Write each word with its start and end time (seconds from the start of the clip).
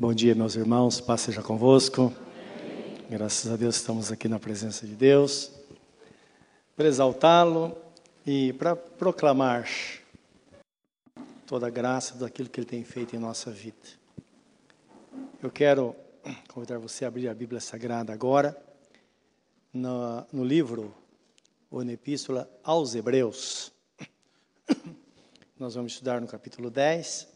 Bom 0.00 0.14
dia, 0.14 0.34
meus 0.34 0.56
irmãos, 0.56 0.98
paz 0.98 1.20
seja 1.20 1.42
convosco. 1.42 2.10
Graças 3.10 3.52
a 3.52 3.54
Deus 3.54 3.76
estamos 3.76 4.10
aqui 4.10 4.28
na 4.28 4.38
presença 4.38 4.86
de 4.86 4.94
Deus 4.94 5.52
para 6.74 6.88
exaltá-lo 6.88 7.76
e 8.26 8.54
para 8.54 8.74
proclamar 8.74 9.68
toda 11.46 11.66
a 11.66 11.70
graça 11.70 12.14
daquilo 12.14 12.48
que 12.48 12.60
ele 12.60 12.66
tem 12.66 12.82
feito 12.82 13.14
em 13.14 13.18
nossa 13.18 13.50
vida. 13.50 13.76
Eu 15.42 15.50
quero 15.50 15.94
convidar 16.48 16.78
você 16.78 17.04
a 17.04 17.08
abrir 17.08 17.28
a 17.28 17.34
Bíblia 17.34 17.60
Sagrada 17.60 18.10
agora, 18.10 18.56
no, 19.70 20.26
no 20.32 20.42
livro 20.42 20.94
ou 21.70 21.84
na 21.84 21.92
Epístola 21.92 22.50
aos 22.64 22.94
Hebreus. 22.94 23.70
Nós 25.60 25.74
vamos 25.74 25.92
estudar 25.92 26.22
no 26.22 26.26
capítulo 26.26 26.70
10. 26.70 27.29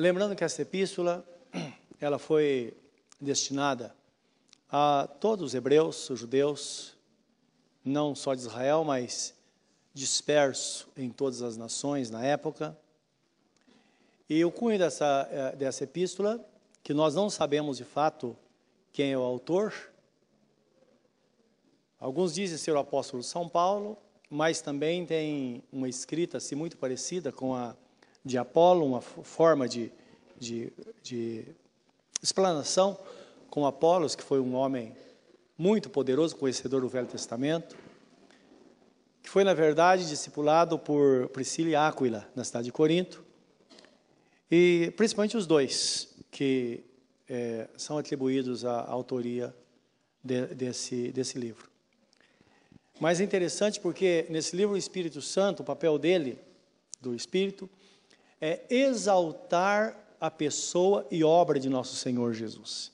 Lembrando 0.00 0.36
que 0.36 0.44
essa 0.44 0.62
epístola, 0.62 1.26
ela 2.00 2.20
foi 2.20 2.72
destinada 3.20 3.92
a 4.70 5.08
todos 5.18 5.46
os 5.46 5.54
hebreus, 5.56 6.08
os 6.08 6.20
judeus, 6.20 6.96
não 7.84 8.14
só 8.14 8.32
de 8.32 8.42
Israel, 8.42 8.84
mas 8.84 9.34
disperso 9.92 10.88
em 10.96 11.10
todas 11.10 11.42
as 11.42 11.56
nações 11.56 12.10
na 12.10 12.24
época. 12.24 12.78
E 14.30 14.44
o 14.44 14.52
cunho 14.52 14.78
dessa, 14.78 15.28
eh, 15.32 15.56
dessa 15.56 15.82
epístola, 15.82 16.48
que 16.80 16.94
nós 16.94 17.16
não 17.16 17.28
sabemos 17.28 17.78
de 17.78 17.84
fato 17.84 18.36
quem 18.92 19.10
é 19.10 19.18
o 19.18 19.22
autor, 19.22 19.74
alguns 21.98 22.32
dizem 22.32 22.56
ser 22.56 22.70
o 22.70 22.78
apóstolo 22.78 23.24
São 23.24 23.48
Paulo, 23.48 23.98
mas 24.30 24.60
também 24.60 25.04
tem 25.04 25.60
uma 25.72 25.88
escrita 25.88 26.36
assim, 26.36 26.54
muito 26.54 26.76
parecida 26.76 27.32
com 27.32 27.52
a 27.52 27.74
de 28.24 28.36
Apolo, 28.38 28.84
uma 28.84 29.00
forma 29.00 29.68
de, 29.68 29.90
de, 30.38 30.72
de 31.02 31.44
explanação 32.22 32.98
com 33.50 33.66
Apolos, 33.66 34.14
que 34.14 34.22
foi 34.22 34.40
um 34.40 34.54
homem 34.54 34.94
muito 35.56 35.90
poderoso, 35.90 36.36
conhecedor 36.36 36.80
do 36.80 36.88
Velho 36.88 37.06
Testamento, 37.06 37.76
que 39.22 39.28
foi, 39.28 39.44
na 39.44 39.54
verdade, 39.54 40.08
discipulado 40.08 40.78
por 40.78 41.28
Priscila 41.28 41.70
e 41.70 41.74
Áquila, 41.74 42.28
na 42.34 42.44
cidade 42.44 42.66
de 42.66 42.72
Corinto, 42.72 43.24
e 44.50 44.92
principalmente 44.96 45.36
os 45.36 45.46
dois, 45.46 46.14
que 46.30 46.84
é, 47.28 47.68
são 47.76 47.98
atribuídos 47.98 48.64
à 48.64 48.84
autoria 48.88 49.54
de, 50.22 50.46
desse, 50.46 51.12
desse 51.12 51.38
livro. 51.38 51.68
Mas 53.00 53.20
é 53.20 53.24
interessante 53.24 53.80
porque 53.80 54.26
nesse 54.28 54.56
livro 54.56 54.74
o 54.74 54.78
Espírito 54.78 55.20
Santo, 55.20 55.60
o 55.60 55.64
papel 55.64 55.98
dele, 55.98 56.38
do 57.00 57.14
Espírito, 57.14 57.68
é 58.40 58.64
exaltar 58.70 59.96
a 60.20 60.30
pessoa 60.30 61.06
e 61.10 61.22
obra 61.22 61.58
de 61.58 61.68
nosso 61.68 61.96
Senhor 61.96 62.32
Jesus. 62.32 62.92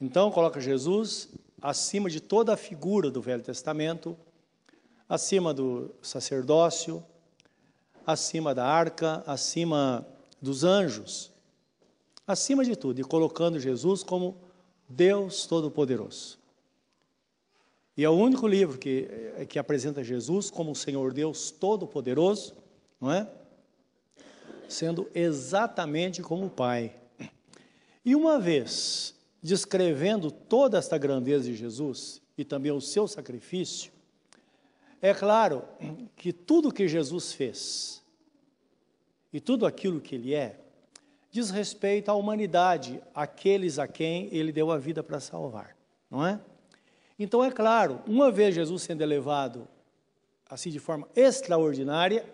Então, 0.00 0.30
coloca 0.30 0.60
Jesus 0.60 1.28
acima 1.60 2.10
de 2.10 2.20
toda 2.20 2.52
a 2.52 2.56
figura 2.56 3.10
do 3.10 3.22
Velho 3.22 3.42
Testamento, 3.42 4.16
acima 5.08 5.54
do 5.54 5.94
sacerdócio, 6.02 7.02
acima 8.06 8.54
da 8.54 8.66
arca, 8.66 9.22
acima 9.26 10.06
dos 10.40 10.62
anjos, 10.62 11.30
acima 12.26 12.64
de 12.64 12.76
tudo, 12.76 13.00
e 13.00 13.04
colocando 13.04 13.58
Jesus 13.58 14.02
como 14.02 14.36
Deus 14.88 15.46
Todo-Poderoso. 15.46 16.38
E 17.96 18.04
é 18.04 18.10
o 18.10 18.12
único 18.12 18.46
livro 18.46 18.76
que, 18.76 19.08
que 19.48 19.58
apresenta 19.58 20.02
Jesus 20.02 20.50
como 20.50 20.72
o 20.72 20.76
Senhor 20.76 21.12
Deus 21.12 21.50
Todo-Poderoso, 21.50 22.54
não 23.00 23.10
é? 23.10 23.26
Sendo 24.68 25.10
exatamente 25.14 26.22
como 26.22 26.46
o 26.46 26.50
Pai. 26.50 26.94
E 28.04 28.14
uma 28.14 28.38
vez 28.38 29.14
descrevendo 29.42 30.30
toda 30.30 30.78
esta 30.78 30.96
grandeza 30.98 31.44
de 31.44 31.54
Jesus 31.54 32.22
e 32.36 32.44
também 32.44 32.72
o 32.72 32.80
seu 32.80 33.06
sacrifício, 33.06 33.92
é 35.00 35.12
claro 35.12 35.64
que 36.16 36.32
tudo 36.32 36.72
que 36.72 36.88
Jesus 36.88 37.32
fez 37.32 38.02
e 39.32 39.40
tudo 39.40 39.66
aquilo 39.66 40.00
que 40.00 40.14
ele 40.14 40.34
é, 40.34 40.58
diz 41.30 41.50
respeito 41.50 42.08
à 42.08 42.14
humanidade, 42.14 43.02
aqueles 43.14 43.78
a 43.78 43.86
quem 43.86 44.28
ele 44.32 44.52
deu 44.52 44.70
a 44.70 44.78
vida 44.78 45.02
para 45.02 45.20
salvar, 45.20 45.76
não 46.10 46.26
é? 46.26 46.40
Então, 47.18 47.44
é 47.44 47.50
claro, 47.50 48.00
uma 48.06 48.30
vez 48.30 48.54
Jesus 48.54 48.82
sendo 48.82 49.02
elevado 49.02 49.68
assim 50.48 50.70
de 50.70 50.78
forma 50.78 51.08
extraordinária, 51.16 52.24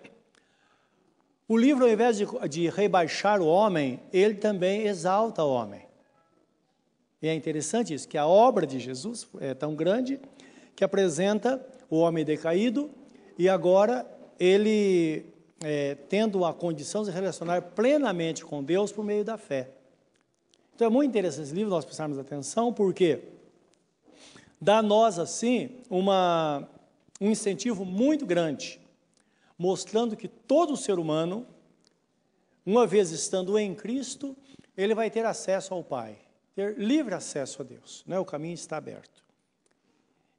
o 1.51 1.59
livro, 1.59 1.85
ao 1.85 1.91
invés 1.91 2.17
de, 2.17 2.25
de 2.49 2.69
rebaixar 2.69 3.43
o 3.43 3.47
homem, 3.49 3.99
ele 4.13 4.35
também 4.35 4.87
exalta 4.87 5.43
o 5.43 5.51
homem. 5.51 5.85
E 7.21 7.27
é 7.27 7.35
interessante 7.35 7.93
isso, 7.93 8.07
que 8.07 8.17
a 8.17 8.25
obra 8.25 8.65
de 8.65 8.79
Jesus 8.79 9.27
é 9.41 9.53
tão 9.53 9.75
grande 9.75 10.21
que 10.77 10.85
apresenta 10.85 11.61
o 11.91 11.97
homem 11.97 12.25
decaído 12.25 12.89
e 13.37 13.49
agora 13.49 14.07
ele 14.39 15.27
é, 15.61 15.97
tendo 16.09 16.45
a 16.45 16.55
condição 16.55 17.03
de 17.03 17.09
se 17.09 17.15
relacionar 17.15 17.61
plenamente 17.63 18.45
com 18.45 18.63
Deus 18.63 18.93
por 18.93 19.05
meio 19.05 19.25
da 19.25 19.37
fé. 19.37 19.71
Então 20.77 20.87
é 20.87 20.91
muito 20.91 21.09
interessante 21.09 21.47
esse 21.47 21.55
livro, 21.55 21.69
nós 21.69 21.85
prestarmos 21.85 22.17
atenção, 22.17 22.73
porque 22.73 23.25
dá 24.61 24.79
a 24.79 24.83
nós, 24.83 25.19
assim, 25.19 25.83
uma, 25.91 26.69
um 27.21 27.29
incentivo 27.29 27.85
muito 27.85 28.25
grande, 28.25 28.80
mostrando 29.61 30.17
que 30.17 30.27
todo 30.27 30.75
ser 30.75 30.99
humano, 30.99 31.47
uma 32.65 32.87
vez 32.87 33.11
estando 33.11 33.59
em 33.59 33.75
Cristo, 33.75 34.35
ele 34.75 34.95
vai 34.95 35.11
ter 35.11 35.27
acesso 35.27 35.75
ao 35.75 35.85
Pai, 35.85 36.17
ter 36.55 36.79
livre 36.79 37.15
acesso 37.15 37.61
a 37.61 37.65
Deus, 37.67 38.03
né? 38.07 38.19
o 38.19 38.25
caminho 38.25 38.55
está 38.55 38.79
aberto. 38.79 39.23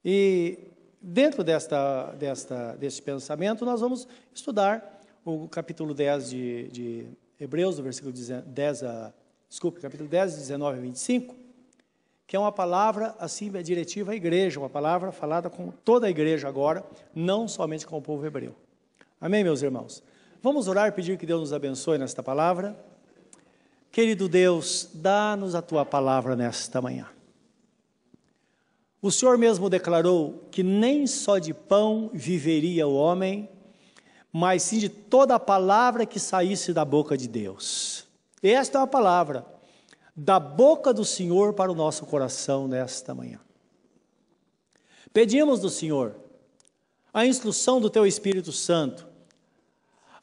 E 0.04 0.58
dentro 1.00 1.44
desta, 1.44 2.14
desta, 2.14 2.76
deste 2.78 3.04
pensamento, 3.04 3.64
nós 3.64 3.80
vamos 3.80 4.08
estudar 4.34 5.00
o 5.24 5.48
capítulo 5.48 5.94
10 5.94 6.30
de, 6.32 6.68
de 6.70 7.08
Hebreus, 7.40 7.76
do 7.76 7.84
versículo 7.84 8.12
10 8.12 8.84
a, 8.84 9.14
desculpe, 9.48 9.80
capítulo 9.80 10.09
10, 10.09 10.36
19 10.36 10.80
a 10.80 10.82
25, 10.82 11.36
que 12.26 12.36
é 12.36 12.40
uma 12.40 12.52
palavra 12.52 13.16
assim 13.20 13.56
é 13.56 13.62
diretiva 13.62 14.14
à 14.14 14.16
igreja, 14.16 14.59
uma 14.59 14.70
palavra 14.70 15.12
falada 15.12 15.48
com 15.48 15.70
toda 15.70 16.08
a 16.08 16.09
igreja 16.09 16.48
agora, 16.48 16.84
não 17.14 17.48
somente 17.48 17.86
com 17.86 18.00
o 18.00 18.02
povo 18.02 18.26
hebreu. 18.26 18.56
Amém, 19.22 19.44
meus 19.44 19.62
irmãos? 19.62 20.02
Vamos 20.42 20.68
orar 20.68 20.88
e 20.88 20.92
pedir 20.92 21.16
que 21.16 21.28
Deus 21.28 21.42
nos 21.42 21.54
abençoe 21.54 22.00
nesta 22.00 22.24
palavra. 22.24 22.76
Querido 23.92 24.28
Deus, 24.28 24.90
dá-nos 24.96 25.54
a 25.54 25.62
tua 25.62 25.86
palavra 25.86 26.36
nesta 26.36 26.82
manhã. 26.82 27.08
O 29.00 29.12
Senhor 29.12 29.38
mesmo 29.38 29.70
declarou 29.70 30.48
que 30.50 30.64
nem 30.64 31.06
só 31.06 31.38
de 31.38 31.54
pão 31.54 32.09
viveria 32.12 32.88
o 32.88 32.96
homem, 32.96 33.48
mas 34.34 34.64
sim 34.64 34.80
de 34.80 34.90
toda 34.90 35.36
a 35.36 35.40
palavra 35.40 36.03
que 36.03 36.20
saísse 36.20 36.74
da 36.74 36.84
boca 36.84 37.16
de 37.16 37.28
Deus. 37.28 38.08
Esta 38.42 38.80
é 38.80 38.82
a 38.82 38.88
palavra 38.88 39.46
da 40.16 40.40
boca 40.40 40.92
do 40.92 41.06
Senhor 41.06 41.53
para 41.53 41.72
o 41.72 41.76
nosso 41.76 42.08
coração 42.08 42.68
nesta 42.68 43.14
manhã. 43.14 43.40
Pedimos 45.14 45.59
do 45.59 45.70
Senhor 45.70 46.16
a 47.14 47.26
instrução 47.26 47.80
do 47.80 47.90
Teu 47.90 48.08
Espírito 48.08 48.52
Santo, 48.52 49.10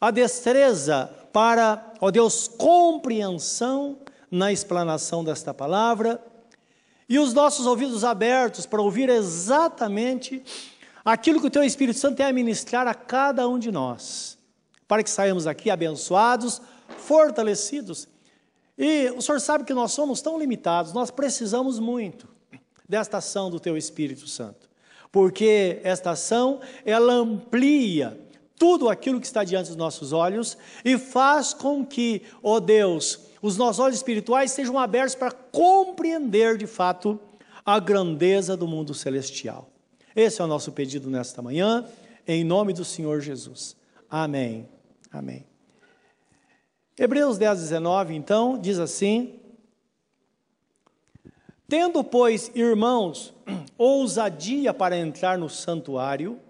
a 0.01 0.11
destreza 0.11 1.11
para, 1.33 1.93
ó 2.01 2.11
Deus, 2.11 2.49
compreensão 2.49 3.99
na 4.31 4.53
explanação 4.53 5.25
desta 5.25 5.53
palavra 5.53 6.23
e 7.09 7.19
os 7.19 7.33
nossos 7.33 7.67
ouvidos 7.67 8.05
abertos 8.05 8.67
para 8.67 8.83
ouvir 8.83 9.09
exatamente 9.09 10.43
aquilo 11.05 11.41
que 11.41 11.47
o 11.47 11.51
Teu 11.51 11.65
Espírito 11.65 11.99
Santo 11.99 12.17
tem 12.17 12.27
a 12.27 12.33
ministrar 12.33 12.87
a 12.87 12.95
cada 12.95 13.49
um 13.49 13.59
de 13.59 13.73
nós, 13.73 14.39
para 14.87 15.03
que 15.03 15.11
saímos 15.11 15.47
aqui 15.47 15.71
abençoados, 15.71 16.61
fortalecidos. 16.99 18.06
E 18.77 19.11
o 19.17 19.23
Senhor 19.23 19.41
sabe 19.41 19.65
que 19.65 19.73
nós 19.73 19.93
somos 19.93 20.21
tão 20.21 20.39
limitados, 20.39 20.93
nós 20.93 21.11
precisamos 21.11 21.79
muito 21.79 22.29
desta 22.87 23.19
ação 23.19 23.51
do 23.51 23.59
Teu 23.59 23.77
Espírito 23.77 24.29
Santo, 24.29 24.69
porque 25.11 25.81
esta 25.83 26.11
ação, 26.11 26.61
ela 26.85 27.12
amplia 27.12 28.19
tudo 28.58 28.88
aquilo 28.88 29.20
que 29.20 29.26
está 29.26 29.44
diante 29.44 29.69
dos 29.69 29.76
nossos 29.76 30.12
olhos 30.12 30.58
e 30.84 30.99
faz 30.99 31.55
com 31.55 31.87
que, 31.87 32.22
ó 32.43 32.55
oh 32.55 32.60
Deus, 32.60 33.20
os 33.40 33.56
nossos 33.56 33.78
olhos 33.78 33.96
espirituais 33.96 34.50
sejam 34.50 34.78
abertos 34.78 35.14
para 35.14 35.31
compreender 35.31 36.56
de 36.56 36.66
fato 36.66 37.20
a 37.64 37.78
grandeza 37.78 38.56
do 38.56 38.66
mundo 38.66 38.93
celestial. 38.94 39.70
Esse 40.16 40.40
é 40.40 40.44
o 40.44 40.49
nosso 40.49 40.72
pedido 40.72 41.08
nesta 41.08 41.40
manhã, 41.40 41.87
em 42.26 42.43
nome 42.43 42.72
do 42.72 42.84
Senhor 42.84 43.20
Jesus. 43.20 43.76
Amém. 44.10 44.69
Amém. 45.12 45.46
Hebreus 46.99 47.38
10, 47.38 47.60
19, 47.60 48.14
então, 48.14 48.58
diz 48.58 48.78
assim: 48.81 49.38
Tendo, 51.69 52.02
pois, 52.02 52.50
irmãos, 52.55 53.32
ousadia 53.78 54.75
para 54.75 54.96
entrar 54.99 55.38
no 55.38 55.49
santuário, 55.49 56.40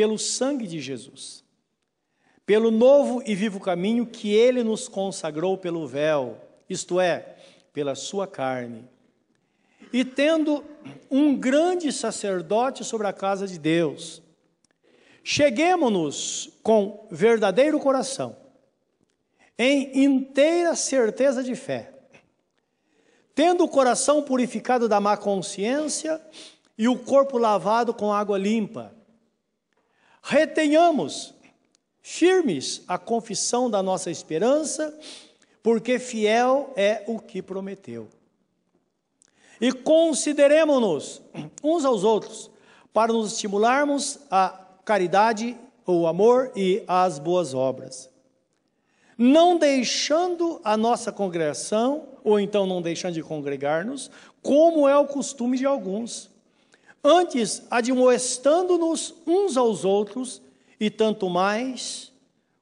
pelo 0.00 0.18
sangue 0.18 0.66
de 0.66 0.80
Jesus, 0.80 1.44
pelo 2.46 2.70
novo 2.70 3.22
e 3.26 3.34
vivo 3.34 3.60
caminho 3.60 4.06
que 4.06 4.32
ele 4.32 4.64
nos 4.64 4.88
consagrou 4.88 5.58
pelo 5.58 5.86
véu, 5.86 6.38
isto 6.70 6.98
é, 6.98 7.36
pela 7.70 7.94
sua 7.94 8.26
carne. 8.26 8.88
E 9.92 10.02
tendo 10.02 10.64
um 11.10 11.36
grande 11.36 11.92
sacerdote 11.92 12.82
sobre 12.82 13.08
a 13.08 13.12
casa 13.12 13.46
de 13.46 13.58
Deus, 13.58 14.22
cheguemos-nos 15.22 16.48
com 16.62 17.06
verdadeiro 17.10 17.78
coração, 17.78 18.34
em 19.58 20.02
inteira 20.02 20.74
certeza 20.74 21.44
de 21.44 21.54
fé, 21.54 21.92
tendo 23.34 23.64
o 23.64 23.68
coração 23.68 24.22
purificado 24.22 24.88
da 24.88 24.98
má 24.98 25.14
consciência 25.18 26.18
e 26.78 26.88
o 26.88 26.98
corpo 26.98 27.36
lavado 27.36 27.92
com 27.92 28.10
água 28.10 28.38
limpa. 28.38 28.98
Retenhamos 30.22 31.34
firmes 32.02 32.82
a 32.88 32.98
confissão 32.98 33.70
da 33.70 33.82
nossa 33.82 34.10
esperança, 34.10 34.98
porque 35.62 35.98
fiel 35.98 36.72
é 36.76 37.04
o 37.06 37.18
que 37.18 37.42
prometeu. 37.42 38.08
E 39.60 39.72
consideremos-nos 39.72 41.20
uns 41.62 41.84
aos 41.84 42.02
outros 42.02 42.50
para 42.92 43.12
nos 43.12 43.32
estimularmos 43.32 44.18
a 44.30 44.58
caridade, 44.84 45.56
o 45.86 46.06
amor 46.06 46.50
e 46.56 46.82
as 46.88 47.18
boas 47.18 47.52
obras. 47.52 48.08
Não 49.18 49.58
deixando 49.58 50.60
a 50.64 50.76
nossa 50.78 51.12
congregação, 51.12 52.08
ou 52.24 52.40
então 52.40 52.66
não 52.66 52.80
deixando 52.80 53.14
de 53.14 53.22
congregar-nos, 53.22 54.10
como 54.42 54.88
é 54.88 54.96
o 54.96 55.06
costume 55.06 55.58
de 55.58 55.66
alguns. 55.66 56.29
Antes, 57.02 57.62
admoestando-nos 57.70 59.14
uns 59.26 59.56
aos 59.56 59.84
outros, 59.84 60.42
e 60.78 60.90
tanto 60.90 61.28
mais 61.28 62.12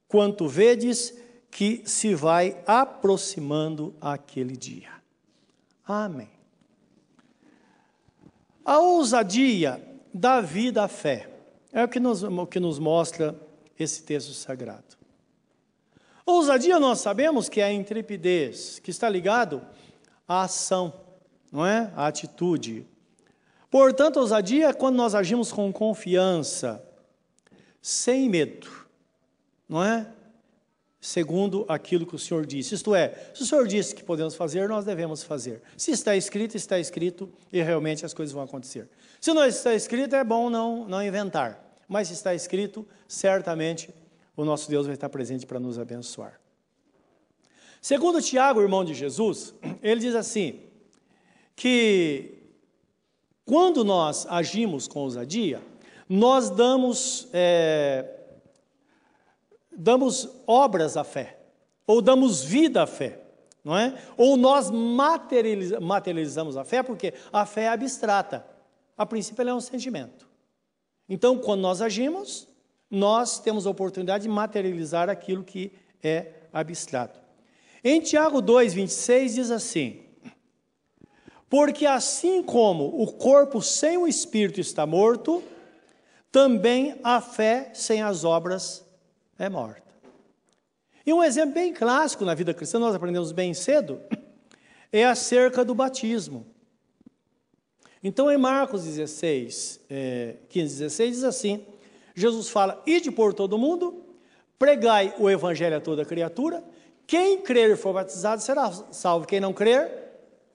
quanto 0.08 0.48
vedes 0.48 1.16
que 1.50 1.82
se 1.84 2.14
vai 2.14 2.60
aproximando 2.66 3.94
aquele 4.00 4.56
dia. 4.56 4.90
Amém. 5.86 6.30
A 8.64 8.78
ousadia 8.80 9.82
da 10.12 10.40
vida 10.40 10.84
à 10.84 10.88
fé 10.88 11.30
é 11.72 11.84
o 11.84 11.88
que 11.88 12.00
nos, 12.00 12.22
o 12.22 12.46
que 12.46 12.60
nos 12.60 12.78
mostra 12.78 13.34
esse 13.78 14.02
texto 14.02 14.32
sagrado. 14.34 14.96
Ousadia 16.26 16.78
nós 16.78 17.00
sabemos 17.00 17.48
que 17.48 17.60
é 17.60 17.64
a 17.64 17.72
intrepidez, 17.72 18.78
que 18.78 18.90
está 18.90 19.08
ligado 19.08 19.62
à 20.26 20.42
ação, 20.42 20.92
não 21.50 21.64
é? 21.64 21.90
À 21.96 22.06
atitude. 22.06 22.86
Portanto, 23.70 24.18
ousadia 24.18 24.68
é 24.68 24.72
quando 24.72 24.96
nós 24.96 25.14
agimos 25.14 25.52
com 25.52 25.72
confiança, 25.72 26.82
sem 27.82 28.28
medo, 28.28 28.68
não 29.68 29.84
é? 29.84 30.06
Segundo 31.00 31.64
aquilo 31.68 32.04
que 32.04 32.16
o 32.16 32.18
Senhor 32.18 32.44
disse. 32.44 32.74
Isto 32.74 32.94
é, 32.94 33.30
se 33.32 33.42
o 33.42 33.46
Senhor 33.46 33.66
disse 33.68 33.94
que 33.94 34.02
podemos 34.02 34.34
fazer, 34.34 34.68
nós 34.68 34.84
devemos 34.84 35.22
fazer. 35.22 35.62
Se 35.76 35.92
está 35.92 36.16
escrito, 36.16 36.56
está 36.56 36.78
escrito 36.78 37.30
e 37.52 37.62
realmente 37.62 38.04
as 38.04 38.12
coisas 38.12 38.32
vão 38.32 38.42
acontecer. 38.42 38.88
Se 39.20 39.32
não 39.32 39.44
está 39.44 39.74
escrito, 39.74 40.16
é 40.16 40.24
bom 40.24 40.50
não, 40.50 40.88
não 40.88 41.02
inventar. 41.02 41.64
Mas 41.86 42.08
se 42.08 42.14
está 42.14 42.34
escrito, 42.34 42.86
certamente 43.06 43.94
o 44.36 44.44
nosso 44.44 44.68
Deus 44.68 44.86
vai 44.86 44.94
estar 44.94 45.08
presente 45.08 45.46
para 45.46 45.60
nos 45.60 45.78
abençoar. 45.78 46.40
Segundo 47.80 48.20
Tiago, 48.20 48.60
irmão 48.60 48.84
de 48.84 48.92
Jesus, 48.92 49.54
ele 49.82 50.00
diz 50.00 50.14
assim: 50.14 50.60
que 51.54 52.37
quando 53.48 53.82
nós 53.82 54.26
agimos 54.28 54.86
com 54.86 55.00
ousadia, 55.00 55.62
nós 56.06 56.50
damos, 56.50 57.28
é, 57.32 58.04
damos 59.72 60.28
obras 60.46 60.98
à 60.98 61.02
fé, 61.02 61.38
ou 61.86 62.02
damos 62.02 62.44
vida 62.44 62.82
à 62.82 62.86
fé, 62.86 63.22
não 63.64 63.74
é? 63.74 63.98
Ou 64.18 64.36
nós 64.36 64.70
materializamos 64.70 66.58
a 66.58 66.64
fé, 66.64 66.82
porque 66.82 67.14
a 67.32 67.46
fé 67.46 67.62
é 67.62 67.68
abstrata. 67.68 68.44
A 68.98 69.06
princípio, 69.06 69.40
ela 69.40 69.52
é 69.52 69.54
um 69.54 69.62
sentimento. 69.62 70.28
Então, 71.08 71.38
quando 71.38 71.62
nós 71.62 71.80
agimos, 71.80 72.46
nós 72.90 73.38
temos 73.38 73.66
a 73.66 73.70
oportunidade 73.70 74.24
de 74.24 74.28
materializar 74.28 75.08
aquilo 75.08 75.42
que 75.42 75.72
é 76.02 76.34
abstrato. 76.52 77.18
Em 77.82 77.98
Tiago 77.98 78.42
2, 78.42 78.74
26 78.74 79.34
diz 79.36 79.50
assim: 79.50 80.02
Porque 81.48 81.86
assim 81.86 82.42
como 82.42 83.02
o 83.02 83.12
corpo 83.12 83.62
sem 83.62 83.96
o 83.96 84.06
espírito 84.06 84.60
está 84.60 84.86
morto, 84.86 85.42
também 86.30 86.98
a 87.02 87.20
fé 87.20 87.70
sem 87.74 88.02
as 88.02 88.24
obras 88.24 88.84
é 89.38 89.48
morta. 89.48 89.88
E 91.06 91.12
um 91.12 91.24
exemplo 91.24 91.54
bem 91.54 91.72
clássico 91.72 92.24
na 92.24 92.34
vida 92.34 92.52
cristã, 92.52 92.78
nós 92.78 92.94
aprendemos 92.94 93.32
bem 93.32 93.54
cedo, 93.54 93.98
é 94.92 95.06
acerca 95.06 95.64
do 95.64 95.74
batismo. 95.74 96.46
Então, 98.04 98.30
em 98.30 98.36
Marcos 98.36 98.84
16, 98.84 99.80
é, 99.88 100.36
15, 100.50 100.74
16, 100.80 101.14
diz 101.14 101.24
assim: 101.24 101.64
Jesus 102.14 102.50
fala: 102.50 102.82
Ide 102.86 103.10
por 103.10 103.32
todo 103.32 103.56
mundo, 103.56 104.04
pregai 104.58 105.14
o 105.18 105.30
evangelho 105.30 105.78
a 105.78 105.80
toda 105.80 106.04
criatura, 106.04 106.62
quem 107.06 107.40
crer 107.40 107.70
e 107.70 107.76
for 107.76 107.94
batizado 107.94 108.42
será 108.42 108.70
salvo, 108.70 109.26
quem 109.26 109.40
não 109.40 109.54
crer 109.54 110.07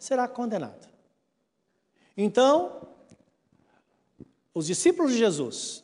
será 0.04 0.28
condenado. 0.28 0.88
Então, 2.18 2.88
os 4.54 4.68
discípulos 4.68 5.14
de 5.14 5.18
Jesus 5.18 5.84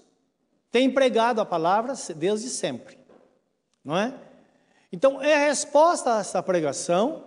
têm 0.69 0.91
pregado 0.91 1.39
a 1.39 1.45
palavra 1.45 1.93
desde 2.15 2.49
sempre, 2.49 2.99
não 3.83 3.97
é? 3.97 4.13
Então, 4.91 5.21
é 5.21 5.35
a 5.35 5.47
resposta 5.47 6.17
a 6.17 6.19
essa 6.19 6.43
pregação, 6.43 7.23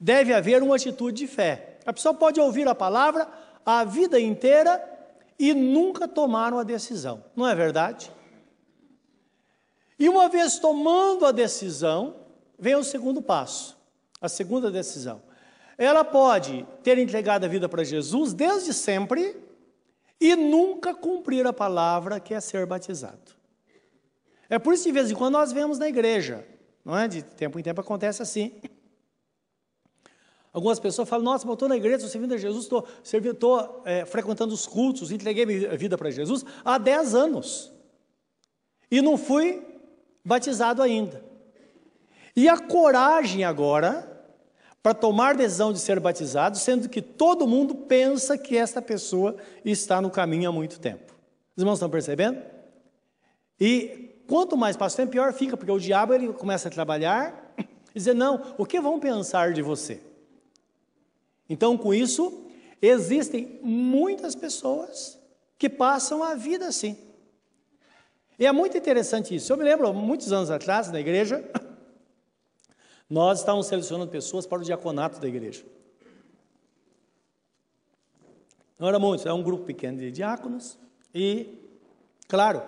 deve 0.00 0.34
haver 0.34 0.60
uma 0.62 0.74
atitude 0.74 1.18
de 1.18 1.26
fé. 1.28 1.78
A 1.86 1.92
pessoa 1.92 2.12
pode 2.12 2.40
ouvir 2.40 2.66
a 2.66 2.74
palavra 2.74 3.28
a 3.64 3.84
vida 3.84 4.18
inteira 4.18 4.82
e 5.38 5.54
nunca 5.54 6.08
tomaram 6.08 6.58
a 6.58 6.64
decisão, 6.64 7.24
não 7.36 7.46
é 7.46 7.54
verdade? 7.54 8.10
E 9.96 10.08
uma 10.08 10.28
vez 10.28 10.58
tomando 10.58 11.24
a 11.24 11.30
decisão, 11.30 12.16
vem 12.58 12.74
o 12.74 12.82
segundo 12.82 13.22
passo, 13.22 13.76
a 14.20 14.28
segunda 14.28 14.70
decisão. 14.70 15.27
Ela 15.78 16.04
pode 16.04 16.66
ter 16.82 16.98
entregado 16.98 17.44
a 17.44 17.48
vida 17.48 17.68
para 17.68 17.84
Jesus 17.84 18.34
desde 18.34 18.74
sempre, 18.74 19.48
e 20.20 20.34
nunca 20.34 20.94
cumprir 20.94 21.46
a 21.46 21.52
palavra 21.52 22.18
que 22.18 22.34
é 22.34 22.40
ser 22.40 22.66
batizado. 22.66 23.36
É 24.50 24.58
por 24.58 24.74
isso 24.74 24.84
que 24.84 24.90
de 24.90 24.94
vez 24.94 25.10
em 25.10 25.14
quando 25.14 25.34
nós 25.34 25.52
vemos 25.52 25.78
na 25.78 25.88
igreja, 25.88 26.44
não 26.84 26.96
é? 26.96 27.06
De 27.06 27.22
tempo 27.22 27.58
em 27.58 27.62
tempo 27.62 27.80
acontece 27.80 28.22
assim. 28.22 28.60
Algumas 30.52 30.80
pessoas 30.80 31.08
falam, 31.08 31.24
nossa, 31.24 31.46
eu 31.46 31.52
estou 31.52 31.68
na 31.68 31.76
igreja, 31.76 31.96
estou 31.96 32.10
servindo 32.10 32.34
a 32.34 32.38
Jesus, 32.38 32.64
estou, 32.64 32.88
estou 33.04 33.82
é, 33.84 34.04
frequentando 34.04 34.52
os 34.52 34.66
cultos, 34.66 35.12
entreguei 35.12 35.68
a 35.68 35.76
vida 35.76 35.96
para 35.96 36.10
Jesus 36.10 36.44
há 36.64 36.78
10 36.78 37.14
anos. 37.14 37.72
E 38.90 39.00
não 39.02 39.16
fui 39.16 39.62
batizado 40.24 40.82
ainda. 40.82 41.22
E 42.34 42.48
a 42.48 42.58
coragem 42.58 43.44
agora 43.44 44.17
para 44.88 44.94
tomar 44.94 45.36
decisão 45.36 45.70
de 45.70 45.78
ser 45.78 46.00
batizado, 46.00 46.56
sendo 46.56 46.88
que 46.88 47.02
todo 47.02 47.46
mundo 47.46 47.74
pensa 47.74 48.38
que 48.38 48.56
esta 48.56 48.80
pessoa 48.80 49.36
está 49.62 50.00
no 50.00 50.08
caminho 50.08 50.48
há 50.48 50.52
muito 50.52 50.80
tempo. 50.80 51.14
Os 51.54 51.60
irmãos 51.60 51.74
estão 51.74 51.90
percebendo? 51.90 52.40
E 53.60 54.22
quanto 54.26 54.56
mais 54.56 54.78
passa 54.78 54.94
o 54.94 54.96
tempo, 54.96 55.12
pior 55.12 55.30
fica, 55.34 55.58
porque 55.58 55.70
o 55.70 55.78
diabo 55.78 56.14
ele 56.14 56.32
começa 56.32 56.68
a 56.68 56.70
trabalhar 56.70 57.52
e 57.58 57.98
dizer: 57.98 58.14
não, 58.14 58.54
o 58.56 58.64
que 58.64 58.80
vão 58.80 58.98
pensar 58.98 59.52
de 59.52 59.60
você? 59.60 60.00
Então, 61.50 61.76
com 61.76 61.92
isso, 61.92 62.46
existem 62.80 63.60
muitas 63.62 64.34
pessoas 64.34 65.18
que 65.58 65.68
passam 65.68 66.22
a 66.22 66.34
vida 66.34 66.66
assim. 66.66 66.96
E 68.38 68.46
é 68.46 68.52
muito 68.52 68.78
interessante 68.78 69.34
isso. 69.34 69.52
Eu 69.52 69.58
me 69.58 69.64
lembro, 69.64 69.92
muitos 69.92 70.32
anos 70.32 70.50
atrás, 70.50 70.90
na 70.90 70.98
igreja, 70.98 71.44
nós 73.08 73.40
estávamos 73.40 73.66
selecionando 73.66 74.10
pessoas 74.10 74.46
para 74.46 74.58
o 74.58 74.64
diaconato 74.64 75.20
da 75.20 75.26
igreja. 75.26 75.64
Não 78.78 78.88
era 78.88 78.98
muitos, 78.98 79.26
era 79.26 79.34
um 79.34 79.42
grupo 79.42 79.64
pequeno 79.64 79.98
de 79.98 80.12
diáconos. 80.12 80.78
E, 81.14 81.58
claro, 82.28 82.62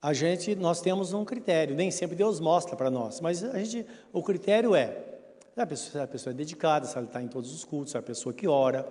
a 0.00 0.12
gente, 0.12 0.54
nós 0.54 0.80
temos 0.80 1.12
um 1.12 1.24
critério, 1.24 1.74
nem 1.74 1.90
sempre 1.90 2.16
Deus 2.16 2.40
mostra 2.40 2.76
para 2.76 2.90
nós, 2.90 3.20
mas 3.20 3.42
a 3.42 3.58
gente, 3.58 3.86
o 4.12 4.22
critério 4.22 4.74
é 4.74 5.04
se 5.52 5.60
a, 5.60 5.66
pessoa, 5.66 5.90
se 5.90 5.98
a 5.98 6.06
pessoa 6.06 6.32
é 6.32 6.36
dedicada, 6.36 6.86
se 6.86 6.96
ela 6.96 7.06
está 7.06 7.22
em 7.22 7.28
todos 7.28 7.52
os 7.52 7.64
cultos, 7.64 7.92
se 7.92 7.96
é 7.96 8.00
a 8.00 8.02
pessoa 8.02 8.32
que 8.32 8.46
ora, 8.46 8.86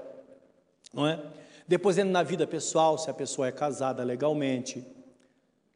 não 0.94 1.08
é? 1.08 1.24
Depois, 1.68 1.96
na 1.98 2.24
vida 2.24 2.46
pessoal, 2.46 2.98
se 2.98 3.10
a 3.10 3.13
pessoa 3.13 3.48
é 3.48 3.51
casada 3.51 4.04
legalmente, 4.04 4.86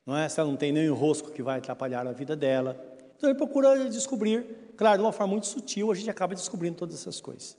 não 0.05 0.17
é? 0.17 0.27
Se 0.27 0.39
ela 0.39 0.49
não 0.49 0.57
tem 0.57 0.71
nenhum 0.71 0.95
rosco 0.95 1.31
que 1.31 1.43
vai 1.43 1.59
atrapalhar 1.59 2.05
a 2.07 2.11
vida 2.11 2.35
dela. 2.35 2.88
Então 3.19 3.29
ele 3.29 3.37
procura 3.37 3.89
descobrir, 3.89 4.71
claro, 4.77 4.97
de 4.97 5.03
uma 5.03 5.11
forma 5.11 5.33
muito 5.33 5.45
sutil, 5.45 5.91
a 5.91 5.95
gente 5.95 6.09
acaba 6.09 6.33
descobrindo 6.33 6.77
todas 6.77 6.95
essas 6.95 7.19
coisas. 7.19 7.57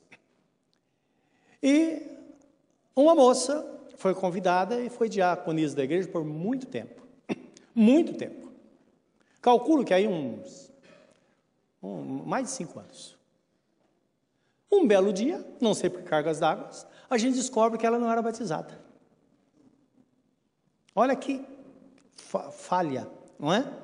E 1.61 2.01
uma 2.95 3.13
moça 3.13 3.63
foi 3.95 4.15
convidada 4.15 4.81
e 4.81 4.89
foi 4.89 5.07
diaconisa 5.07 5.75
da 5.75 5.83
igreja 5.83 6.07
por 6.07 6.25
muito 6.25 6.65
tempo. 6.65 6.99
Muito 7.75 8.15
tempo. 8.15 8.51
Calculo 9.39 9.85
que 9.85 9.93
aí 9.93 10.07
uns 10.07 10.71
um, 11.81 12.23
mais 12.25 12.47
de 12.47 12.51
cinco 12.51 12.79
anos. 12.79 13.15
Um 14.71 14.87
belo 14.87 15.13
dia, 15.13 15.45
não 15.61 15.75
sei 15.75 15.89
por 15.89 16.01
cargas 16.01 16.39
d'água, 16.39 16.69
a 17.09 17.17
gente 17.17 17.35
descobre 17.35 17.77
que 17.77 17.85
ela 17.85 17.99
não 17.99 18.11
era 18.11 18.21
batizada. 18.21 18.79
Olha 20.95 21.15
que 21.15 21.45
fa 22.15 22.51
falha, 22.51 23.07
não 23.39 23.53
é? 23.53 23.80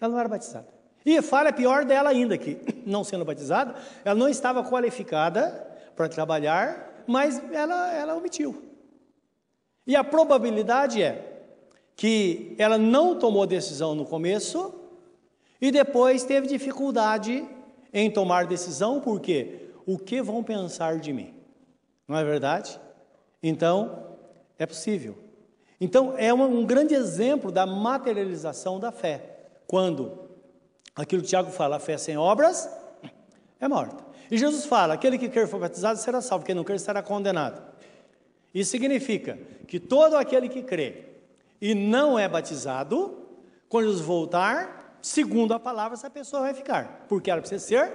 Ela 0.00 0.12
não 0.12 0.18
era 0.18 0.28
batizada. 0.28 0.68
E 1.04 1.20
falha 1.22 1.52
pior 1.52 1.84
dela 1.84 2.10
ainda, 2.10 2.36
que 2.36 2.58
não 2.84 3.02
sendo 3.04 3.24
batizada, 3.24 3.74
ela 4.04 4.14
não 4.14 4.28
estava 4.28 4.62
qualificada 4.62 5.66
para 5.96 6.08
trabalhar, 6.08 7.04
mas 7.06 7.42
ela, 7.52 7.92
ela 7.94 8.14
omitiu. 8.14 8.62
E 9.86 9.96
a 9.96 10.04
probabilidade 10.04 11.02
é 11.02 11.42
que 11.96 12.54
ela 12.58 12.78
não 12.78 13.18
tomou 13.18 13.46
decisão 13.46 13.94
no 13.94 14.04
começo 14.04 14.74
e 15.60 15.70
depois 15.70 16.24
teve 16.24 16.46
dificuldade 16.46 17.48
em 17.92 18.10
tomar 18.10 18.46
decisão, 18.46 19.00
porque 19.00 19.70
o 19.86 19.98
que 19.98 20.20
vão 20.20 20.44
pensar 20.44 20.98
de 20.98 21.12
mim? 21.12 21.34
Não 22.06 22.16
é 22.16 22.22
verdade? 22.22 22.78
Então, 23.42 24.16
é 24.58 24.66
possível. 24.66 25.16
Então, 25.80 26.14
é 26.16 26.32
um, 26.32 26.60
um 26.60 26.66
grande 26.66 26.94
exemplo 26.94 27.50
da 27.50 27.66
materialização 27.66 28.78
da 28.78 28.92
fé. 28.92 29.37
Quando 29.68 30.18
aquilo 30.96 31.22
que 31.22 31.28
Tiago 31.28 31.50
fala, 31.50 31.76
a 31.76 31.78
fé 31.78 31.98
sem 31.98 32.16
obras 32.16 32.68
é 33.60 33.68
morta. 33.68 34.02
E 34.30 34.38
Jesus 34.38 34.64
fala: 34.64 34.94
aquele 34.94 35.18
que 35.18 35.28
quer 35.28 35.46
for 35.46 35.60
batizado 35.60 35.98
será 35.98 36.22
salvo, 36.22 36.44
quem 36.44 36.54
não 36.54 36.64
quer 36.64 36.80
será 36.80 37.02
condenado. 37.02 37.62
Isso 38.54 38.70
significa 38.70 39.38
que 39.66 39.78
todo 39.78 40.16
aquele 40.16 40.48
que 40.48 40.62
crê 40.62 41.04
e 41.60 41.74
não 41.74 42.18
é 42.18 42.26
batizado, 42.26 43.28
quando 43.68 43.88
Jesus 43.88 44.00
voltar, 44.00 44.98
segundo 45.02 45.52
a 45.52 45.60
palavra, 45.60 45.94
essa 45.94 46.08
pessoa 46.08 46.42
vai 46.42 46.54
ficar, 46.54 47.04
porque 47.06 47.30
ela 47.30 47.42
precisa 47.42 47.62
ser 47.62 47.92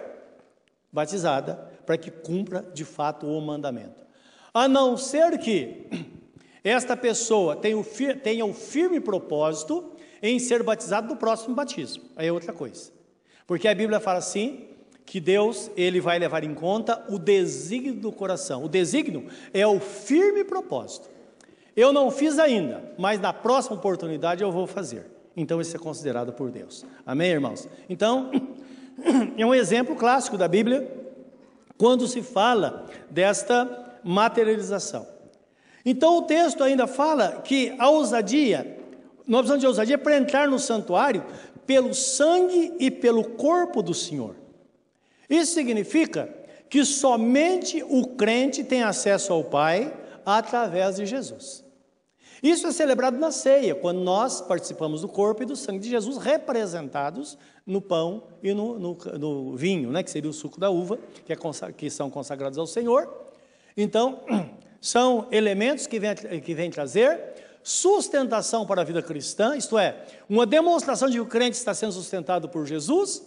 batizada 0.91 1.55
para 1.87 1.97
que 1.97 2.11
cumpra 2.11 2.61
de 2.61 2.85
fato 2.85 3.25
o 3.25 3.41
mandamento. 3.41 4.05
A 4.53 4.67
não 4.67 4.95
ser 4.95 5.39
que 5.39 5.87
esta 6.63 6.95
pessoa 6.95 7.55
tenha 7.55 7.79
o, 7.79 7.83
tenha 8.21 8.45
o 8.45 8.53
firme 8.53 8.99
propósito 8.99 9.92
em 10.23 10.39
ser 10.39 10.63
batizado 10.63 11.09
no 11.09 11.17
próximo 11.17 11.53
batismo. 11.53 12.05
Aí 12.15 12.27
é 12.27 12.31
outra 12.31 12.53
coisa. 12.53 12.91
Porque 13.45 13.67
a 13.67 13.75
Bíblia 13.75 13.99
fala 13.99 14.19
assim, 14.19 14.69
que 15.05 15.19
Deus 15.19 15.69
ele 15.75 15.99
vai 15.99 16.17
levar 16.17 16.45
em 16.45 16.53
conta 16.53 17.03
o 17.09 17.19
desígnio 17.19 17.95
do 17.95 18.09
coração. 18.09 18.63
O 18.63 18.69
desígnio 18.69 19.27
é 19.53 19.67
o 19.67 19.81
firme 19.81 20.45
propósito. 20.45 21.09
Eu 21.75 21.91
não 21.91 22.09
fiz 22.09 22.39
ainda, 22.39 22.93
mas 22.97 23.19
na 23.19 23.33
próxima 23.33 23.75
oportunidade 23.75 24.41
eu 24.41 24.51
vou 24.51 24.65
fazer. 24.65 25.05
Então 25.35 25.59
isso 25.59 25.75
é 25.75 25.79
considerado 25.79 26.31
por 26.31 26.49
Deus. 26.49 26.85
Amém, 27.05 27.31
irmãos? 27.31 27.67
Então, 27.89 28.31
é 29.37 29.45
um 29.45 29.53
exemplo 29.53 29.95
clássico 29.95 30.37
da 30.37 30.47
Bíblia 30.47 30.89
quando 31.77 32.07
se 32.07 32.21
fala 32.21 32.85
desta 33.09 33.99
materialização. 34.03 35.05
Então 35.85 36.19
o 36.19 36.21
texto 36.21 36.63
ainda 36.63 36.87
fala 36.87 37.41
que 37.43 37.75
a 37.77 37.89
ousadia 37.89 38.82
nós 39.27 39.41
precisamos 39.41 39.61
de 39.61 39.67
ousadia 39.67 39.97
para 39.97 40.17
entrar 40.17 40.47
no 40.47 40.59
santuário 40.59 41.25
pelo 41.65 41.93
sangue 41.93 42.73
e 42.79 42.91
pelo 42.91 43.23
corpo 43.23 43.81
do 43.81 43.93
Senhor. 43.93 44.35
Isso 45.29 45.53
significa 45.53 46.33
que 46.69 46.83
somente 46.83 47.83
o 47.83 48.07
crente 48.07 48.63
tem 48.63 48.83
acesso 48.83 49.31
ao 49.31 49.43
Pai 49.43 49.93
através 50.25 50.95
de 50.95 51.05
Jesus. 51.05 51.63
Isso 52.41 52.67
é 52.67 52.73
celebrado 52.73 53.17
na 53.17 53.31
ceia, 53.31 53.73
quando 53.73 54.01
nós 54.01 54.41
participamos 54.41 54.99
do 54.99 55.07
corpo 55.07 55.43
e 55.43 55.45
do 55.45 55.55
sangue 55.55 55.79
de 55.79 55.89
Jesus, 55.89 56.17
representados 56.17 57.37
no 57.65 57.81
pão 57.81 58.23
e 58.43 58.53
no, 58.53 58.77
no, 58.77 58.97
no 59.17 59.55
vinho, 59.55 59.91
né, 59.91 60.03
que 60.03 60.11
seria 60.11 60.29
o 60.29 60.33
suco 60.33 60.59
da 60.59 60.69
uva, 60.69 60.99
que, 61.25 61.31
é 61.31 61.37
que 61.77 61.89
são 61.89 62.09
consagrados 62.09 62.57
ao 62.57 62.67
Senhor. 62.67 63.09
Então, 63.77 64.19
são 64.81 65.27
elementos 65.31 65.87
que 65.87 65.97
vêm 65.99 66.13
que 66.43 66.53
vem 66.53 66.69
trazer 66.69 67.17
sustentação 67.63 68.65
para 68.65 68.81
a 68.81 68.83
vida 68.83 69.01
cristã, 69.01 69.55
isto 69.55 69.77
é, 69.77 70.05
uma 70.29 70.45
demonstração 70.45 71.09
de 71.09 71.15
que 71.15 71.21
o 71.21 71.25
crente 71.25 71.57
está 71.57 71.73
sendo 71.73 71.93
sustentado 71.93 72.49
por 72.49 72.65
Jesus 72.65 73.23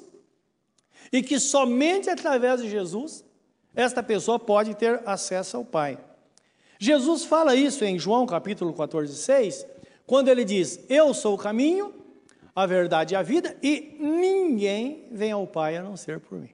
e 1.13 1.23
que 1.23 1.41
somente 1.41 2.11
através 2.11 2.61
de 2.61 2.69
Jesus 2.69 3.25
esta 3.75 4.03
pessoa 4.03 4.39
pode 4.39 4.75
ter 4.75 5.03
acesso 5.07 5.57
ao 5.57 5.65
Pai. 5.65 5.99
Jesus 6.79 7.25
fala 7.25 7.55
isso 7.55 7.85
em 7.85 7.99
João 7.99 8.27
capítulo 8.27 8.73
14, 8.73 9.15
6, 9.15 9.67
quando 10.07 10.29
ele 10.29 10.45
diz: 10.45 10.81
Eu 10.89 11.13
sou 11.15 11.35
o 11.35 11.39
caminho, 11.39 11.95
a 12.55 12.67
verdade 12.67 13.15
e 13.15 13.17
a 13.17 13.23
vida, 13.23 13.57
e 13.63 13.97
ninguém 13.99 15.09
vem 15.11 15.33
ao 15.33 15.47
Pai 15.47 15.77
a 15.77 15.83
não 15.83 15.97
ser 15.97 16.21
por 16.21 16.39
mim. 16.39 16.51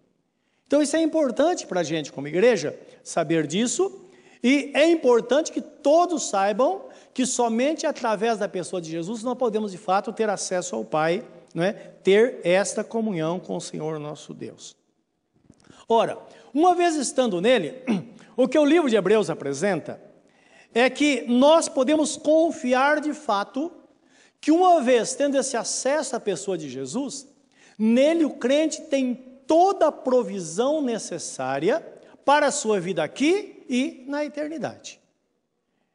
Então, 0.66 0.80
isso 0.80 0.96
é 0.96 1.02
importante 1.02 1.66
para 1.66 1.80
a 1.80 1.84
gente, 1.84 2.10
como 2.10 2.28
igreja, 2.28 2.78
saber 3.04 3.46
disso, 3.46 4.02
e 4.42 4.72
é 4.74 4.90
importante 4.90 5.52
que 5.52 5.60
todos 5.60 6.30
saibam 6.30 6.86
que 7.14 7.26
somente 7.26 7.86
através 7.86 8.38
da 8.38 8.48
pessoa 8.48 8.80
de 8.80 8.90
Jesus 8.90 9.22
nós 9.22 9.36
podemos 9.36 9.72
de 9.72 9.78
fato 9.78 10.12
ter 10.12 10.28
acesso 10.28 10.74
ao 10.74 10.84
Pai, 10.84 11.24
é? 11.54 11.72
ter 11.72 12.40
esta 12.42 12.82
comunhão 12.82 13.38
com 13.38 13.56
o 13.56 13.60
Senhor 13.60 13.98
nosso 13.98 14.32
Deus. 14.32 14.74
Ora, 15.88 16.18
uma 16.54 16.74
vez 16.74 16.96
estando 16.96 17.40
nele, 17.40 17.82
o 18.36 18.48
que 18.48 18.58
o 18.58 18.64
livro 18.64 18.88
de 18.88 18.96
Hebreus 18.96 19.28
apresenta 19.28 20.00
é 20.74 20.88
que 20.88 21.22
nós 21.28 21.68
podemos 21.68 22.16
confiar 22.16 23.00
de 23.00 23.12
fato 23.12 23.70
que 24.40 24.50
uma 24.50 24.80
vez 24.80 25.14
tendo 25.14 25.36
esse 25.36 25.56
acesso 25.56 26.16
à 26.16 26.20
pessoa 26.20 26.56
de 26.56 26.68
Jesus, 26.68 27.28
nele 27.78 28.24
o 28.24 28.30
crente 28.30 28.80
tem 28.82 29.14
toda 29.46 29.88
a 29.88 29.92
provisão 29.92 30.80
necessária 30.80 31.80
para 32.24 32.46
a 32.46 32.50
sua 32.50 32.80
vida 32.80 33.02
aqui 33.02 33.64
e 33.68 34.04
na 34.08 34.24
eternidade. 34.24 34.98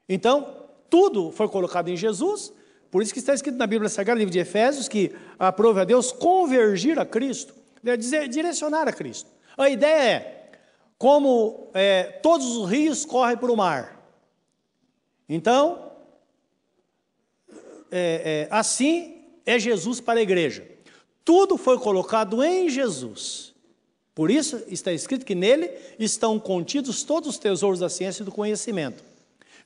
Então, 0.08 0.67
tudo 0.90 1.32
foi 1.32 1.48
colocado 1.48 1.90
em 1.90 1.98
Jesus, 1.98 2.54
por 2.90 3.02
isso 3.02 3.14
que 3.14 3.20
está 3.20 3.34
escrito 3.34 3.58
na 3.58 3.68
Bíblia 3.68 3.90
Sagrada, 3.90 4.20
livro 4.20 4.32
de 4.32 4.40
Efésios, 4.40 4.88
que 4.88 5.14
aprove 5.38 5.82
a 5.82 5.84
Deus 5.84 6.12
convergir 6.12 6.98
a 7.00 7.06
Cristo, 7.06 7.54
quer 7.84 7.98
dizer, 7.98 8.28
direcionar 8.28 8.88
a 8.88 8.94
Cristo. 8.94 9.30
A 9.58 9.70
ideia 9.70 10.02
é, 10.02 10.52
como 10.98 11.70
é, 11.74 12.04
todos 12.04 12.56
os 12.56 12.70
rios 12.70 13.06
correm 13.06 13.38
para 13.38 13.52
o 13.52 13.58
mar. 13.58 13.98
Então, 15.28 15.92
é, 17.92 18.48
é, 18.50 18.56
assim 18.56 19.26
é 19.46 19.60
Jesus 19.60 20.00
para 20.00 20.20
a 20.20 20.22
igreja. 20.24 20.66
Tudo 21.24 21.58
foi 21.58 21.78
colocado 21.78 22.44
em 22.44 22.70
Jesus. 22.70 23.54
Por 24.16 24.32
isso 24.32 24.64
está 24.68 24.92
escrito 24.92 25.26
que 25.26 25.36
nele 25.36 25.70
estão 26.00 26.40
contidos 26.40 27.04
todos 27.04 27.30
os 27.30 27.38
tesouros 27.38 27.80
da 27.80 27.90
ciência 27.90 28.24
e 28.24 28.26
do 28.26 28.32
conhecimento. 28.32 29.04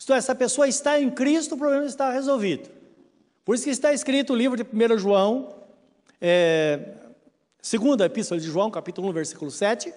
Isto 0.01 0.13
é, 0.13 0.17
essa 0.17 0.33
pessoa 0.33 0.67
está 0.67 0.99
em 0.99 1.11
Cristo, 1.11 1.53
o 1.53 1.57
problema 1.59 1.85
está 1.85 2.09
resolvido. 2.09 2.71
Por 3.45 3.53
isso 3.53 3.65
que 3.65 3.69
está 3.69 3.93
escrito 3.93 4.33
o 4.33 4.35
livro 4.35 4.57
de 4.57 4.63
1 4.63 4.97
João, 4.97 5.53
é, 6.19 6.93
segunda 7.61 8.03
epístola 8.07 8.41
de 8.41 8.47
João, 8.47 8.71
capítulo 8.71 9.09
1, 9.09 9.13
versículo 9.13 9.51
7, 9.51 9.93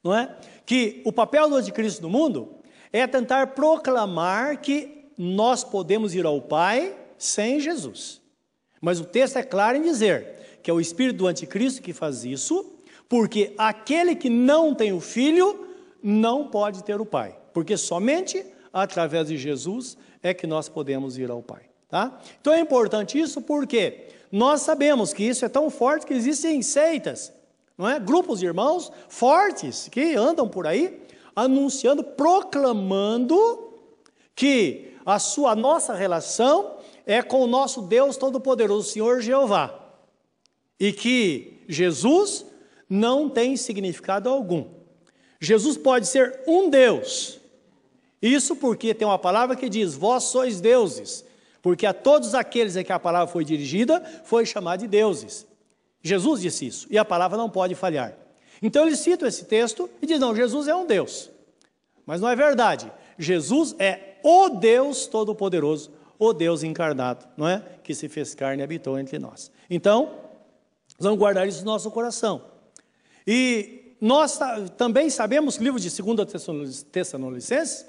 não 0.00 0.14
é? 0.14 0.36
Que 0.64 1.02
o 1.04 1.12
papel 1.12 1.48
do 1.48 1.56
anticristo 1.56 2.02
no 2.02 2.08
mundo 2.08 2.54
é 2.92 3.04
tentar 3.04 3.48
proclamar 3.48 4.60
que 4.60 5.08
nós 5.18 5.64
podemos 5.64 6.14
ir 6.14 6.24
ao 6.24 6.40
Pai 6.40 6.96
sem 7.18 7.58
Jesus. 7.58 8.22
Mas 8.80 9.00
o 9.00 9.04
texto 9.04 9.38
é 9.38 9.42
claro 9.42 9.76
em 9.76 9.82
dizer 9.82 10.60
que 10.62 10.70
é 10.70 10.72
o 10.72 10.80
espírito 10.80 11.16
do 11.16 11.26
anticristo 11.26 11.82
que 11.82 11.92
faz 11.92 12.24
isso, 12.24 12.72
porque 13.08 13.54
aquele 13.58 14.14
que 14.14 14.30
não 14.30 14.72
tem 14.72 14.92
o 14.92 15.00
filho 15.00 15.66
não 16.00 16.46
pode 16.46 16.84
ter 16.84 17.00
o 17.00 17.04
Pai, 17.04 17.36
porque 17.52 17.76
somente 17.76 18.53
através 18.74 19.28
de 19.28 19.38
Jesus 19.38 19.96
é 20.20 20.34
que 20.34 20.48
nós 20.48 20.68
podemos 20.68 21.16
ir 21.16 21.30
ao 21.30 21.40
Pai. 21.40 21.62
Tá? 21.88 22.20
Então 22.40 22.52
é 22.52 22.58
importante 22.58 23.16
isso 23.18 23.40
porque 23.40 24.08
nós 24.32 24.62
sabemos 24.62 25.12
que 25.12 25.22
isso 25.22 25.44
é 25.44 25.48
tão 25.48 25.70
forte 25.70 26.04
que 26.04 26.12
existem 26.12 26.60
seitas, 26.60 27.32
não 27.78 27.88
é? 27.88 28.00
Grupos 28.00 28.40
de 28.40 28.46
irmãos 28.46 28.90
fortes 29.08 29.88
que 29.88 30.16
andam 30.16 30.48
por 30.48 30.66
aí 30.66 31.00
anunciando, 31.36 32.02
proclamando 32.02 33.36
que 34.34 34.92
a 35.06 35.20
sua 35.20 35.54
nossa 35.54 35.94
relação 35.94 36.78
é 37.06 37.22
com 37.22 37.42
o 37.42 37.46
nosso 37.46 37.82
Deus 37.82 38.16
Todo-Poderoso, 38.16 38.90
Senhor 38.90 39.20
Jeová, 39.20 39.94
e 40.80 40.92
que 40.92 41.64
Jesus 41.68 42.44
não 42.88 43.28
tem 43.28 43.56
significado 43.56 44.28
algum. 44.28 44.66
Jesus 45.40 45.76
pode 45.76 46.08
ser 46.08 46.42
um 46.46 46.70
Deus, 46.70 47.38
isso 48.28 48.56
porque 48.56 48.94
tem 48.94 49.06
uma 49.06 49.18
palavra 49.18 49.56
que 49.56 49.68
diz: 49.68 49.94
Vós 49.94 50.24
sois 50.24 50.60
deuses, 50.60 51.24
porque 51.60 51.86
a 51.86 51.92
todos 51.92 52.34
aqueles 52.34 52.76
a 52.76 52.84
que 52.84 52.92
a 52.92 52.98
palavra 52.98 53.32
foi 53.32 53.44
dirigida, 53.44 54.00
foi 54.24 54.46
chamar 54.46 54.76
de 54.76 54.86
deuses. 54.86 55.46
Jesus 56.02 56.40
disse 56.40 56.66
isso, 56.66 56.86
e 56.90 56.98
a 56.98 57.04
palavra 57.04 57.36
não 57.36 57.48
pode 57.48 57.74
falhar. 57.74 58.14
Então 58.62 58.86
ele 58.86 58.96
cita 58.96 59.26
esse 59.26 59.44
texto 59.44 59.90
e 60.00 60.06
diz: 60.06 60.18
Não, 60.18 60.34
Jesus 60.34 60.68
é 60.68 60.74
um 60.74 60.86
Deus. 60.86 61.30
Mas 62.06 62.20
não 62.20 62.28
é 62.28 62.36
verdade. 62.36 62.90
Jesus 63.18 63.74
é 63.78 64.16
o 64.22 64.48
Deus 64.48 65.06
Todo-Poderoso, 65.06 65.90
o 66.18 66.32
Deus 66.32 66.62
encarnado, 66.62 67.26
não 67.36 67.48
é? 67.48 67.62
Que 67.82 67.94
se 67.94 68.08
fez 68.08 68.34
carne 68.34 68.62
e 68.62 68.64
habitou 68.64 68.98
entre 68.98 69.18
nós. 69.18 69.50
Então, 69.68 70.14
vamos 70.98 71.18
guardar 71.18 71.46
isso 71.46 71.60
no 71.60 71.72
nosso 71.72 71.90
coração. 71.90 72.42
E 73.26 73.96
nós 74.00 74.38
também 74.76 75.08
sabemos 75.08 75.56
que 75.56 75.62
o 75.62 75.64
livro 75.64 75.80
de 75.80 75.90
2 75.90 76.82
Tessalonicenses 76.92 77.86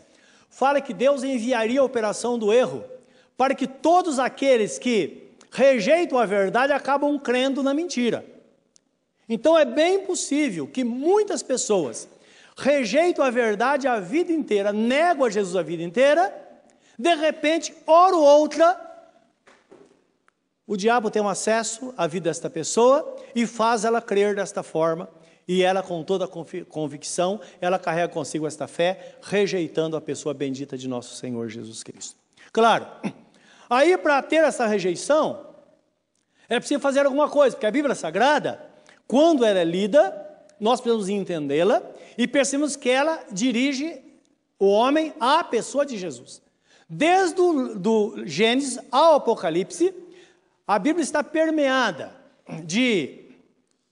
fala 0.50 0.82
que 0.82 0.94
Deus 0.94 1.24
enviaria 1.24 1.82
a 1.82 1.84
operação 1.84 2.38
do 2.38 2.54
erro 2.54 2.84
para 3.38 3.54
que 3.54 3.68
todos 3.68 4.20
aqueles 4.20 4.80
que 4.80 5.32
rejeitam 5.52 6.18
a 6.18 6.26
verdade 6.26 6.74
acabam 6.74 7.18
crendo 7.20 7.64
na 7.64 7.74
mentira. 7.74 8.26
Então 9.28 9.58
é 9.58 9.66
bem 9.66 10.06
possível 10.06 10.68
que 10.68 10.84
muitas 10.84 11.42
pessoas 11.42 12.08
rejeitam 12.58 13.24
a 13.24 13.30
verdade 13.30 13.88
a 13.88 14.00
vida 14.00 14.32
inteira, 14.32 14.72
negam 14.72 15.26
a 15.26 15.30
Jesus 15.30 15.56
a 15.56 15.62
vida 15.62 15.84
inteira, 15.84 16.34
de 16.98 17.14
repente, 17.16 17.76
hora 17.86 18.16
ou 18.16 18.24
outra, 18.24 18.80
o 20.68 20.78
diabo 20.78 21.12
tem 21.12 21.22
um 21.22 21.30
acesso 21.30 21.94
à 21.98 22.08
vida 22.08 22.30
desta 22.30 22.50
pessoa 22.50 23.16
e 23.36 23.46
faz 23.46 23.86
ela 23.86 24.02
crer 24.02 24.36
desta 24.36 24.64
forma, 24.64 25.10
e 25.48 25.62
ela, 25.62 25.84
com 25.84 26.04
toda 26.04 26.28
convicção, 26.28 27.40
ela 27.62 27.78
carrega 27.78 28.12
consigo 28.12 28.48
esta 28.48 28.68
fé, 28.68 29.16
rejeitando 29.22 29.96
a 29.96 30.02
pessoa 30.02 30.34
bendita 30.34 30.78
de 30.78 30.88
nosso 30.88 31.16
Senhor 31.16 31.48
Jesus 31.50 31.84
Cristo. 31.84 32.16
Claro, 32.52 32.88
aí 33.70 33.98
para 33.98 34.22
ter 34.22 34.44
essa 34.44 34.66
rejeição, 34.66 35.46
é 36.50 36.60
preciso 36.60 36.80
fazer 36.80 37.06
alguma 37.06 37.30
coisa, 37.30 37.56
porque 37.56 37.66
a 37.66 37.72
Bíblia 37.72 37.94
Sagrada, 37.94 38.60
quando 39.08 39.46
ela 39.46 39.60
é 39.60 39.64
lida, 39.64 40.26
nós 40.60 40.82
precisamos 40.82 41.10
entendê-la 41.10 41.84
e 42.18 42.28
percebemos 42.28 42.76
que 42.76 42.90
ela 42.90 43.24
dirige 43.32 44.02
o 44.58 44.68
homem 44.68 45.14
à 45.20 45.44
pessoa 45.44 45.86
de 45.86 45.98
Jesus. 45.98 46.42
Desde 46.90 47.40
o 47.40 47.76
do 47.78 48.26
Gênesis 48.26 48.80
ao 48.92 49.16
Apocalipse, 49.16 49.94
a 50.68 50.80
Bíblia 50.80 51.04
está 51.04 51.24
permeada 51.24 52.16
de 52.64 53.26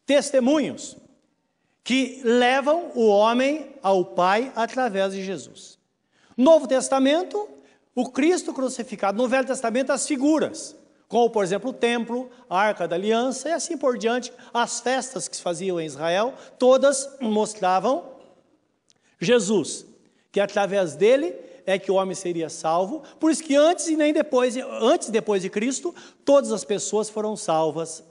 testemunhos 0.06 0.98
que 1.84 2.22
levam 2.24 2.92
o 2.96 3.08
homem 3.08 3.75
ao 3.84 4.06
Pai 4.06 4.52
através 4.56 5.13
de 5.13 5.24
Jesus. 5.24 5.78
Novo 6.38 6.68
Testamento, 6.68 7.50
o 7.94 8.10
Cristo 8.10 8.54
crucificado. 8.54 9.18
No 9.18 9.28
Velho 9.28 9.46
Testamento, 9.46 9.92
as 9.92 10.08
figuras, 10.08 10.75
como 11.08 11.30
por 11.30 11.44
exemplo 11.44 11.72
o 11.72 11.74
templo, 11.74 12.30
a 12.50 12.58
arca 12.58 12.88
da 12.88 12.96
aliança 12.96 13.50
e 13.50 13.52
assim 13.52 13.78
por 13.78 13.98
diante. 13.98 14.32
As 14.54 14.80
festas 14.80 15.28
que 15.28 15.36
se 15.36 15.42
faziam 15.42 15.80
em 15.80 15.86
Israel, 15.86 16.34
todas 16.58 17.18
mostravam 17.20 18.13
Jesus, 19.20 19.86
que 20.32 20.40
através 20.40 20.96
dele 20.96 21.36
é 21.66 21.78
que 21.78 21.92
o 21.92 21.96
homem 21.96 22.16
seria 22.16 22.50
salvo. 22.50 23.04
Por 23.20 23.30
isso 23.32 23.44
que 23.44 23.56
antes 23.56 23.88
e 23.88 23.96
nem 23.96 24.13
depois, 24.13 24.56
antes 24.82 25.10
e 25.10 25.12
depois 25.12 25.42
de 25.42 25.50
Cristo, 25.50 25.94
todas 26.25 26.52
as 26.52 26.63
pessoas 26.63 27.10
foram 27.10 27.36
salvas 27.36 28.04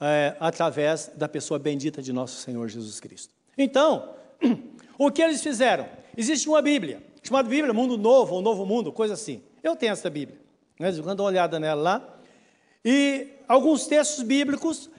é, 0.00 0.36
através 0.38 1.10
da 1.14 1.28
pessoa 1.28 1.58
bendita 1.58 2.00
de 2.00 2.12
nosso 2.12 2.40
Senhor 2.40 2.68
Jesus 2.68 3.00
Cristo. 3.00 3.34
Então, 3.56 4.14
o 4.98 5.10
que 5.10 5.22
eles 5.22 5.42
fizeram? 5.42 5.88
Existe 6.16 6.48
uma 6.48 6.62
Bíblia, 6.62 7.02
chamada 7.22 7.48
Bíblia 7.48 7.72
Mundo 7.72 7.96
Novo, 7.96 8.34
ou 8.34 8.42
Novo 8.42 8.64
Mundo, 8.64 8.92
coisa 8.92 9.14
assim. 9.14 9.42
Eu 9.62 9.76
tenho 9.76 9.92
essa 9.92 10.08
Bíblia. 10.08 10.38
Né? 10.78 10.92
Quando 11.02 11.20
uma 11.20 11.26
olhada 11.26 11.58
nela 11.58 11.82
lá. 11.82 12.18
E 12.84 13.28
alguns 13.48 13.86
textos 13.86 14.22
bíblicos 14.22 14.90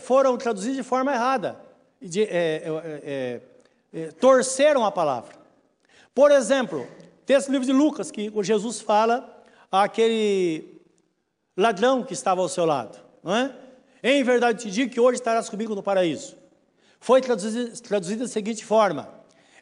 foram 0.00 0.36
traduzidos 0.36 0.76
de 0.76 0.82
forma 0.82 1.12
errada. 1.12 1.60
De, 2.00 2.22
é, 2.22 2.28
é, 2.30 3.00
é, 3.02 3.40
é, 3.92 4.06
torceram 4.12 4.84
a 4.84 4.92
palavra. 4.92 5.34
Por 6.14 6.30
exemplo, 6.30 6.86
texto 7.26 7.48
do 7.48 7.52
livro 7.52 7.66
de 7.66 7.72
Lucas, 7.72 8.10
que 8.10 8.32
Jesus 8.42 8.80
fala 8.80 9.42
àquele 9.70 10.80
ladrão 11.56 12.02
que 12.02 12.12
estava 12.12 12.40
ao 12.40 12.48
seu 12.48 12.64
lado. 12.64 12.98
Não 13.22 13.34
é? 13.34 13.54
Em 14.02 14.22
verdade 14.22 14.62
te 14.62 14.70
digo 14.70 14.92
que 14.92 15.00
hoje 15.00 15.18
estarás 15.18 15.48
comigo 15.48 15.74
no 15.74 15.82
paraíso. 15.82 16.36
Foi 17.00 17.20
traduzido 17.20 18.24
da 18.24 18.28
seguinte 18.28 18.64
forma: 18.64 19.08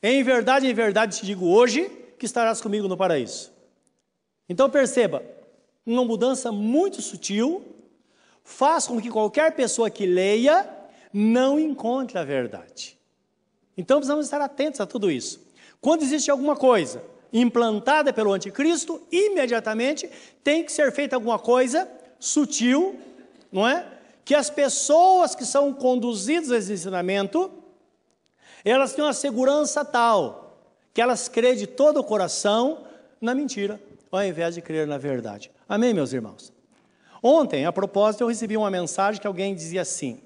Em 0.03 0.23
verdade, 0.23 0.67
em 0.67 0.75
verdade 0.75 1.19
te 1.19 1.27
digo 1.27 1.47
hoje 1.47 1.91
que 2.19 2.27
estarás 2.27 2.61
comigo 2.61 2.89
no 2.89 2.97
paraíso. 2.97 3.51
Então 4.49 4.71
perceba, 4.71 5.23
uma 5.85 6.05
mudança 6.05 6.53
muito 6.53 7.03
sutil 7.03 7.65
faz 8.45 8.87
com 8.87 9.01
que 9.01 9.11
qualquer 9.11 9.53
pessoa 9.53 9.91
que 9.91 10.07
leia 10.07 10.69
não 11.13 11.59
encontre 11.59 12.19
a 12.19 12.25
verdade. 12.25 12.99
Então 13.77 13.99
precisamos 13.99 14.27
estar 14.27 14.41
atentos 14.41 14.81
a 14.81 14.87
tudo 14.87 15.11
isso. 15.11 15.45
Quando 15.81 16.03
existe 16.03 16.31
alguma 16.31 16.57
coisa 16.57 17.03
implantada 17.33 18.13
pelo 18.13 18.33
anticristo, 18.33 19.03
imediatamente 19.11 20.09
tem 20.43 20.65
que 20.65 20.73
ser 20.73 20.93
feita 20.93 21.17
alguma 21.17 21.39
coisa 21.39 21.89
sutil, 22.19 22.99
não 23.53 23.67
é? 23.67 23.96
Que 24.27 24.35
as 24.35 24.51
pessoas 24.51 25.37
que 25.37 25.47
são 25.47 25.73
conduzidas 25.73 26.51
a 26.51 26.59
esse 26.59 26.73
ensinamento, 26.73 27.49
elas 28.65 28.93
têm 28.93 29.05
uma 29.05 29.13
segurança 29.13 29.85
tal, 29.85 30.59
que 30.93 31.01
elas 31.01 31.29
creem 31.29 31.55
de 31.55 31.69
todo 31.69 32.01
o 32.01 32.05
coração 32.05 32.85
na 33.21 33.37
mentira, 33.37 33.81
ao 34.11 34.25
invés 34.25 34.57
de 34.57 34.61
crer 34.61 34.85
na 34.85 34.99
verdade. 34.99 35.49
Amém, 35.69 35.95
meus 35.95 36.13
irmãos? 36.13 36.53
Ontem, 37.23 37.67
a 37.67 37.73
propósito, 37.73 38.23
eu 38.23 38.27
recebi 38.27 38.57
uma 38.57 38.69
mensagem 38.69 39.21
que 39.21 39.29
alguém 39.29 39.55
dizia 39.55 39.83
assim, 39.83 40.21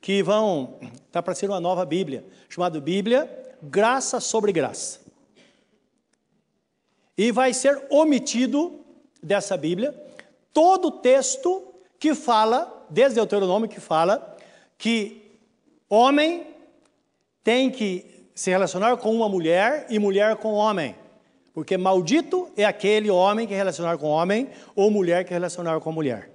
que 0.00 0.20
vão, 0.20 0.76
está 1.06 1.22
para 1.22 1.32
ser 1.32 1.48
uma 1.48 1.60
nova 1.60 1.86
Bíblia, 1.86 2.26
chamada 2.48 2.80
Bíblia 2.80 3.54
Graça 3.62 4.18
sobre 4.18 4.50
Graça. 4.50 4.98
E 7.16 7.30
vai 7.30 7.54
ser 7.54 7.86
omitido 7.88 8.80
dessa 9.22 9.56
Bíblia 9.56 9.94
todo 10.52 10.88
o 10.88 10.90
texto 10.90 11.72
que 12.00 12.16
fala 12.16 12.77
desde 12.90 13.16
Deuteronômio 13.16 13.68
que 13.68 13.80
fala 13.80 14.36
que 14.76 15.40
homem 15.88 16.46
tem 17.42 17.70
que 17.70 18.28
se 18.34 18.50
relacionar 18.50 18.96
com 18.98 19.14
uma 19.14 19.28
mulher 19.28 19.86
e 19.88 19.98
mulher 19.98 20.36
com 20.36 20.52
homem. 20.52 20.94
Porque 21.52 21.76
maldito 21.76 22.50
é 22.56 22.64
aquele 22.64 23.10
homem 23.10 23.46
que 23.46 23.54
relacionar 23.54 23.98
com 23.98 24.06
homem 24.06 24.48
ou 24.76 24.90
mulher 24.90 25.24
que 25.24 25.32
relacionar 25.32 25.80
com 25.80 25.90
mulher. 25.90 26.30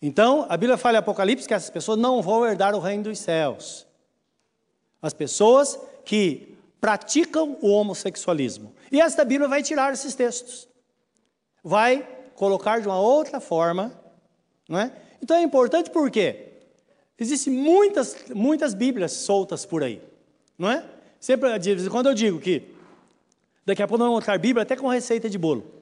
Então, 0.00 0.44
a 0.48 0.56
Bíblia 0.56 0.76
fala 0.76 0.96
em 0.96 0.98
Apocalipse 0.98 1.46
que 1.46 1.54
essas 1.54 1.70
pessoas 1.70 1.96
não 1.98 2.20
vão 2.20 2.44
herdar 2.44 2.74
o 2.74 2.80
reino 2.80 3.04
dos 3.04 3.20
céus. 3.20 3.86
As 5.00 5.14
pessoas 5.14 5.78
que 6.04 6.58
praticam 6.80 7.56
o 7.62 7.68
homossexualismo. 7.68 8.74
E 8.90 9.00
esta 9.00 9.24
Bíblia 9.24 9.48
vai 9.48 9.62
tirar 9.62 9.92
esses 9.92 10.16
textos. 10.16 10.68
Vai 11.62 12.04
colocar 12.34 12.80
de 12.80 12.88
uma 12.88 13.00
outra 13.00 13.40
forma 13.40 14.01
não 14.68 14.78
é? 14.78 14.92
Então 15.22 15.36
é 15.36 15.42
importante 15.42 15.90
porque 15.90 16.48
existem 17.18 17.52
muitas, 17.52 18.16
muitas 18.34 18.74
Bíblias 18.74 19.12
soltas 19.12 19.64
por 19.64 19.82
aí, 19.82 20.02
não 20.58 20.70
é? 20.70 20.84
Sempre, 21.20 21.50
quando 21.88 22.08
eu 22.08 22.14
digo 22.14 22.40
que 22.40 22.74
daqui 23.64 23.82
a 23.82 23.86
pouco 23.86 23.98
nós 23.98 24.06
vamos 24.06 24.18
mostrar 24.18 24.38
Bíblia 24.38 24.62
até 24.62 24.74
com 24.74 24.88
receita 24.88 25.30
de 25.30 25.38
bolo, 25.38 25.80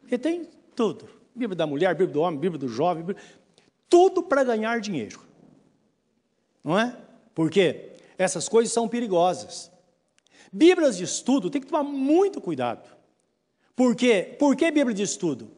porque 0.00 0.18
tem 0.18 0.48
tudo, 0.74 1.08
Bíblia 1.34 1.56
da 1.56 1.66
mulher, 1.66 1.94
Bíblia 1.94 2.12
do 2.12 2.20
homem, 2.20 2.40
Bíblia 2.40 2.58
do 2.58 2.68
jovem, 2.68 3.04
Bíblia, 3.04 3.22
tudo 3.88 4.22
para 4.22 4.42
ganhar 4.42 4.80
dinheiro, 4.80 5.20
não 6.64 6.78
é? 6.78 6.96
Porque 7.34 7.90
essas 8.18 8.48
coisas 8.48 8.72
são 8.72 8.88
perigosas. 8.88 9.70
Bíblias 10.52 10.96
de 10.96 11.04
estudo 11.04 11.48
tem 11.48 11.60
que 11.60 11.68
tomar 11.68 11.84
muito 11.84 12.40
cuidado. 12.40 12.88
Por 13.76 13.94
quê? 13.94 14.36
Por 14.38 14.56
que 14.56 14.70
Bíblia 14.70 14.94
de 14.94 15.04
estudo? 15.04 15.50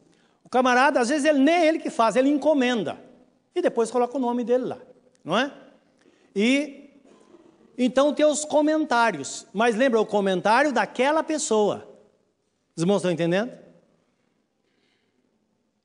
Camarada, 0.53 0.99
às 0.99 1.09
vezes, 1.09 1.25
ele 1.25 1.39
nem 1.39 1.55
é 1.55 1.67
ele 1.67 1.79
que 1.79 1.89
faz, 1.89 2.15
ele 2.15 2.29
encomenda. 2.29 3.01
E 3.55 3.61
depois 3.61 3.89
coloca 3.89 4.15
o 4.15 4.19
nome 4.19 4.43
dele 4.43 4.65
lá, 4.65 4.77
não 5.25 5.35
é? 5.35 5.51
E 6.35 6.91
então 7.75 8.13
tem 8.13 8.23
os 8.23 8.45
comentários. 8.45 9.47
Mas 9.51 9.75
lembra 9.75 9.99
o 9.99 10.05
comentário 10.05 10.71
daquela 10.71 11.23
pessoa. 11.23 11.89
Os 12.75 12.83
irmãos 12.83 12.97
estão 12.97 13.11
entendendo? 13.11 13.51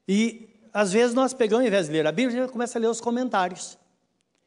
E 0.06 0.50
às 0.70 0.92
vezes 0.92 1.14
nós 1.14 1.32
pegamos, 1.32 1.62
ao 1.62 1.66
invés 1.66 1.86
de 1.86 1.92
ler 1.92 2.06
a 2.06 2.12
Bíblia, 2.12 2.40
a 2.40 2.42
gente 2.42 2.52
começa 2.52 2.78
a 2.78 2.80
ler 2.80 2.88
os 2.88 3.00
comentários. 3.00 3.78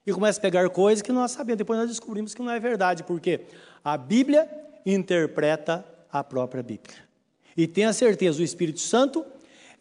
E 0.05 0.13
começa 0.13 0.37
a 0.37 0.41
pegar 0.41 0.69
coisas 0.69 1.01
que 1.01 1.11
nós 1.11 1.31
sabemos. 1.31 1.57
Depois 1.57 1.79
nós 1.79 1.89
descobrimos 1.89 2.35
que 2.35 2.43
não 2.43 2.51
é 2.51 2.59
verdade, 2.59 3.03
porque 3.03 3.41
a 3.83 3.97
Bíblia 3.97 4.47
interpreta 4.85 5.83
a 6.11 6.23
própria 6.23 6.61
Bíblia. 6.61 6.97
E 7.57 7.65
tenha 7.65 7.91
certeza, 7.91 8.39
o 8.39 8.43
Espírito 8.43 8.79
Santo 8.79 9.25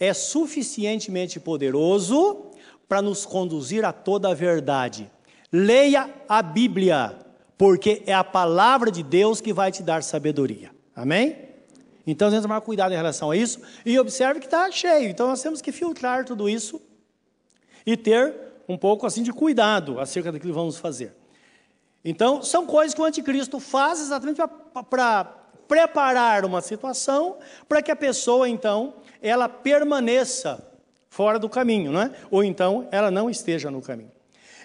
é 0.00 0.14
suficientemente 0.14 1.38
poderoso 1.38 2.46
para 2.88 3.02
nos 3.02 3.26
conduzir 3.26 3.84
a 3.84 3.92
toda 3.92 4.30
a 4.30 4.34
verdade. 4.34 5.10
Leia 5.52 6.08
a 6.26 6.42
Bíblia, 6.42 7.18
porque 7.58 8.02
é 8.06 8.14
a 8.14 8.24
palavra 8.24 8.90
de 8.90 9.02
Deus 9.02 9.40
que 9.40 9.52
vai 9.52 9.70
te 9.70 9.82
dar 9.82 10.02
sabedoria. 10.02 10.70
Amém? 10.96 11.36
Então, 12.06 12.28
a 12.28 12.30
gente 12.30 12.42
tomar 12.42 12.60
cuidado 12.62 12.92
em 12.92 12.96
relação 12.96 13.30
a 13.30 13.36
isso 13.36 13.60
e 13.84 13.98
observe 13.98 14.40
que 14.40 14.46
está 14.46 14.70
cheio. 14.70 15.08
Então, 15.10 15.28
nós 15.28 15.42
temos 15.42 15.60
que 15.60 15.70
filtrar 15.70 16.24
tudo 16.24 16.48
isso 16.48 16.80
e 17.84 17.96
ter 17.96 18.34
um 18.66 18.78
pouco 18.78 19.06
assim 19.06 19.22
de 19.22 19.32
cuidado 19.32 20.00
acerca 20.00 20.32
daquilo 20.32 20.52
que 20.52 20.58
vamos 20.58 20.78
fazer. 20.78 21.14
Então, 22.04 22.42
são 22.42 22.66
coisas 22.66 22.94
que 22.94 23.00
o 23.00 23.04
anticristo 23.04 23.60
faz 23.60 24.00
exatamente 24.00 24.40
para 24.88 25.24
preparar 25.68 26.44
uma 26.44 26.60
situação 26.60 27.36
para 27.68 27.82
que 27.82 27.90
a 27.90 27.96
pessoa, 27.96 28.48
então, 28.48 28.94
ela 29.22 29.48
permaneça 29.48 30.66
fora 31.08 31.38
do 31.38 31.48
caminho, 31.48 31.92
não 31.92 32.02
é? 32.02 32.10
ou 32.30 32.44
então 32.44 32.88
ela 32.90 33.10
não 33.10 33.28
esteja 33.28 33.70
no 33.70 33.82
caminho. 33.82 34.12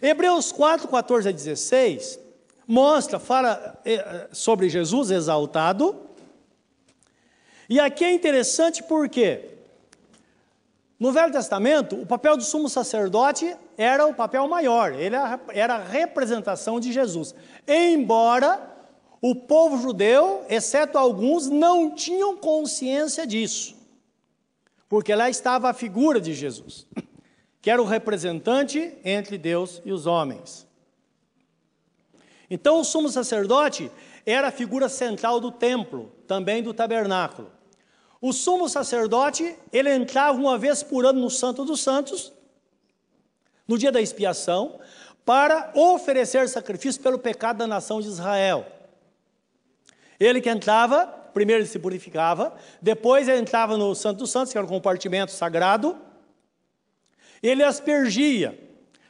Hebreus 0.01 0.51
4, 0.51 0.87
14 0.87 1.29
a 1.29 1.31
16 1.31 2.19
mostra, 2.67 3.19
fala 3.19 3.79
eh, 3.85 4.27
sobre 4.31 4.69
Jesus 4.69 5.11
exaltado. 5.11 5.95
E 7.69 7.79
aqui 7.79 8.03
é 8.03 8.11
interessante 8.11 8.83
porque 8.83 9.55
no 10.99 11.11
Velho 11.11 11.31
Testamento, 11.31 12.01
o 12.01 12.05
papel 12.05 12.37
do 12.37 12.43
sumo 12.43 12.69
sacerdote 12.69 13.55
era 13.77 14.07
o 14.07 14.13
papel 14.13 14.47
maior, 14.47 14.93
ele 14.93 15.15
era 15.49 15.75
a 15.75 15.83
representação 15.83 16.79
de 16.79 16.91
Jesus. 16.93 17.35
Embora 17.67 18.61
o 19.21 19.35
povo 19.35 19.77
judeu, 19.77 20.45
exceto 20.49 20.97
alguns, 20.97 21.49
não 21.49 21.91
tinham 21.91 22.37
consciência 22.37 23.27
disso, 23.27 23.74
porque 24.87 25.13
lá 25.15 25.29
estava 25.29 25.69
a 25.69 25.73
figura 25.73 26.19
de 26.19 26.33
Jesus, 26.33 26.87
que 27.61 27.69
era 27.69 27.81
o 27.81 27.85
representante 27.85 28.93
entre 29.03 29.37
Deus 29.37 29.81
e 29.83 29.91
os 29.91 30.05
homens. 30.05 30.67
Então, 32.49 32.79
o 32.79 32.83
sumo 32.83 33.09
sacerdote 33.09 33.91
era 34.25 34.49
a 34.49 34.51
figura 34.51 34.87
central 34.87 35.39
do 35.39 35.51
templo, 35.51 36.11
também 36.27 36.61
do 36.61 36.73
tabernáculo. 36.73 37.51
O 38.21 38.31
sumo 38.31 38.69
sacerdote, 38.69 39.55
ele 39.71 39.93
entrava 39.93 40.37
uma 40.37 40.57
vez 40.57 40.81
por 40.81 41.05
ano 41.05 41.19
no 41.19 41.29
Santo 41.29 41.65
dos 41.65 41.81
Santos, 41.81 42.31
no 43.67 43.77
dia 43.77 43.91
da 43.91 44.01
expiação, 44.01 44.79
para 45.25 45.71
oferecer 45.73 46.47
sacrifício 46.47 47.01
pelo 47.01 47.17
pecado 47.17 47.57
da 47.57 47.67
nação 47.67 47.99
de 47.99 48.07
Israel. 48.07 48.65
Ele 50.19 50.39
que 50.39 50.49
entrava, 50.49 51.13
primeiro 51.35 51.61
ele 51.61 51.69
se 51.69 51.77
purificava, 51.77 52.55
depois 52.81 53.27
ele 53.27 53.41
entrava 53.41 53.77
no 53.77 53.93
Santo 53.93 54.19
dos 54.19 54.31
Santos, 54.31 54.53
que 54.53 54.57
era 54.57 54.65
um 54.65 54.69
compartimento 54.69 55.33
sagrado, 55.33 55.97
ele 57.43 57.61
aspergia 57.61 58.57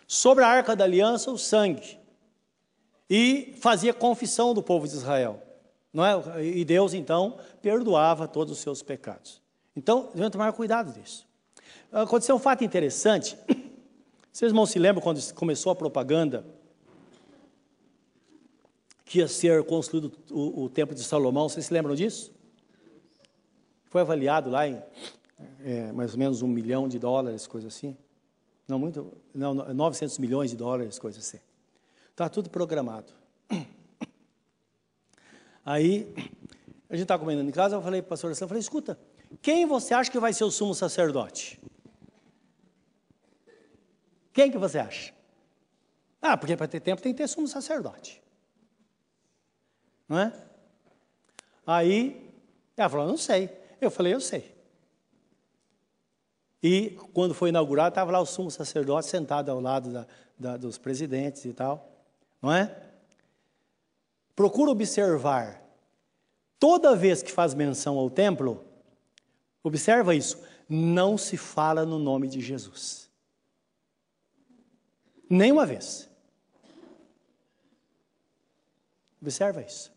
sobre 0.07 0.43
a 0.43 0.47
arca 0.47 0.75
da 0.75 0.83
aliança 0.83 1.29
o 1.29 1.37
sangue 1.37 1.99
e 3.07 3.55
fazia 3.61 3.93
confissão 3.93 4.55
do 4.55 4.63
povo 4.63 4.87
de 4.87 4.95
Israel. 4.95 5.39
Não 5.93 6.03
é? 6.03 6.43
E 6.43 6.65
Deus, 6.65 6.95
então, 6.95 7.37
perdoava 7.61 8.27
todos 8.27 8.53
os 8.53 8.59
seus 8.59 8.81
pecados. 8.81 9.39
Então, 9.75 10.09
devemos 10.11 10.31
tomar 10.31 10.51
cuidado 10.51 10.91
disso. 10.99 11.27
Aconteceu 11.91 12.35
um 12.35 12.39
fato 12.39 12.63
interessante. 12.63 13.37
Vocês 14.33 14.51
não 14.51 14.65
se 14.65 14.79
lembram 14.79 15.03
quando 15.03 15.21
começou 15.33 15.71
a 15.71 15.75
propaganda 15.75 16.43
que 19.05 19.19
ia 19.19 19.27
ser 19.27 19.63
construído 19.63 20.11
o, 20.31 20.63
o 20.63 20.69
Templo 20.69 20.95
de 20.95 21.03
Salomão? 21.03 21.47
Vocês 21.47 21.67
se 21.67 21.73
lembram 21.73 21.95
disso? 21.95 22.33
Foi 23.85 24.01
avaliado 24.01 24.49
lá 24.49 24.67
em 24.67 24.81
é, 25.63 25.91
mais 25.91 26.13
ou 26.13 26.19
menos 26.19 26.41
um 26.41 26.47
milhão 26.47 26.87
de 26.87 26.99
dólares, 26.99 27.47
coisa 27.47 27.67
assim. 27.67 27.95
Não 28.67 28.79
muito, 28.79 29.15
não, 29.33 29.53
900 29.53 30.17
milhões 30.17 30.49
de 30.49 30.57
dólares, 30.57 30.97
coisa 30.97 31.19
assim. 31.19 31.39
Está 32.09 32.27
tudo 32.27 32.49
programado. 32.49 33.13
Aí, 35.63 36.11
a 36.89 36.95
gente 36.95 37.03
estava 37.03 37.19
comendo 37.19 37.41
em 37.41 37.51
casa, 37.51 37.75
eu 37.75 37.81
falei 37.81 38.01
para 38.01 38.07
a 38.07 38.11
pastora 38.11 38.33
eu 38.33 38.47
falei, 38.47 38.59
escuta, 38.59 38.99
quem 39.41 39.65
você 39.65 39.93
acha 39.93 40.09
que 40.09 40.19
vai 40.19 40.33
ser 40.33 40.43
o 40.43 40.51
sumo 40.51 40.73
sacerdote? 40.73 41.59
Quem 44.33 44.51
que 44.51 44.57
você 44.57 44.79
acha? 44.79 45.13
Ah, 46.21 46.35
porque 46.35 46.57
para 46.57 46.67
ter 46.67 46.79
tempo 46.79 47.01
tem 47.01 47.13
que 47.13 47.17
ter 47.17 47.27
sumo 47.27 47.47
sacerdote. 47.47 48.21
Não 50.07 50.19
é? 50.19 50.33
Aí, 51.65 52.31
ela 52.77 52.89
falou, 52.89 53.07
não 53.07 53.17
sei. 53.17 53.49
Eu 53.81 53.89
falei, 53.89 54.13
eu 54.13 54.21
sei. 54.21 54.55
E 56.61 56.91
quando 57.13 57.33
foi 57.33 57.49
inaugurado, 57.49 57.89
estava 57.89 58.11
lá 58.11 58.19
o 58.19 58.25
sumo 58.25 58.49
sacerdote 58.49 59.07
sentado 59.07 59.49
ao 59.51 59.59
lado 59.59 59.91
da, 59.91 60.07
da, 60.37 60.57
dos 60.57 60.77
presidentes 60.77 61.45
e 61.45 61.53
tal. 61.53 61.91
Não 62.41 62.51
é? 62.51 62.75
Procura 64.35 64.71
observar. 64.71 65.63
Toda 66.59 66.95
vez 66.95 67.21
que 67.21 67.31
faz 67.31 67.53
menção 67.53 67.97
ao 67.97 68.09
templo, 68.09 68.65
observa 69.63 70.15
isso, 70.15 70.41
não 70.67 71.17
se 71.17 71.37
fala 71.37 71.85
no 71.85 71.99
nome 71.99 72.27
de 72.27 72.41
Jesus. 72.41 73.09
Nenhuma 75.29 75.65
vez. 75.65 76.09
Observa 79.21 79.61
isso. 79.61 79.94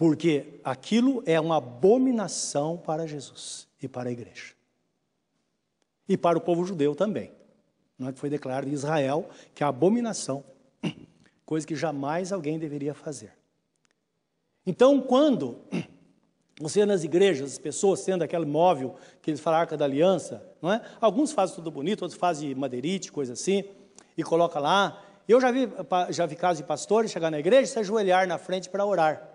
Porque 0.00 0.58
aquilo 0.64 1.22
é 1.26 1.38
uma 1.38 1.58
abominação 1.58 2.78
para 2.78 3.06
Jesus 3.06 3.68
e 3.82 3.86
para 3.86 4.08
a 4.08 4.12
igreja. 4.12 4.54
E 6.08 6.16
para 6.16 6.38
o 6.38 6.40
povo 6.40 6.64
judeu 6.64 6.94
também. 6.94 7.30
Não 7.98 8.08
é 8.08 8.12
que 8.14 8.18
foi 8.18 8.30
declarado 8.30 8.66
em 8.66 8.72
Israel 8.72 9.28
que 9.54 9.62
a 9.62 9.68
abominação 9.68 10.42
coisa 11.44 11.66
que 11.66 11.76
jamais 11.76 12.32
alguém 12.32 12.58
deveria 12.58 12.94
fazer. 12.94 13.34
Então, 14.64 15.02
quando 15.02 15.58
você 16.58 16.86
nas 16.86 17.04
igrejas, 17.04 17.52
as 17.52 17.58
pessoas 17.58 18.00
sendo 18.00 18.24
aquele 18.24 18.46
móvel 18.46 18.94
que 19.20 19.30
eles 19.30 19.40
falam 19.40 19.60
Arca 19.60 19.76
da 19.76 19.84
Aliança, 19.84 20.42
não 20.62 20.72
é? 20.72 20.80
Alguns 20.98 21.30
fazem 21.30 21.56
tudo 21.56 21.70
bonito, 21.70 22.00
outros 22.00 22.18
fazem 22.18 22.54
madeirite, 22.54 23.12
coisa 23.12 23.34
assim, 23.34 23.64
e 24.16 24.22
coloca 24.22 24.58
lá. 24.58 24.98
Eu 25.28 25.38
já 25.42 25.52
vi, 25.52 25.68
já 26.08 26.24
vi 26.24 26.36
casos 26.36 26.62
de 26.62 26.64
pastores 26.64 27.10
chegar 27.10 27.30
na 27.30 27.38
igreja 27.38 27.64
e 27.64 27.66
se 27.66 27.78
ajoelhar 27.78 28.26
na 28.26 28.38
frente 28.38 28.70
para 28.70 28.86
orar. 28.86 29.29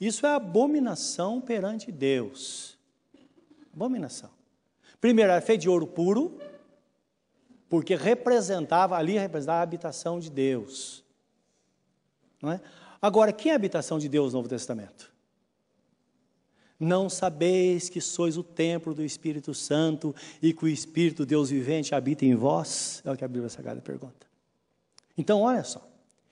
Isso 0.00 0.26
é 0.26 0.34
abominação 0.34 1.40
perante 1.40 1.90
Deus. 1.90 2.78
Abominação. 3.72 4.30
Primeiro, 5.00 5.32
era 5.32 5.40
feito 5.40 5.62
de 5.62 5.68
ouro 5.68 5.86
puro, 5.86 6.38
porque 7.68 7.94
representava, 7.94 8.96
ali 8.96 9.18
representava 9.18 9.60
a 9.60 9.62
habitação 9.62 10.18
de 10.18 10.30
Deus. 10.30 11.04
Não 12.40 12.52
é? 12.52 12.60
Agora, 13.00 13.32
quem 13.32 13.50
é 13.50 13.52
a 13.52 13.56
habitação 13.56 13.98
de 13.98 14.08
Deus 14.08 14.32
no 14.32 14.38
Novo 14.38 14.48
Testamento? 14.48 15.12
Não 16.78 17.08
sabeis 17.08 17.88
que 17.88 18.00
sois 18.00 18.36
o 18.36 18.42
templo 18.42 18.94
do 18.94 19.02
Espírito 19.02 19.54
Santo 19.54 20.14
e 20.42 20.52
que 20.52 20.64
o 20.64 20.68
Espírito 20.68 21.24
Deus 21.24 21.48
vivente 21.48 21.94
habita 21.94 22.24
em 22.24 22.34
vós? 22.34 23.00
É 23.04 23.10
o 23.10 23.16
que 23.16 23.24
a 23.24 23.28
Bíblia 23.28 23.48
Sagrada 23.48 23.80
pergunta. 23.80 24.26
Então, 25.16 25.40
olha 25.40 25.64
só. 25.64 25.86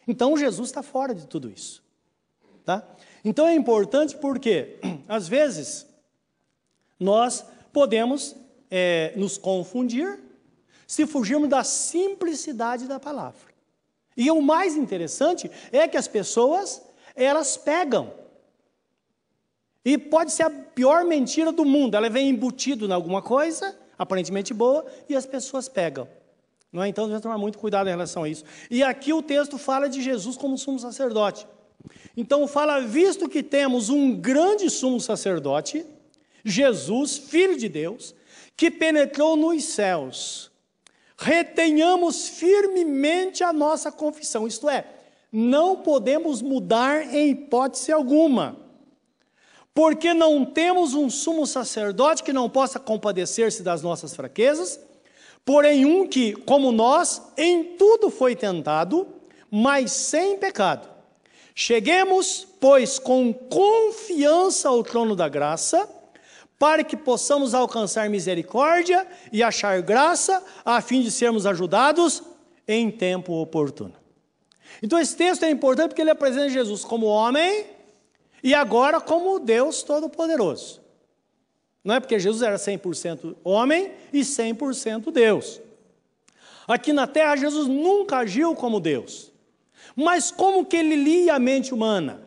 Então, 0.07 0.37
Jesus 0.37 0.69
está 0.69 0.83
fora 0.83 1.15
de 1.15 1.27
tudo 1.27 1.51
isso. 1.51 1.83
Tá? 2.65 2.87
Então, 3.25 3.47
é 3.47 3.55
importante 3.55 4.17
porque, 4.17 4.79
às 5.09 5.27
vezes, 5.27 5.87
nós 7.01 7.45
podemos 7.73 8.37
é, 8.71 9.13
nos 9.17 9.39
confundir 9.39 10.21
se 10.87 11.07
fugirmos 11.07 11.49
da 11.49 11.65
simplicidade 11.65 12.87
da 12.87 13.01
palavra. 13.01 13.55
E 14.17 14.31
o 14.31 14.41
mais 14.41 14.77
interessante 14.77 15.51
é 15.73 15.89
que 15.89 15.97
as 15.97 16.07
pessoas, 16.07 16.83
elas 17.17 17.57
pegam. 17.57 18.13
E 19.85 19.99
pode 19.99 20.33
ser 20.33 20.45
a 20.45 20.51
pior 20.51 21.05
mentira 21.05 21.51
do 21.51 21.65
mundo. 21.65 21.97
Ela 21.97 22.09
vem 22.09 22.29
embutido 22.29 22.87
em 22.87 22.93
alguma 22.93 23.21
coisa, 23.21 23.77
aparentemente 23.99 24.55
boa, 24.55 24.87
e 25.09 25.17
as 25.17 25.27
pessoas 25.27 25.69
pegam. 25.69 26.09
Não 26.73 26.83
é? 26.83 26.89
Então, 26.89 27.05
devemos 27.05 27.23
tomar 27.23 27.39
muito 27.39 27.59
cuidado 27.59 27.87
em 27.87 27.91
relação 27.91 28.25
a 28.25 28.29
isso. 28.29 28.45
E 28.71 28.83
aqui 28.83 29.13
o 29.13 29.23
texto 29.23 29.59
fala 29.59 29.89
de 29.89 30.03
Jesus 30.03 30.37
como 30.37 30.59
sumo 30.59 30.79
sacerdote. 30.79 31.47
Então, 32.17 32.47
fala, 32.47 32.81
visto 32.81 33.29
que 33.29 33.43
temos 33.43 33.91
um 33.91 34.15
grande 34.15 34.71
sumo 34.71 35.01
sacerdote, 35.01 35.85
Jesus, 36.45 37.17
Filho 37.17 37.57
de 37.57 37.69
Deus, 37.69 38.15
que 38.57 38.71
penetrou 38.71 39.37
nos 39.37 39.65
céus, 39.65 40.51
retenhamos 41.17 42.29
firmemente 42.29 43.43
a 43.43 43.53
nossa 43.53 43.91
confissão, 43.91 44.47
isto 44.47 44.69
é, 44.69 44.87
não 45.33 45.77
podemos 45.77 46.41
mudar 46.41 47.13
em 47.13 47.31
hipótese 47.31 47.91
alguma, 47.91 48.57
porque 49.75 50.15
não 50.15 50.45
temos 50.45 50.95
um 50.95 51.11
sumo 51.11 51.45
sacerdote 51.47 52.23
que 52.23 52.33
não 52.33 52.49
possa 52.49 52.79
compadecer-se 52.79 53.63
das 53.63 53.83
nossas 53.83 54.15
fraquezas, 54.15 54.79
porém 55.45 55.85
um 55.85 56.07
que, 56.07 56.33
como 56.33 56.71
nós, 56.71 57.21
em 57.37 57.65
tudo 57.77 58.09
foi 58.09 58.37
tentado, 58.37 59.09
mas 59.51 59.91
sem 59.91 60.39
pecado. 60.39 60.94
Cheguemos, 61.55 62.47
pois, 62.61 62.99
com 62.99 63.33
confiança 63.33 64.69
ao 64.69 64.83
trono 64.83 65.15
da 65.15 65.29
graça, 65.29 65.89
para 66.59 66.83
que 66.83 66.97
possamos 66.97 67.55
alcançar 67.55 68.11
misericórdia 68.11 69.07
e 69.33 69.43
achar 69.43 69.81
graça, 69.81 70.43
a 70.65 70.81
fim 70.81 71.01
de 71.01 71.11
sermos 71.11 71.47
ajudados 71.47 72.23
em 72.67 72.91
tempo 72.91 73.35
oportuno. 73.35 73.95
Então, 74.83 74.99
esse 74.99 75.17
texto 75.17 75.45
é 75.45 75.51
importante 75.51 75.91
porque 75.91 76.03
ele 76.03 76.11
apresenta 76.11 76.49
Jesus 76.49 76.85
como 76.85 77.07
homem 77.07 77.67
e 78.43 78.53
agora 78.55 79.01
como 79.01 79.39
Deus 79.39 79.83
Todo-Poderoso. 79.83 80.83
Não 81.85 81.95
é 81.95 82.01
porque 82.01 82.19
Jesus 82.19 82.43
era 82.43 82.57
100% 82.57 83.37
homem 83.45 83.93
e 84.13 84.21
100% 84.21 85.13
Deus. 85.13 85.61
Aqui 86.67 86.93
na 86.93 87.07
terra, 87.07 87.37
Jesus 87.37 87.69
nunca 87.69 88.19
agiu 88.19 88.55
como 88.55 88.81
Deus. 88.81 89.34
Mas 89.97 90.31
como 90.31 90.65
que 90.65 90.77
ele 90.77 90.97
lia 90.97 91.35
a 91.35 91.39
mente 91.39 91.73
humana? 91.73 92.23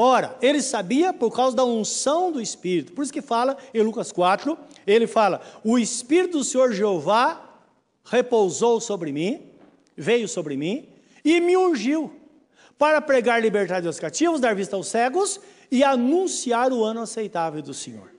Ora, 0.00 0.38
ele 0.40 0.62
sabia 0.62 1.12
por 1.12 1.34
causa 1.34 1.56
da 1.56 1.64
unção 1.64 2.30
do 2.30 2.40
Espírito. 2.40 2.92
Por 2.92 3.02
isso 3.02 3.12
que 3.12 3.20
fala 3.20 3.56
em 3.74 3.82
Lucas 3.82 4.12
4, 4.12 4.56
ele 4.86 5.08
fala: 5.08 5.40
"O 5.64 5.76
Espírito 5.76 6.38
do 6.38 6.44
Senhor 6.44 6.72
Jeová 6.72 7.60
repousou 8.04 8.80
sobre 8.80 9.10
mim, 9.10 9.42
veio 9.96 10.28
sobre 10.28 10.56
mim 10.56 10.88
e 11.24 11.40
me 11.40 11.56
ungiu 11.56 12.12
para 12.78 13.00
pregar 13.00 13.42
liberdade 13.42 13.88
aos 13.88 13.98
cativos, 13.98 14.40
dar 14.40 14.54
vista 14.54 14.76
aos 14.76 14.86
cegos 14.86 15.40
e 15.68 15.82
anunciar 15.82 16.72
o 16.72 16.84
ano 16.84 17.00
aceitável 17.00 17.60
do 17.60 17.74
Senhor." 17.74 18.12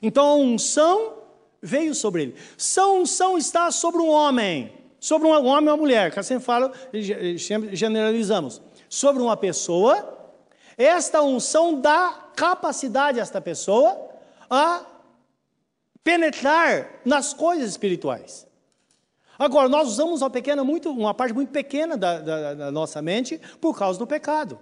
Então 0.00 0.24
a 0.24 0.36
unção 0.36 1.14
veio 1.60 1.92
sobre 1.92 2.22
ele. 2.22 2.34
Essa 2.56 2.86
unção 2.86 3.36
está 3.36 3.72
sobre 3.72 4.00
um 4.00 4.08
homem, 4.08 4.72
sobre 5.06 5.28
um 5.28 5.30
homem 5.30 5.68
ou 5.68 5.74
uma 5.74 5.76
mulher, 5.76 6.10
que 6.10 6.18
assim 6.18 6.40
fala, 6.40 6.72
generalizamos, 7.72 8.60
sobre 8.88 9.22
uma 9.22 9.36
pessoa 9.36 10.16
esta 10.76 11.22
unção 11.22 11.80
dá 11.80 12.30
capacidade 12.36 13.18
a 13.18 13.22
esta 13.22 13.40
pessoa 13.40 14.10
a 14.50 14.84
penetrar 16.04 17.00
nas 17.04 17.32
coisas 17.32 17.70
espirituais. 17.70 18.46
Agora, 19.38 19.68
nós 19.68 19.88
usamos 19.88 20.22
uma, 20.22 20.30
pequena, 20.30 20.62
muito, 20.62 20.90
uma 20.90 21.14
parte 21.14 21.32
muito 21.32 21.50
pequena 21.50 21.96
da, 21.96 22.18
da, 22.18 22.54
da 22.54 22.70
nossa 22.70 23.00
mente 23.00 23.40
por 23.60 23.76
causa 23.76 23.98
do 23.98 24.06
pecado, 24.06 24.58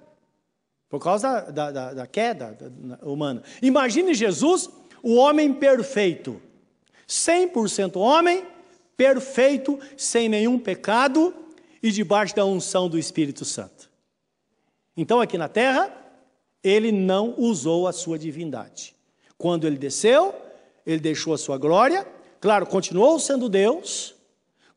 por 0.89 1.01
causa 1.03 1.43
da, 1.53 1.71
da, 1.71 1.95
da 1.95 2.07
queda 2.07 2.57
humana. 3.03 3.43
Imagine 3.61 4.15
Jesus, 4.15 4.71
o 5.03 5.17
homem 5.17 5.53
perfeito, 5.53 6.41
100% 7.09 7.97
homem, 7.97 8.45
perfeito, 8.97 9.79
sem 9.97 10.29
nenhum 10.29 10.59
pecado 10.59 11.35
e 11.83 11.91
debaixo 11.91 12.35
da 12.35 12.45
unção 12.45 12.89
do 12.89 12.99
Espírito 12.99 13.45
Santo. 13.45 13.91
Então, 14.97 15.21
aqui 15.21 15.37
na 15.37 15.49
terra, 15.49 15.93
ele 16.63 16.91
não 16.91 17.35
usou 17.37 17.87
a 17.87 17.93
sua 17.93 18.19
divindade. 18.19 18.95
Quando 19.37 19.67
ele 19.67 19.77
desceu, 19.77 20.35
ele 20.87 21.01
deixou 21.01 21.35
a 21.35 21.39
sua 21.39 21.59
glória, 21.59 22.07
claro, 22.41 22.67
continuou 22.67 23.19
sendo 23.19 23.49
Deus. 23.49 24.15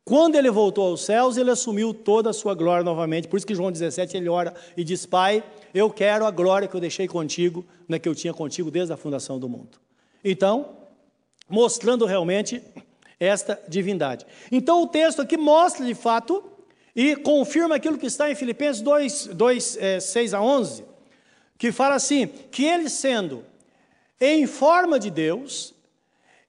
Quando 0.03 0.35
ele 0.35 0.49
voltou 0.49 0.87
aos 0.87 1.01
céus, 1.01 1.37
ele 1.37 1.51
assumiu 1.51 1.93
toda 1.93 2.29
a 2.29 2.33
sua 2.33 2.55
glória 2.55 2.83
novamente. 2.83 3.27
Por 3.27 3.37
isso 3.37 3.45
que 3.45 3.53
João 3.53 3.71
17 3.71 4.15
ele 4.15 4.29
ora 4.29 4.53
e 4.75 4.83
diz: 4.83 5.05
Pai, 5.05 5.43
eu 5.73 5.89
quero 5.89 6.25
a 6.25 6.31
glória 6.31 6.67
que 6.67 6.75
eu 6.75 6.79
deixei 6.79 7.07
contigo, 7.07 7.65
né, 7.87 7.99
que 7.99 8.07
eu 8.07 8.15
tinha 8.15 8.33
contigo 8.33 8.71
desde 8.71 8.93
a 8.93 8.97
fundação 8.97 9.37
do 9.37 9.49
mundo. 9.49 9.77
Então, 10.23 10.77
mostrando 11.49 12.05
realmente 12.05 12.63
esta 13.19 13.59
divindade. 13.67 14.25
Então, 14.51 14.83
o 14.83 14.87
texto 14.87 15.21
aqui 15.21 15.37
mostra 15.37 15.85
de 15.85 15.95
fato 15.95 16.43
e 16.95 17.15
confirma 17.15 17.75
aquilo 17.75 17.97
que 17.97 18.07
está 18.07 18.31
em 18.31 18.35
Filipenses 18.35 18.81
2, 18.81 19.27
2 19.27 19.77
é, 19.79 19.99
6 19.99 20.33
a 20.33 20.41
11 20.41 20.97
que 21.57 21.71
fala 21.71 21.95
assim: 21.95 22.27
que 22.27 22.65
ele 22.65 22.89
sendo 22.89 23.43
em 24.19 24.45
forma 24.45 24.99
de 24.99 25.09
Deus, 25.09 25.73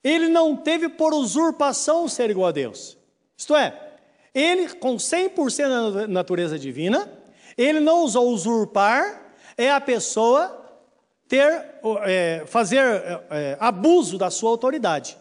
ele 0.03 0.29
não 0.29 0.57
teve 0.57 0.89
por 0.89 1.13
usurpação 1.15 2.09
ser 2.09 2.31
igual 2.31 2.49
a 2.49 2.53
Deus. 2.53 2.97
Isto 3.37 3.57
é, 3.57 3.79
ele 4.35 4.69
com 4.75 4.97
100% 4.97 5.93
da 5.93 6.09
natureza 6.09 6.59
divina, 6.59 7.11
ele 7.57 7.81
não 7.81 8.05
usou 8.05 8.31
usurpar, 8.31 9.35
é 9.57 9.71
a 9.71 9.81
pessoa 9.81 10.55
ter, 11.27 11.65
é, 12.05 12.45
fazer 12.47 12.83
é, 13.31 13.57
abuso 13.61 14.17
da 14.17 14.31
sua 14.31 14.51
autoridade. 14.51 15.17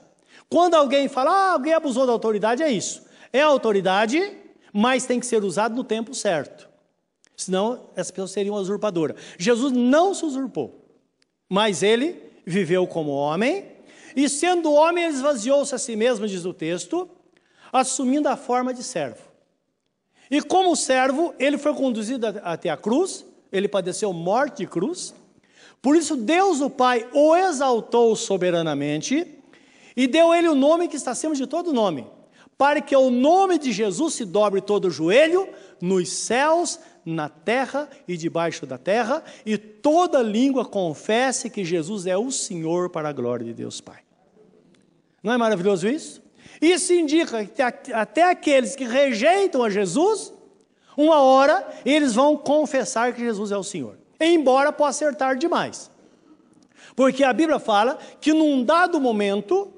Quando 0.50 0.76
alguém 0.76 1.08
fala, 1.08 1.32
ah, 1.32 1.52
alguém 1.54 1.74
abusou 1.74 2.06
da 2.06 2.12
autoridade, 2.12 2.64
é 2.64 2.72
isso. 2.72 3.04
É 3.34 3.42
autoridade, 3.42 4.38
mas 4.72 5.06
tem 5.06 5.20
que 5.20 5.26
ser 5.26 5.44
usado 5.44 5.76
no 5.76 5.84
tempo 5.84 6.14
certo. 6.14 6.70
Senão, 7.36 7.90
essa 7.96 8.12
pessoa 8.12 8.28
seria 8.28 8.52
uma 8.52 8.62
usurpadora. 8.62 9.16
Jesus 9.38 9.72
não 9.72 10.14
se 10.14 10.26
usurpou, 10.26 10.86
mas 11.50 11.84
ele 11.84 12.22
viveu 12.46 12.88
como 12.88 13.12
homem, 13.12 13.66
e 14.16 14.28
sendo 14.28 14.72
homem, 14.72 15.04
ele 15.04 15.14
esvaziou-se 15.14 15.76
a 15.76 15.78
si 15.78 15.96
mesmo, 15.96 16.28
diz 16.28 16.46
o 16.46 16.54
texto, 16.54 17.08
assumindo 17.72 18.28
a 18.28 18.36
forma 18.36 18.74
de 18.74 18.82
servo. 18.82 19.22
E 20.32 20.42
como 20.42 20.76
servo, 20.76 21.34
ele 21.38 21.58
foi 21.58 21.74
conduzido 21.74 22.26
até 22.44 22.70
a 22.70 22.78
cruz, 22.78 23.26
ele 23.52 23.68
padeceu 23.68 24.12
morte 24.12 24.58
de 24.58 24.68
cruz, 24.68 25.14
por 25.82 25.96
isso 25.96 26.16
Deus 26.16 26.60
o 26.62 26.70
Pai 26.70 27.08
o 27.14 27.36
exaltou 27.36 28.16
soberanamente 28.16 29.37
e 29.98 30.06
deu 30.06 30.32
ele 30.32 30.48
o 30.48 30.54
nome 30.54 30.88
que 30.88 30.96
está 30.96 31.10
acima 31.12 31.34
de 31.34 31.48
todo 31.48 31.74
nome, 31.74 32.06
para 32.56 32.80
que 32.80 32.96
o 32.96 33.10
nome 33.10 33.58
de 33.58 33.72
Jesus 33.72 34.14
se 34.14 34.26
dobre 34.26 34.62
todo 34.62 34.86
o 34.86 34.92
joelho, 34.92 35.50
nos 35.82 36.10
céus, 36.10 36.80
na 37.04 37.28
terra 37.28 37.90
e 38.08 38.16
debaixo 38.16 38.66
da 38.68 38.78
terra, 38.78 39.24
e 39.44 39.58
toda 39.58 40.22
língua 40.22 40.64
confesse 40.64 41.50
que 41.50 41.66
Jesus 41.66 42.06
é 42.06 42.16
o 42.16 42.32
Senhor 42.32 42.92
para 42.92 43.10
a 43.10 43.14
glória 43.14 43.46
de 43.46 43.54
Deus 43.54 43.82
Pai. 43.82 44.00
Não 45.24 45.34
é 45.34 45.38
maravilhoso 45.38 45.88
isso? 45.88 46.22
Isso 46.62 46.94
indica 46.94 47.44
que 47.46 47.62
até 47.62 48.24
aqueles 48.24 48.76
que 48.76 48.84
rejeitam 48.84 49.64
a 49.64 49.70
Jesus, 49.70 50.32
uma 50.96 51.22
hora 51.22 51.68
eles 51.84 52.14
vão 52.14 52.38
confessar 52.38 53.14
que 53.14 53.22
Jesus 53.22 53.52
é 53.52 53.58
o 53.58 53.64
Senhor, 53.64 53.98
embora 54.20 54.72
possa 54.72 55.00
ser 55.00 55.16
tarde 55.16 55.42
demais. 55.42 55.90
Porque 56.96 57.24
a 57.24 57.34
Bíblia 57.34 57.60
fala 57.60 57.98
que 58.20 58.34
num 58.34 58.64
dado 58.64 59.00
momento, 59.00 59.72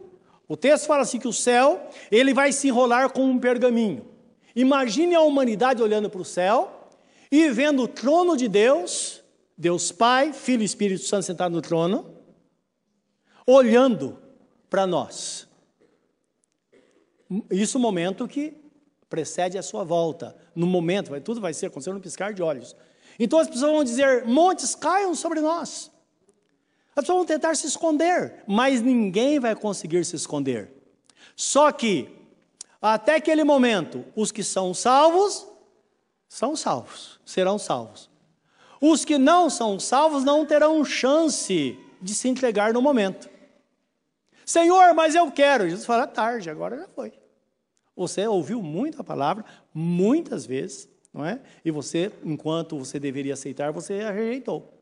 o 0.50 0.58
texto 0.58 0.88
fala 0.88 1.04
assim 1.04 1.20
que 1.20 1.28
o 1.28 1.34
céu, 1.34 1.88
ele 2.12 2.34
vai 2.34 2.52
se 2.52 2.68
enrolar 2.68 3.12
com 3.12 3.24
um 3.24 3.40
pergaminho. 3.40 4.08
Imagine 4.56 5.14
a 5.14 5.22
humanidade 5.22 5.84
olhando 5.84 6.10
para 6.10 6.20
o 6.20 6.26
céu 6.26 6.90
e 7.32 7.52
vendo 7.52 7.84
o 7.84 7.88
trono 7.88 8.36
de 8.36 8.48
Deus, 8.48 9.24
Deus 9.56 9.92
Pai, 9.92 10.34
Filho 10.34 10.64
e 10.64 10.66
Espírito 10.66 11.06
Santo 11.06 11.24
sentado 11.24 11.52
no 11.52 11.62
trono, 11.62 12.16
olhando 13.46 14.18
para 14.72 14.88
nós. 14.88 15.48
Isso 17.52 17.78
é 17.78 17.80
o 17.80 17.82
momento 17.82 18.28
que 18.28 18.58
precede 19.08 19.56
a 19.56 19.62
sua 19.62 19.84
volta. 19.84 20.36
No 20.56 20.66
momento, 20.66 21.12
vai, 21.12 21.22
tudo 21.22 21.40
vai 21.40 21.54
ser 21.54 21.68
acontecendo 21.68 21.94
no 21.94 22.02
piscar 22.02 22.34
de 22.34 22.42
olhos. 22.42 22.76
Então 23.20 23.38
as 23.38 23.48
pessoas 23.48 23.72
vão 23.72 23.84
dizer: 23.84 24.26
montes 24.26 24.74
caiam 24.74 25.14
sobre 25.14 25.42
nós. 25.42 25.92
As 27.00 27.06
pessoas 27.06 27.18
vão 27.20 27.26
tentar 27.26 27.56
se 27.56 27.66
esconder, 27.66 28.44
mas 28.46 28.82
ninguém 28.82 29.40
vai 29.40 29.56
conseguir 29.56 30.04
se 30.04 30.18
esconder. 30.18 30.70
Só 31.34 31.72
que, 31.72 32.10
até 32.82 33.16
aquele 33.16 33.46
momento, 33.46 34.04
os 34.18 34.34
que 34.34 34.44
são 34.44 34.74
salvos, 34.74 35.48
são 36.28 36.58
salvos 36.58 37.18
serão 37.26 37.58
salvos. 37.58 38.10
Os 38.82 39.06
que 39.06 39.18
não 39.18 39.50
são 39.50 39.80
salvos 39.80 40.26
não 40.26 40.46
terão 40.46 40.84
chance 40.84 41.80
de 42.02 42.14
se 42.14 42.28
entregar 42.28 42.74
no 42.74 42.82
momento. 42.82 43.30
Senhor, 44.46 44.94
mas 44.94 45.16
eu 45.16 45.32
quero. 45.32 45.70
Jesus 45.70 45.86
fala, 45.86 46.06
tarde, 46.06 46.50
agora 46.50 46.80
já 46.80 46.88
foi. 46.90 47.14
Você 47.96 48.28
ouviu 48.28 48.62
muito 48.62 49.00
a 49.00 49.06
palavra, 49.06 49.46
muitas 49.74 50.46
vezes, 50.46 50.90
não 51.14 51.26
é? 51.26 51.40
E 51.64 51.72
você, 51.72 52.12
enquanto 52.26 52.78
você 52.78 53.00
deveria 53.00 53.36
aceitar, 53.36 53.72
você 53.72 54.02
a 54.02 54.12
rejeitou. 54.12 54.74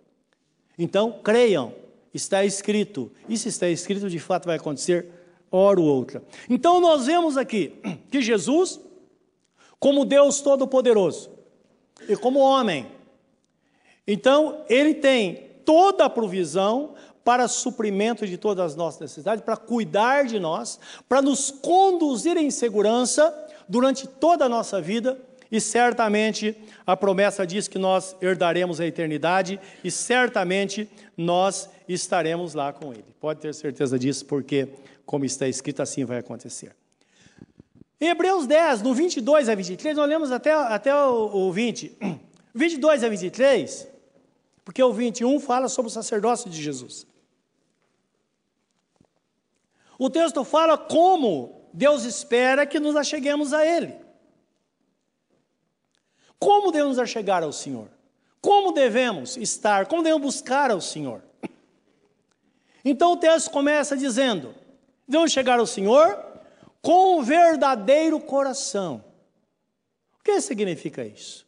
Então, 0.79 1.19
creiam, 1.23 1.73
está 2.13 2.43
escrito. 2.43 3.11
E 3.27 3.37
se 3.37 3.49
está 3.49 3.67
escrito, 3.67 4.09
de 4.09 4.19
fato 4.19 4.45
vai 4.45 4.57
acontecer, 4.57 5.09
hora 5.51 5.79
ou 5.79 5.87
outra. 5.87 6.23
Então, 6.49 6.79
nós 6.79 7.05
vemos 7.05 7.37
aqui 7.37 7.73
que 8.11 8.21
Jesus, 8.21 8.79
como 9.79 10.05
Deus 10.05 10.41
Todo-Poderoso, 10.41 11.31
e 12.07 12.15
como 12.15 12.39
homem. 12.39 12.87
Então, 14.05 14.63
ele 14.69 14.93
tem 14.93 15.47
toda 15.65 16.05
a 16.05 16.09
provisão 16.09 16.93
para 17.23 17.47
suprimento 17.49 18.25
de 18.25 18.37
todas 18.37 18.71
as 18.71 18.75
nossas 18.75 19.01
necessidades, 19.01 19.43
para 19.43 19.57
cuidar 19.57 20.25
de 20.25 20.39
nós, 20.39 20.79
para 21.09 21.21
nos 21.21 21.51
conduzir 21.51 22.37
em 22.37 22.49
segurança 22.49 23.35
durante 23.67 24.07
toda 24.07 24.45
a 24.45 24.49
nossa 24.49 24.79
vida, 24.79 25.19
e 25.51 25.61
certamente 25.61 26.55
a 26.85 26.95
promessa 26.95 27.45
diz 27.45 27.67
que 27.67 27.77
nós 27.77 28.15
herdaremos 28.21 28.79
a 28.79 28.85
eternidade 28.85 29.59
e 29.83 29.89
certamente 29.89 30.89
nós 31.15 31.69
estaremos 31.87 32.53
lá 32.53 32.73
com 32.73 32.93
Ele. 32.93 33.05
Pode 33.19 33.39
ter 33.39 33.53
certeza 33.53 33.97
disso, 33.97 34.25
porque, 34.25 34.67
como 35.05 35.25
está 35.25 35.47
escrito, 35.47 35.81
assim 35.81 36.05
vai 36.05 36.19
acontecer. 36.19 36.75
Em 37.99 38.09
Hebreus 38.09 38.45
10, 38.45 38.81
no 38.83 38.93
22 38.93 39.49
a 39.49 39.55
23, 39.55 39.97
nós 39.97 40.07
lemos 40.07 40.31
até, 40.31 40.53
até 40.53 40.93
o, 40.95 41.47
o 41.47 41.51
20. 41.51 41.97
22 42.53 43.03
a 43.05 43.09
23, 43.09 43.87
porque 44.63 44.83
o 44.83 44.93
21 44.93 45.39
fala 45.39 45.67
sobre 45.67 45.89
o 45.89 45.93
sacerdócio 45.93 46.49
de 46.49 46.61
Jesus. 46.61 47.07
O 49.97 50.09
texto 50.09 50.43
fala 50.43 50.77
como 50.77 51.69
Deus 51.73 52.03
espera 52.03 52.67
que 52.67 52.79
nos 52.79 52.95
acheguemos 52.95 53.51
a 53.51 53.65
Ele. 53.65 54.06
Como 56.39 56.71
devemos 56.71 56.99
achegar 56.99 57.43
ao 57.43 57.51
Senhor? 57.51 57.87
Como 58.41 58.71
devemos 58.71 59.35
estar? 59.37 59.87
Como 59.87 60.03
devemos 60.03 60.35
buscar 60.35 60.71
ao 60.71 60.79
Senhor? 60.79 61.21
Então 62.85 63.13
o 63.13 63.17
texto 63.17 63.51
começa 63.51 63.97
dizendo: 63.97 64.53
devemos 65.07 65.31
chegar 65.31 65.59
ao 65.59 65.67
Senhor 65.67 66.23
com 66.81 67.21
verdadeiro 67.23 68.19
coração. 68.19 69.03
O 70.19 70.23
que 70.23 70.39
significa 70.39 71.03
isso? 71.03 71.45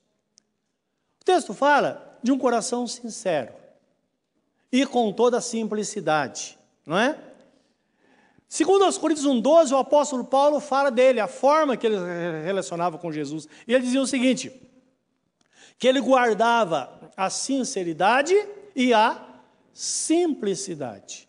O 1.21 1.25
texto 1.25 1.53
fala 1.53 2.19
de 2.21 2.31
um 2.31 2.37
coração 2.37 2.87
sincero. 2.87 3.53
e 4.71 4.85
com 4.85 5.11
toda 5.11 5.37
a 5.37 5.41
simplicidade, 5.41 6.57
não 6.85 6.97
é? 6.97 7.17
Segundo 8.47 8.83
aos 8.83 8.97
Coríntios 8.97 9.27
1,12, 9.27 9.71
o 9.71 9.77
apóstolo 9.77 10.23
Paulo 10.25 10.59
fala 10.59 10.89
dele, 10.89 11.19
a 11.19 11.27
forma 11.27 11.77
que 11.77 11.85
ele 11.85 11.97
relacionava 12.43 12.97
com 12.97 13.11
Jesus. 13.11 13.47
E 13.67 13.73
ele 13.73 13.83
dizia 13.83 14.01
o 14.01 14.07
seguinte: 14.07 14.51
que 15.79 15.87
ele 15.87 15.99
guardava 16.01 17.11
a 17.17 17.29
sinceridade 17.31 18.35
e 18.75 18.93
a 18.93 19.25
simplicidade. 19.73 21.27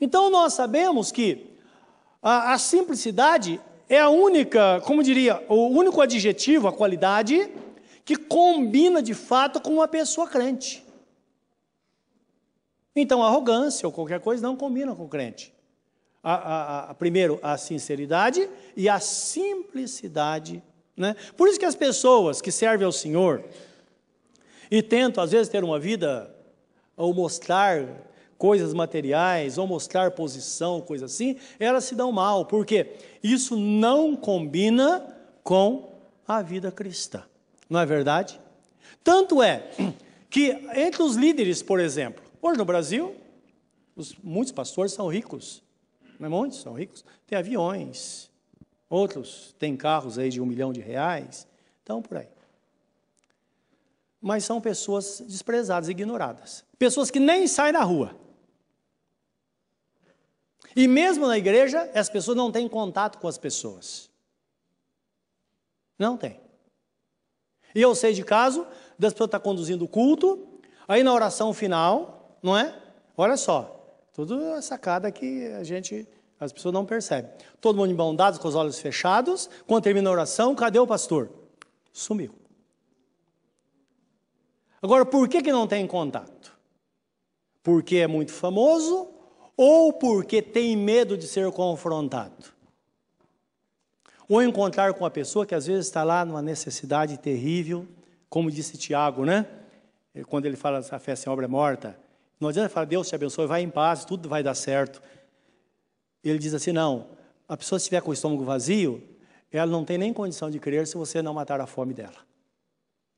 Então 0.00 0.30
nós 0.30 0.52
sabemos 0.52 1.10
que 1.10 1.56
a, 2.22 2.52
a 2.52 2.58
simplicidade 2.58 3.60
é 3.88 3.98
a 3.98 4.08
única, 4.08 4.80
como 4.82 5.02
diria, 5.02 5.44
o 5.48 5.68
único 5.68 6.00
adjetivo, 6.00 6.68
a 6.68 6.72
qualidade, 6.72 7.50
que 8.04 8.16
combina 8.16 9.02
de 9.02 9.14
fato 9.14 9.60
com 9.60 9.74
uma 9.74 9.88
pessoa 9.88 10.28
crente. 10.28 10.84
Então, 12.94 13.22
arrogância 13.22 13.86
ou 13.86 13.92
qualquer 13.92 14.20
coisa 14.20 14.42
não 14.42 14.56
combina 14.56 14.94
com 14.94 15.08
crente. 15.08 15.52
A, 16.22 16.34
a, 16.34 16.90
a, 16.90 16.94
primeiro, 16.94 17.38
a 17.42 17.56
sinceridade 17.58 18.48
e 18.76 18.88
a 18.88 18.98
simplicidade. 18.98 20.62
Né? 20.96 21.14
Por 21.36 21.48
isso 21.48 21.58
que 21.58 21.64
as 21.64 21.74
pessoas 21.74 22.40
que 22.40 22.50
servem 22.50 22.86
ao 22.86 22.92
Senhor 22.92 23.44
e 24.70 24.82
tentam, 24.82 25.22
às 25.22 25.32
vezes, 25.32 25.48
ter 25.48 25.62
uma 25.62 25.78
vida 25.78 26.34
ou 26.96 27.12
mostrar 27.12 27.84
coisas 28.38 28.72
materiais, 28.72 29.58
ou 29.58 29.66
mostrar 29.66 30.10
posição, 30.10 30.80
coisa 30.80 31.06
assim, 31.06 31.36
elas 31.58 31.84
se 31.84 31.94
dão 31.94 32.12
mal, 32.12 32.44
porque 32.44 32.94
isso 33.22 33.56
não 33.56 34.14
combina 34.14 35.16
com 35.42 35.92
a 36.26 36.42
vida 36.42 36.70
cristã. 36.70 37.22
Não 37.68 37.80
é 37.80 37.86
verdade? 37.86 38.40
Tanto 39.02 39.42
é 39.42 39.70
que 40.28 40.50
entre 40.74 41.02
os 41.02 41.16
líderes, 41.16 41.62
por 41.62 41.80
exemplo, 41.80 42.26
Hoje 42.46 42.58
no 42.58 42.64
Brasil, 42.64 43.16
os, 43.96 44.14
muitos 44.22 44.52
pastores 44.52 44.92
são 44.92 45.08
ricos. 45.08 45.64
Não 46.16 46.26
é 46.26 46.28
muitos? 46.28 46.60
São 46.60 46.74
ricos. 46.74 47.04
Tem 47.26 47.36
aviões. 47.36 48.30
Outros 48.88 49.54
têm 49.58 49.76
carros 49.76 50.18
aí 50.18 50.30
de 50.30 50.40
um 50.40 50.46
milhão 50.46 50.72
de 50.72 50.80
reais. 50.80 51.46
Então, 51.82 52.00
por 52.00 52.18
aí. 52.18 52.28
Mas 54.20 54.44
são 54.44 54.60
pessoas 54.60 55.22
desprezadas, 55.26 55.88
ignoradas. 55.88 56.64
Pessoas 56.78 57.10
que 57.10 57.20
nem 57.20 57.46
saem 57.46 57.72
na 57.72 57.82
rua. 57.82 58.14
E 60.74 60.86
mesmo 60.86 61.26
na 61.26 61.38
igreja, 61.38 61.90
as 61.94 62.08
pessoas 62.08 62.36
não 62.36 62.52
têm 62.52 62.68
contato 62.68 63.18
com 63.18 63.26
as 63.26 63.38
pessoas. 63.38 64.10
Não 65.98 66.16
tem. 66.16 66.38
E 67.74 67.80
eu 67.80 67.94
sei 67.94 68.12
de 68.12 68.22
caso 68.22 68.66
das 68.98 69.12
pessoas 69.12 69.28
estar 69.28 69.40
conduzindo 69.40 69.84
o 69.84 69.88
culto, 69.88 70.60
aí 70.86 71.02
na 71.02 71.12
oração 71.12 71.52
final, 71.52 72.38
não 72.42 72.56
é? 72.56 72.74
Olha 73.16 73.36
só, 73.36 73.98
tudo 74.12 74.60
sacada 74.62 75.10
que 75.10 75.46
a 75.48 75.64
gente, 75.64 76.06
as 76.38 76.52
pessoas 76.52 76.74
não 76.74 76.84
percebem. 76.84 77.30
Todo 77.60 77.76
mundo 77.76 77.90
em 77.90 78.38
com 78.38 78.48
os 78.48 78.54
olhos 78.54 78.78
fechados, 78.78 79.48
quando 79.66 79.84
termina 79.84 80.08
a 80.08 80.12
oração, 80.12 80.54
cadê 80.54 80.78
o 80.78 80.86
pastor? 80.86 81.30
Sumiu. 81.92 82.34
Agora, 84.82 85.06
por 85.06 85.28
que, 85.28 85.42
que 85.42 85.50
não 85.50 85.66
tem 85.66 85.86
contato? 85.86 86.56
Porque 87.62 87.96
é 87.96 88.06
muito 88.06 88.32
famoso 88.32 89.08
ou 89.56 89.92
porque 89.92 90.42
tem 90.42 90.76
medo 90.76 91.16
de 91.16 91.26
ser 91.26 91.50
confrontado? 91.50 92.54
Ou 94.28 94.42
encontrar 94.42 94.92
com 94.94 95.06
a 95.06 95.10
pessoa 95.10 95.46
que 95.46 95.54
às 95.54 95.66
vezes 95.66 95.86
está 95.86 96.04
lá 96.04 96.24
numa 96.24 96.42
necessidade 96.42 97.16
terrível, 97.16 97.86
como 98.28 98.50
disse 98.50 98.76
Tiago, 98.76 99.24
né? 99.24 99.46
Quando 100.28 100.46
ele 100.46 100.56
fala 100.56 100.78
a 100.78 100.98
fé 100.98 101.16
sem 101.16 101.32
obra 101.32 101.46
é 101.46 101.48
morta. 101.48 101.98
Não 102.38 102.48
adianta 102.48 102.68
falar, 102.68 102.86
Deus 102.86 103.08
te 103.08 103.14
abençoe, 103.14 103.46
vai 103.46 103.62
em 103.62 103.70
paz, 103.70 104.04
tudo 104.04 104.28
vai 104.28 104.42
dar 104.42 104.54
certo. 104.54 105.00
Ele 106.28 106.38
diz 106.38 106.54
assim: 106.54 106.72
não, 106.72 107.08
a 107.48 107.56
pessoa 107.56 107.78
se 107.78 107.84
estiver 107.84 108.00
com 108.02 108.10
o 108.10 108.14
estômago 108.14 108.44
vazio, 108.44 109.02
ela 109.50 109.70
não 109.70 109.84
tem 109.84 109.96
nem 109.98 110.12
condição 110.12 110.50
de 110.50 110.58
crer 110.58 110.86
se 110.86 110.96
você 110.96 111.22
não 111.22 111.34
matar 111.34 111.60
a 111.60 111.66
fome 111.66 111.94
dela. 111.94 112.16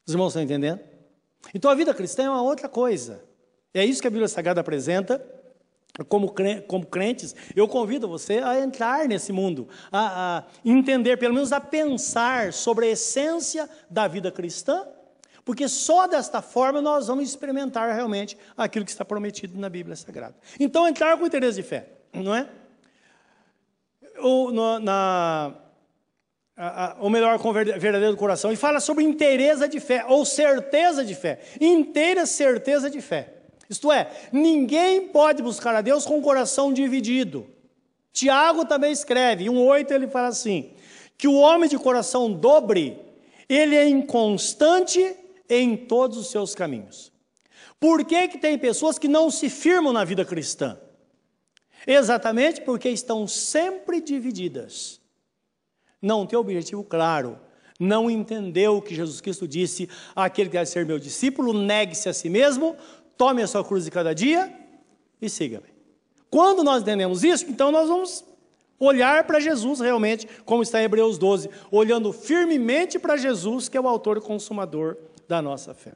Os 0.07 0.12
irmãos 0.12 0.29
estão 0.29 0.42
entendendo? 0.42 0.81
Então 1.55 1.71
a 1.71 1.75
vida 1.75 1.94
cristã 1.94 2.25
é 2.25 2.31
uma 2.31 2.42
outra 2.42 2.68
coisa. 2.68 3.25
É 3.75 3.85
isso 3.85 4.01
que 4.01 4.09
a 4.09 4.11
Bíblia 4.11 4.29
Sagrada 4.29 4.61
apresenta. 4.61 5.25
Como, 6.09 6.33
como 6.68 6.87
crentes, 6.87 7.35
eu 7.57 7.66
convido 7.66 8.07
você 8.07 8.38
a 8.38 8.61
entrar 8.61 9.09
nesse 9.09 9.33
mundo, 9.33 9.66
a, 9.90 10.38
a 10.38 10.44
entender, 10.64 11.16
pelo 11.16 11.35
menos 11.35 11.51
a 11.51 11.61
pensar 11.61 12.53
sobre 12.53 12.87
a 12.87 12.90
essência 12.90 13.68
da 13.90 14.07
vida 14.07 14.31
cristã 14.31 14.87
porque 15.49 15.66
só 15.66 16.07
desta 16.07 16.42
forma 16.42 16.83
nós 16.83 17.07
vamos 17.07 17.27
experimentar 17.27 17.94
realmente 17.94 18.37
aquilo 18.55 18.85
que 18.85 18.90
está 18.90 19.03
prometido 19.03 19.59
na 19.59 19.71
Bíblia 19.71 19.97
Sagrada. 19.97 20.35
Então, 20.61 20.87
entrar 20.87 21.16
com 21.16 21.25
interesse 21.25 21.57
de 21.57 21.62
fé, 21.62 21.88
não 22.12 22.35
é? 22.35 22.47
Ou 24.20 24.52
na, 24.52 25.54
a, 26.57 26.85
a, 26.85 26.96
ou 27.00 27.09
melhor, 27.09 27.38
com 27.38 27.52
verdadeiro 27.52 28.16
coração. 28.16 28.52
E 28.52 28.57
fala 28.57 28.81
sobre 28.81 29.04
interesse 29.04 29.68
de 29.68 29.78
fé, 29.78 30.04
ou 30.09 30.24
certeza 30.24 31.04
de 31.04 31.14
fé. 31.14 31.38
Inteira 31.61 32.26
certeza 32.26 32.90
de 32.90 33.00
fé. 33.00 33.35
Isto 33.70 33.92
é, 33.92 34.11
ninguém 34.33 35.09
pode 35.09 35.42
buscar 35.42 35.74
a 35.74 35.81
Deus 35.81 36.04
com 36.04 36.18
o 36.18 36.22
coração 36.22 36.72
dividido. 36.72 37.46
Tiago 38.12 38.64
também 38.64 38.90
escreve, 38.90 39.44
em 39.44 39.48
1,8 39.48 39.90
ele 39.92 40.09
fala 40.09 40.28
assim: 40.28 40.72
que 41.16 41.28
o 41.28 41.35
homem 41.35 41.68
de 41.68 41.78
coração 41.78 42.33
dobre, 42.33 42.98
ele 43.48 43.76
é 43.76 43.87
inconstante 43.88 45.14
em 45.48 45.76
todos 45.76 46.16
os 46.16 46.31
seus 46.31 46.54
caminhos. 46.54 47.12
Por 47.78 48.04
que, 48.04 48.28
que 48.28 48.38
tem 48.38 48.59
pessoas 48.59 48.98
que 48.98 49.07
não 49.07 49.31
se 49.31 49.48
firmam 49.48 49.92
na 49.92 50.04
vida 50.04 50.24
cristã? 50.24 50.78
Exatamente 51.87 52.61
porque 52.62 52.88
estão 52.88 53.27
sempre 53.27 54.01
divididas. 54.01 55.01
Não 56.01 56.27
tem 56.27 56.38
objetivo 56.38 56.85
claro. 56.85 57.38
Não 57.79 58.11
entendeu 58.11 58.77
o 58.77 58.83
que 58.83 58.95
Jesus 58.95 59.21
Cristo 59.21 59.47
disse: 59.47 59.88
aquele 60.14 60.49
que 60.49 60.57
quer 60.57 60.67
ser 60.67 60.85
meu 60.85 60.99
discípulo, 60.99 61.53
negue-se 61.53 62.09
a 62.09 62.12
si 62.12 62.29
mesmo, 62.29 62.77
tome 63.17 63.43
a 63.43 63.47
sua 63.47 63.64
cruz 63.64 63.85
de 63.85 63.91
cada 63.91 64.14
dia 64.14 64.53
e 65.21 65.29
siga-me. 65.29 65.69
Quando 66.31 66.62
nós 66.62 66.83
entendemos 66.83 67.25
isso, 67.25 67.47
então 67.49 67.71
nós 67.71 67.88
vamos 67.88 68.25
olhar 68.79 69.25
para 69.25 69.41
Jesus 69.41 69.81
realmente, 69.81 70.29
como 70.45 70.62
está 70.62 70.81
em 70.81 70.85
Hebreus 70.85 71.19
12, 71.19 71.51
olhando 71.71 72.12
firmemente 72.12 72.99
para 72.99 73.17
Jesus, 73.17 73.69
que 73.69 73.77
é 73.77 73.81
o 73.81 73.88
autor 73.88 74.19
e 74.19 74.21
consumador 74.21 74.97
da 75.27 75.43
nossa 75.43 75.75
fé. 75.75 75.93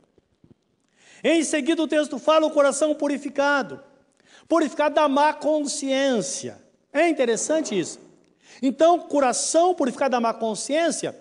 Em 1.23 1.45
seguida, 1.45 1.83
o 1.83 1.89
texto 1.89 2.19
fala 2.19 2.47
o 2.47 2.51
coração 2.51 2.95
purificado, 2.95 3.81
purificado 4.53 4.97
da 4.97 5.09
má 5.09 5.33
consciência. 5.33 6.59
É 6.93 7.09
interessante 7.09 7.79
isso. 7.79 7.99
Então, 8.61 8.99
coração 8.99 9.75
purificado 9.75 10.11
da 10.11 10.21
má 10.21 10.35
consciência 10.35 11.19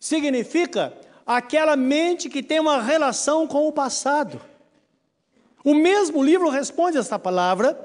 significa 0.00 0.92
aquela 1.24 1.76
mente 1.76 2.28
que 2.28 2.42
tem 2.42 2.58
uma 2.58 2.82
relação 2.82 3.46
com 3.46 3.68
o 3.68 3.72
passado. 3.72 4.40
O 5.62 5.74
mesmo 5.74 6.24
livro 6.24 6.48
responde 6.48 6.98
esta 6.98 7.20
palavra 7.20 7.78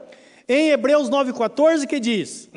em 0.49 0.71
Hebreus 0.71 1.11
9,14, 1.11 1.85
que 1.85 1.99
diz 1.99 2.49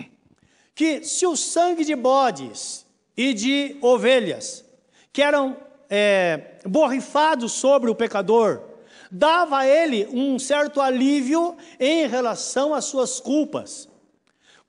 que 0.75 1.05
se 1.05 1.27
o 1.27 1.37
sangue 1.37 1.85
de 1.85 1.95
bodes 1.95 2.87
e 3.15 3.35
de 3.35 3.77
ovelhas, 3.83 4.65
que 5.13 5.21
eram 5.21 5.59
é, 5.91 6.55
borrifado 6.65 7.51
sobre 7.51 7.91
o 7.91 7.95
pecador, 7.95 8.70
dava 9.11 9.59
a 9.59 9.67
ele 9.67 10.07
um 10.13 10.39
certo 10.39 10.81
alívio 10.81 11.57
em 11.79 12.07
relação 12.07 12.73
às 12.73 12.85
suas 12.85 13.19
culpas. 13.21 13.89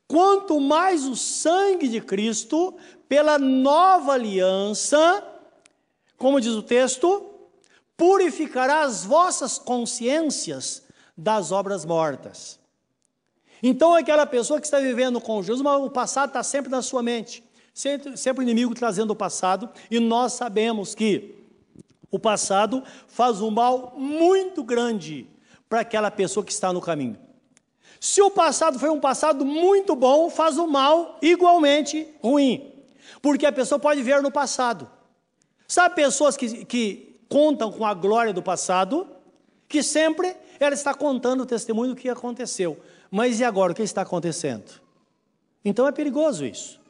Quanto 0.08 0.60
mais 0.60 1.06
o 1.06 1.16
sangue 1.16 1.88
de 1.88 2.02
Cristo, 2.02 2.76
pela 3.08 3.38
nova 3.38 4.14
aliança, 4.14 5.24
como 6.18 6.42
diz 6.42 6.54
o 6.54 6.64
texto, 6.64 7.30
purificará 7.96 8.82
as 8.82 9.06
vossas 9.06 9.58
consciências 9.58 10.84
das 11.16 11.52
obras 11.52 11.86
mortas. 11.86 12.60
Então, 13.64 13.94
aquela 13.94 14.26
pessoa 14.26 14.60
que 14.60 14.66
está 14.66 14.80
vivendo 14.80 15.22
com 15.22 15.42
Jesus, 15.44 15.62
mas 15.62 15.82
o 15.82 15.90
passado 15.90 16.30
está 16.30 16.42
sempre 16.42 16.72
na 16.72 16.82
sua 16.82 17.04
mente. 17.04 17.44
Sempre, 17.74 18.18
sempre 18.18 18.42
o 18.42 18.44
inimigo 18.44 18.74
trazendo 18.74 19.12
o 19.12 19.16
passado, 19.16 19.70
e 19.90 20.00
nós 20.00 20.34
sabemos 20.34 20.94
que 20.94 21.41
o 22.12 22.20
passado 22.20 22.84
faz 23.08 23.42
um 23.42 23.50
mal 23.50 23.94
muito 23.98 24.64
grande 24.64 25.28
para 25.68 25.80
aquela 25.80 26.12
pessoa 26.12 26.46
que 26.46 26.52
está 26.52 26.72
no 26.72 26.82
caminho. 26.82 27.18
Se 28.00 28.22
o 28.22 28.30
passado 28.30 28.78
foi 28.78 28.90
um 28.90 29.00
passado 29.00 29.46
muito 29.46 29.96
bom, 29.96 30.30
faz 30.30 30.58
um 30.58 30.68
mal 30.68 31.18
igualmente 31.22 32.08
ruim, 32.22 32.74
porque 33.22 33.46
a 33.46 33.52
pessoa 33.52 33.80
pode 33.80 34.04
ver 34.04 34.22
no 34.22 34.32
passado. 34.32 34.90
Sabe 35.68 35.96
pessoas 35.96 36.36
que, 36.36 36.66
que 36.66 37.20
contam 37.30 37.72
com 37.72 37.86
a 37.86 37.94
glória 37.94 38.34
do 38.34 38.44
passado, 38.44 39.08
que 39.68 39.82
sempre 39.82 40.36
ela 40.60 40.74
está 40.74 40.94
contando 40.94 41.42
o 41.42 41.46
testemunho 41.46 41.96
do 41.96 41.96
que 41.96 42.10
aconteceu. 42.10 42.78
Mas 43.10 43.40
e 43.40 43.44
agora, 43.44 43.72
o 43.72 43.76
que 43.76 43.82
está 43.82 44.02
acontecendo? 44.02 44.82
Então 45.64 45.88
é 45.88 45.92
perigoso 45.92 46.46
isso 46.46 46.82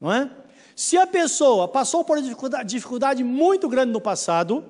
não 0.00 0.12
é? 0.12 0.30
Se 0.76 0.98
a 0.98 1.06
pessoa 1.06 1.66
passou 1.66 2.04
por 2.04 2.20
dificuldade, 2.20 2.68
dificuldade 2.68 3.24
muito 3.24 3.66
grande 3.66 3.92
no 3.92 4.00
passado 4.00 4.62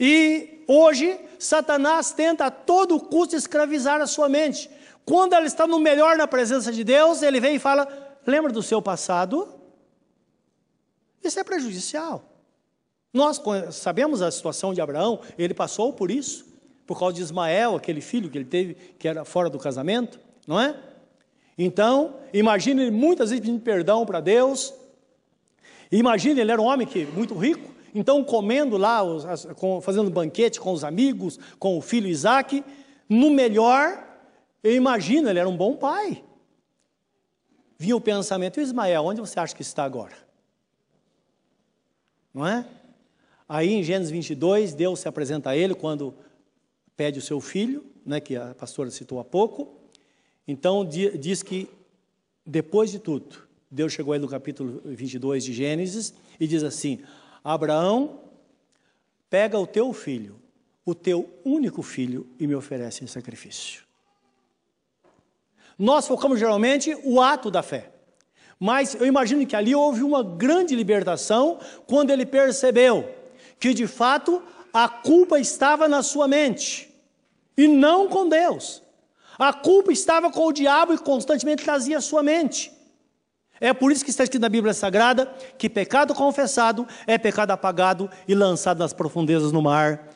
e 0.00 0.64
hoje 0.66 1.20
Satanás 1.38 2.12
tenta 2.12 2.46
a 2.46 2.50
todo 2.50 2.98
custo 2.98 3.36
escravizar 3.36 4.00
a 4.00 4.06
sua 4.06 4.26
mente. 4.26 4.70
Quando 5.04 5.34
ela 5.34 5.44
está 5.44 5.66
no 5.66 5.78
melhor 5.78 6.16
na 6.16 6.26
presença 6.26 6.72
de 6.72 6.82
Deus, 6.82 7.20
ele 7.20 7.40
vem 7.40 7.56
e 7.56 7.58
fala: 7.58 7.86
lembra 8.26 8.50
do 8.50 8.62
seu 8.62 8.80
passado? 8.80 9.54
Isso 11.22 11.38
é 11.38 11.44
prejudicial. 11.44 12.24
Nós 13.12 13.38
sabemos 13.72 14.22
a 14.22 14.30
situação 14.30 14.72
de 14.72 14.80
Abraão, 14.80 15.20
ele 15.36 15.52
passou 15.52 15.92
por 15.92 16.10
isso, 16.10 16.46
por 16.86 16.98
causa 16.98 17.16
de 17.16 17.22
Ismael, 17.22 17.76
aquele 17.76 18.00
filho 18.00 18.30
que 18.30 18.38
ele 18.38 18.44
teve, 18.46 18.74
que 18.98 19.06
era 19.06 19.26
fora 19.26 19.50
do 19.50 19.58
casamento, 19.58 20.18
não 20.46 20.58
é? 20.58 20.74
Então, 21.58 22.16
imagine 22.32 22.90
muitas 22.90 23.28
vezes 23.28 23.44
pedindo 23.44 23.60
perdão 23.60 24.06
para 24.06 24.20
Deus. 24.20 24.72
Imagine, 25.90 26.40
ele 26.40 26.52
era 26.52 26.60
um 26.60 26.66
homem 26.66 26.86
que, 26.86 27.06
muito 27.06 27.34
rico, 27.34 27.74
então 27.94 28.22
comendo 28.22 28.76
lá, 28.76 29.00
fazendo 29.82 30.10
banquete 30.10 30.60
com 30.60 30.72
os 30.72 30.84
amigos, 30.84 31.38
com 31.58 31.78
o 31.78 31.80
filho 31.80 32.06
Isaac, 32.06 32.62
no 33.08 33.30
melhor, 33.30 34.06
eu 34.62 34.74
imagino, 34.74 35.30
ele 35.30 35.38
era 35.38 35.48
um 35.48 35.56
bom 35.56 35.76
pai. 35.76 36.22
Vinha 37.78 37.96
o 37.96 38.00
pensamento, 38.00 38.60
Ismael, 38.60 39.04
onde 39.04 39.20
você 39.20 39.40
acha 39.40 39.54
que 39.54 39.62
está 39.62 39.84
agora? 39.84 40.14
Não 42.34 42.46
é? 42.46 42.66
Aí 43.48 43.72
em 43.72 43.82
Gênesis 43.82 44.10
22, 44.10 44.74
Deus 44.74 45.00
se 45.00 45.08
apresenta 45.08 45.50
a 45.50 45.56
ele 45.56 45.74
quando 45.74 46.14
pede 46.94 47.18
o 47.18 47.22
seu 47.22 47.40
filho, 47.40 47.86
né, 48.04 48.20
que 48.20 48.36
a 48.36 48.54
pastora 48.54 48.90
citou 48.90 49.20
há 49.20 49.24
pouco. 49.24 49.74
Então 50.46 50.84
diz 50.84 51.42
que 51.42 51.70
depois 52.44 52.90
de 52.90 52.98
tudo, 52.98 53.47
Deus 53.70 53.92
chegou 53.92 54.14
aí 54.14 54.18
no 54.18 54.28
capítulo 54.28 54.80
22 54.84 55.44
de 55.44 55.52
Gênesis 55.52 56.14
e 56.40 56.46
diz 56.46 56.62
assim: 56.62 57.00
Abraão, 57.44 58.20
pega 59.28 59.58
o 59.58 59.66
teu 59.66 59.92
filho, 59.92 60.40
o 60.84 60.94
teu 60.94 61.28
único 61.44 61.82
filho, 61.82 62.26
e 62.38 62.46
me 62.46 62.54
oferece 62.54 63.04
em 63.04 63.06
sacrifício. 63.06 63.82
Nós 65.78 66.08
focamos 66.08 66.38
geralmente 66.38 66.96
o 67.04 67.20
ato 67.20 67.50
da 67.50 67.62
fé. 67.62 67.90
Mas 68.58 68.94
eu 68.94 69.06
imagino 69.06 69.46
que 69.46 69.54
ali 69.54 69.74
houve 69.74 70.02
uma 70.02 70.22
grande 70.22 70.74
libertação 70.74 71.60
quando 71.86 72.10
ele 72.10 72.26
percebeu 72.26 73.08
que 73.60 73.72
de 73.72 73.86
fato 73.86 74.42
a 74.72 74.88
culpa 74.88 75.38
estava 75.38 75.86
na 75.86 76.02
sua 76.02 76.26
mente 76.26 76.92
e 77.56 77.68
não 77.68 78.08
com 78.08 78.28
Deus. 78.28 78.82
A 79.38 79.52
culpa 79.52 79.92
estava 79.92 80.32
com 80.32 80.46
o 80.46 80.52
diabo 80.52 80.92
e 80.92 80.98
constantemente 80.98 81.62
trazia 81.62 81.98
a 81.98 82.00
sua 82.00 82.22
mente. 82.22 82.72
É 83.60 83.72
por 83.72 83.90
isso 83.90 84.04
que 84.04 84.10
está 84.10 84.24
escrito 84.24 84.42
na 84.42 84.48
Bíblia 84.48 84.72
Sagrada 84.72 85.26
que 85.56 85.68
pecado 85.68 86.14
confessado 86.14 86.86
é 87.06 87.18
pecado 87.18 87.50
apagado 87.50 88.08
e 88.26 88.34
lançado 88.34 88.78
nas 88.78 88.92
profundezas 88.92 89.52
do 89.52 89.60
mar, 89.60 90.08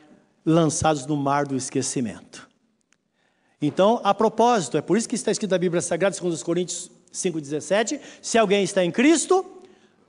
lançados 0.44 1.06
no 1.06 1.16
mar 1.16 1.46
do 1.46 1.56
esquecimento. 1.56 2.48
Então, 3.60 4.00
a 4.02 4.12
propósito, 4.12 4.76
é 4.76 4.82
por 4.82 4.96
isso 4.96 5.08
que 5.08 5.14
está 5.14 5.30
escrito 5.30 5.52
na 5.52 5.58
Bíblia 5.58 5.80
Sagrada, 5.80 6.14
segundo 6.14 6.32
os 6.32 6.42
Coríntios 6.42 6.90
5,17, 7.12 8.00
se 8.20 8.38
alguém 8.38 8.64
está 8.64 8.84
em 8.84 8.90
Cristo, 8.90 9.44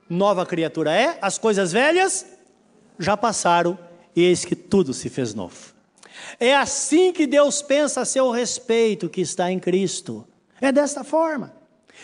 nova 0.08 0.44
criatura 0.44 0.92
é, 0.92 1.18
as 1.22 1.38
coisas 1.38 1.72
velhas 1.72 2.26
já 2.98 3.16
passaram 3.16 3.78
e 4.14 4.22
eis 4.22 4.44
que 4.44 4.56
tudo 4.56 4.92
se 4.92 5.08
fez 5.08 5.34
novo. 5.34 5.74
É 6.38 6.54
assim 6.54 7.12
que 7.12 7.26
Deus 7.26 7.62
pensa 7.62 8.00
a 8.00 8.04
seu 8.04 8.30
respeito 8.30 9.08
que 9.08 9.20
está 9.20 9.50
em 9.50 9.58
Cristo. 9.58 10.26
É 10.60 10.72
desta 10.72 11.04
forma. 11.04 11.52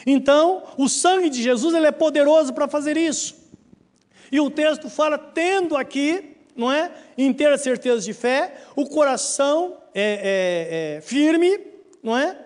Então, 0.07 0.63
o 0.77 0.89
sangue 0.89 1.29
de 1.29 1.43
Jesus 1.43 1.75
ele 1.75 1.87
é 1.87 1.93
poderoso 1.93 2.53
para 2.53 2.69
fazer 2.69 2.97
isso. 2.97 3.35
E 4.33 4.41
o 4.41 4.51
texto 4.51 4.89
fala, 4.89 5.19
tendo 5.19 5.77
aqui, 5.77 6.37
não 6.55 6.71
é, 6.71 6.93
inteira 7.17 7.59
certeza 7.59 8.05
de 8.05 8.13
fé, 8.13 8.55
o 8.77 8.87
coração 8.87 9.77
é, 9.95 10.97
é, 10.97 10.97
é 10.97 11.01
firme, 11.01 11.59
não 12.03 12.17
é, 12.17 12.37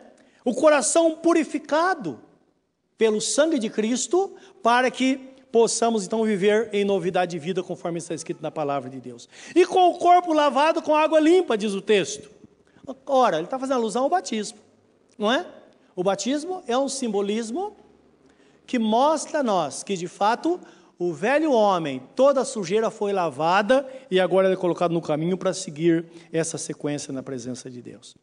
o 0.45 0.55
coração 0.55 1.17
purificado 1.17 2.21
pelo 2.97 3.21
sangue 3.21 3.59
de 3.59 3.69
Cristo, 3.69 4.35
para 4.63 4.91
que 4.91 5.35
possamos 5.51 6.05
então 6.05 6.25
viver 6.25 6.69
em 6.73 6.85
novidade 6.85 7.33
de 7.33 7.39
vida, 7.39 7.63
conforme 7.63 7.99
está 7.99 8.15
escrito 8.15 8.43
na 8.43 8.51
palavra 8.51 8.91
de 8.91 9.01
Deus. 9.01 9.29
E 9.55 9.65
com 9.65 9.91
o 9.91 9.99
corpo 9.99 10.33
lavado 10.33 10.83
com 10.83 10.95
água 10.95 11.21
limpa, 11.21 11.57
diz 11.57 11.73
o 11.75 11.81
texto. 11.81 12.31
Ora, 13.07 13.37
ele 13.37 13.45
está 13.45 13.59
fazendo 13.59 13.77
alusão 13.77 14.05
ao 14.05 14.11
batismo, 14.11 14.59
não 15.17 15.33
é? 15.33 15.47
O 15.97 16.03
batismo 16.03 16.63
é 16.67 16.77
um 16.77 16.89
simbolismo 16.89 17.77
que 18.67 18.79
mostra 18.79 19.41
a 19.41 19.43
nós 19.43 19.83
que, 19.83 19.97
de 19.97 20.09
fato, 20.09 20.61
o 20.99 21.13
velho 21.13 21.53
homem, 21.53 22.03
toda 22.17 22.41
a 22.41 22.45
sujeira 22.45 22.91
foi 22.91 23.13
lavada 23.13 23.87
e 24.11 24.19
agora 24.19 24.47
ele 24.47 24.55
é 24.55 24.59
colocado 24.59 24.93
no 24.93 25.03
caminho 25.03 25.37
para 25.37 25.53
seguir 25.53 26.07
essa 26.33 26.59
sequência 26.59 27.13
na 27.13 27.23
presença 27.23 27.71
de 27.71 27.83
Deus. 27.83 28.15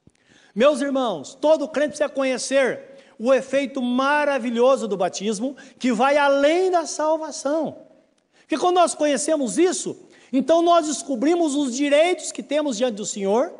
Meus 0.53 0.81
irmãos, 0.81 1.33
todo 1.33 1.67
crente 1.67 1.89
precisa 1.89 2.09
conhecer 2.09 2.91
o 3.17 3.33
efeito 3.33 3.81
maravilhoso 3.81 4.87
do 4.87 4.97
batismo, 4.97 5.55
que 5.77 5.91
vai 5.91 6.17
além 6.17 6.71
da 6.71 6.85
salvação. 6.85 7.77
Porque 8.39 8.57
quando 8.57 8.75
nós 8.75 8.95
conhecemos 8.95 9.57
isso, 9.57 9.95
então 10.33 10.61
nós 10.61 10.87
descobrimos 10.87 11.55
os 11.55 11.75
direitos 11.75 12.31
que 12.31 12.41
temos 12.41 12.77
diante 12.77 12.95
do 12.95 13.05
Senhor 13.05 13.53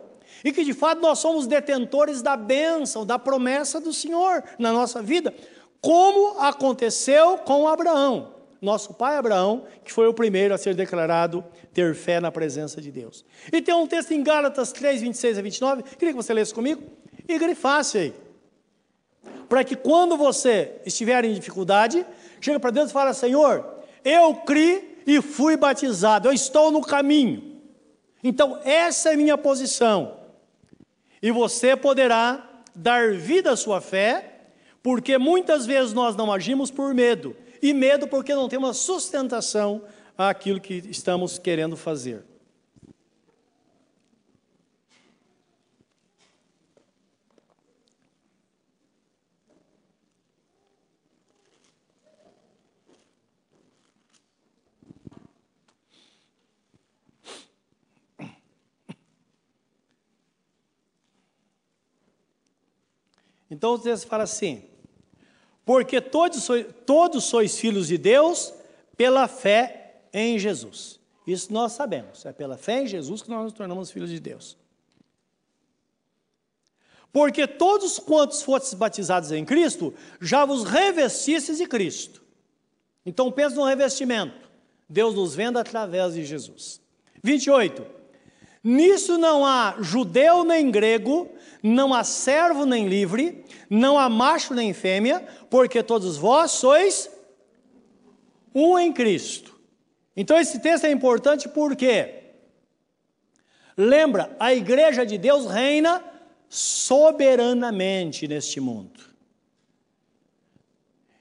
e 0.43 0.51
que 0.51 0.63
de 0.63 0.73
fato 0.73 1.01
nós 1.01 1.19
somos 1.19 1.47
detentores 1.47 2.21
da 2.21 2.35
bênção, 2.35 3.05
da 3.05 3.17
promessa 3.19 3.79
do 3.79 3.93
Senhor 3.93 4.43
na 4.57 4.71
nossa 4.71 5.01
vida, 5.01 5.33
como 5.79 6.39
aconteceu 6.39 7.37
com 7.39 7.67
Abraão, 7.67 8.33
nosso 8.61 8.93
pai 8.93 9.17
Abraão, 9.17 9.63
que 9.83 9.91
foi 9.91 10.07
o 10.07 10.13
primeiro 10.13 10.53
a 10.53 10.57
ser 10.57 10.75
declarado 10.75 11.43
ter 11.73 11.95
fé 11.95 12.19
na 12.19 12.31
presença 12.31 12.79
de 12.79 12.91
Deus. 12.91 13.25
E 13.51 13.61
tem 13.61 13.73
um 13.73 13.87
texto 13.87 14.11
em 14.11 14.23
Gálatas 14.23 14.71
3, 14.71 15.01
26 15.01 15.37
a 15.37 15.41
29, 15.41 15.83
queria 15.83 16.13
que 16.13 16.21
você 16.21 16.33
lesse 16.33 16.53
comigo 16.53 16.83
e 17.27 17.37
grifasse 17.37 17.97
aí 17.97 18.13
para 19.51 19.65
que 19.65 19.75
quando 19.75 20.15
você 20.15 20.79
estiver 20.85 21.25
em 21.25 21.33
dificuldade, 21.33 22.05
chega 22.39 22.57
para 22.57 22.71
Deus 22.71 22.89
e 22.89 22.93
fala: 22.93 23.13
Senhor, 23.13 23.65
eu 24.01 24.33
criei 24.35 25.03
e 25.05 25.21
fui 25.21 25.57
batizado, 25.57 26.29
eu 26.29 26.31
estou 26.31 26.71
no 26.71 26.79
caminho. 26.79 27.59
Então, 28.23 28.61
essa 28.63 29.11
é 29.11 29.17
minha 29.17 29.37
posição. 29.37 30.20
E 31.21 31.31
você 31.31 31.75
poderá 31.75 32.47
dar 32.75 33.13
vida 33.13 33.51
à 33.51 33.55
sua 33.55 33.79
fé, 33.79 34.39
porque 34.81 35.17
muitas 35.17 35.65
vezes 35.65 35.93
nós 35.93 36.15
não 36.15 36.31
agimos 36.31 36.71
por 36.71 36.93
medo, 36.93 37.35
e 37.61 37.73
medo 37.73 38.07
porque 38.07 38.33
não 38.33 38.49
temos 38.49 38.77
sustentação 38.77 39.83
àquilo 40.17 40.59
que 40.59 40.81
estamos 40.89 41.37
querendo 41.37 41.77
fazer. 41.77 42.23
Então 63.51 63.73
o 63.73 63.79
texto 63.79 64.07
fala 64.07 64.23
assim: 64.23 64.63
porque 65.65 65.99
todos 65.99 66.41
sois, 66.41 66.65
todos 66.85 67.25
sois 67.25 67.59
filhos 67.59 67.87
de 67.87 67.97
Deus 67.97 68.53
pela 68.95 69.27
fé 69.27 70.01
em 70.13 70.39
Jesus. 70.39 70.99
Isso 71.27 71.53
nós 71.53 71.73
sabemos, 71.73 72.25
é 72.25 72.31
pela 72.31 72.57
fé 72.57 72.81
em 72.81 72.87
Jesus 72.87 73.21
que 73.21 73.29
nós 73.29 73.43
nos 73.43 73.53
tornamos 73.53 73.91
filhos 73.91 74.09
de 74.09 74.19
Deus. 74.19 74.57
Porque 77.13 77.45
todos 77.45 77.99
quantos 77.99 78.41
fostes 78.41 78.73
batizados 78.73 79.33
em 79.33 79.43
Cristo, 79.43 79.93
já 80.19 80.45
vos 80.45 80.63
revestistes 80.63 81.57
de 81.57 81.67
Cristo. 81.67 82.23
Então 83.05 83.29
pensa 83.31 83.55
no 83.57 83.65
revestimento. 83.65 84.49
Deus 84.87 85.13
nos 85.13 85.35
vendo 85.35 85.59
através 85.59 86.13
de 86.13 86.23
Jesus. 86.23 86.81
28. 87.21 88.00
Nisso 88.63 89.17
não 89.17 89.45
há 89.45 89.75
judeu 89.79 90.43
nem 90.43 90.69
grego, 90.69 91.29
não 91.63 91.93
há 91.93 92.03
servo 92.03 92.65
nem 92.65 92.87
livre, 92.87 93.43
não 93.69 93.97
há 93.97 94.07
macho 94.07 94.53
nem 94.53 94.71
fêmea, 94.73 95.25
porque 95.49 95.81
todos 95.81 96.17
vós 96.17 96.51
sois 96.51 97.09
um 98.53 98.77
em 98.77 98.93
Cristo. 98.93 99.59
Então 100.15 100.37
esse 100.37 100.59
texto 100.59 100.85
é 100.85 100.91
importante 100.91 101.49
porque 101.49 102.21
lembra, 103.75 104.35
a 104.39 104.53
igreja 104.53 105.05
de 105.05 105.17
Deus 105.17 105.45
reina 105.47 106.03
soberanamente 106.47 108.27
neste 108.27 108.59
mundo. 108.59 108.99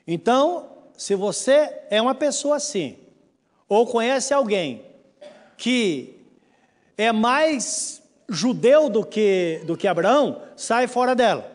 Então, 0.07 0.68
se 0.97 1.14
você 1.14 1.84
é 1.88 2.03
uma 2.03 2.14
pessoa 2.14 2.57
assim, 2.57 2.99
ou 3.68 3.86
conhece 3.86 4.34
alguém 4.34 4.84
que 5.57 6.20
é 7.01 7.13
mais 7.13 8.03
judeu 8.29 8.91
do 8.91 9.03
que, 9.03 9.63
do 9.65 9.75
que 9.75 9.89
Abraão, 9.89 10.43
sai 10.55 10.87
fora 10.87 11.15
dela. 11.15 11.51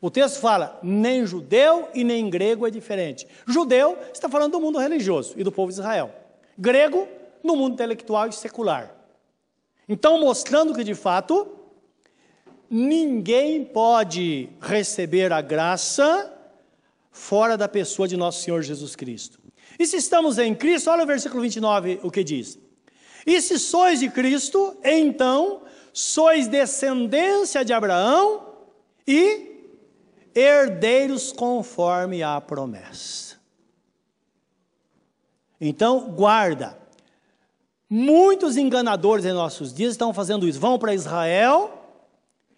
O 0.00 0.10
texto 0.10 0.40
fala, 0.40 0.80
nem 0.82 1.26
judeu 1.26 1.90
e 1.92 2.02
nem 2.02 2.30
grego 2.30 2.66
é 2.66 2.70
diferente. 2.70 3.28
Judeu 3.46 3.98
está 4.14 4.30
falando 4.30 4.52
do 4.52 4.60
mundo 4.60 4.78
religioso 4.78 5.34
e 5.36 5.44
do 5.44 5.52
povo 5.52 5.70
de 5.70 5.78
Israel. 5.78 6.10
Grego, 6.56 7.06
no 7.44 7.54
mundo 7.54 7.74
intelectual 7.74 8.28
e 8.28 8.32
secular. 8.32 8.94
Então, 9.86 10.18
mostrando 10.18 10.74
que 10.74 10.82
de 10.82 10.94
fato 10.94 11.46
ninguém 12.70 13.62
pode 13.62 14.48
receber 14.58 15.34
a 15.34 15.42
graça 15.42 16.32
fora 17.10 17.58
da 17.58 17.68
pessoa 17.68 18.08
de 18.08 18.16
nosso 18.16 18.42
Senhor 18.42 18.62
Jesus 18.62 18.96
Cristo. 18.96 19.38
E 19.78 19.86
se 19.86 19.98
estamos 19.98 20.38
em 20.38 20.54
Cristo, 20.54 20.88
olha 20.88 21.04
o 21.04 21.06
versículo 21.06 21.42
29 21.42 22.00
o 22.02 22.10
que 22.10 22.24
diz. 22.24 22.58
E 23.30 23.40
se 23.40 23.60
sois 23.60 24.00
de 24.00 24.10
Cristo, 24.10 24.76
então 24.82 25.62
sois 25.92 26.48
descendência 26.48 27.64
de 27.64 27.72
Abraão 27.72 28.56
e 29.06 29.70
herdeiros 30.34 31.30
conforme 31.30 32.24
a 32.24 32.40
promessa. 32.40 33.36
Então, 35.60 36.10
guarda. 36.10 36.76
Muitos 37.88 38.56
enganadores 38.56 39.24
em 39.24 39.32
nossos 39.32 39.72
dias 39.72 39.92
estão 39.92 40.12
fazendo 40.12 40.48
isso. 40.48 40.58
Vão 40.58 40.76
para 40.76 40.92
Israel 40.92 41.70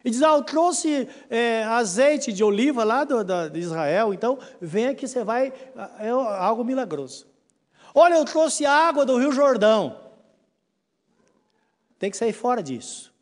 e 0.03 0.09
dizem: 0.09 0.27
Ah, 0.27 0.37
eu 0.37 0.43
trouxe 0.43 1.07
é, 1.29 1.65
azeite 1.65 2.33
de 2.33 2.43
oliva 2.43 2.83
lá 2.83 3.05
do, 3.05 3.23
da, 3.23 3.47
de 3.47 3.61
Israel, 3.61 4.15
então 4.15 4.39
vem 4.59 4.87
aqui, 4.87 5.07
você 5.07 5.23
vai. 5.23 5.53
É 6.01 6.09
algo 6.09 6.65
milagroso. 6.65 7.27
Olha, 7.95 8.15
eu 8.15 8.25
trouxe 8.25 8.65
água 8.65 9.05
do 9.05 9.19
Rio 9.19 9.33
Jordão. 9.33 10.01
Tem 12.03 12.11
que 12.11 12.17
sair 12.17 12.33
fora 12.33 12.61
disso. 12.61 13.15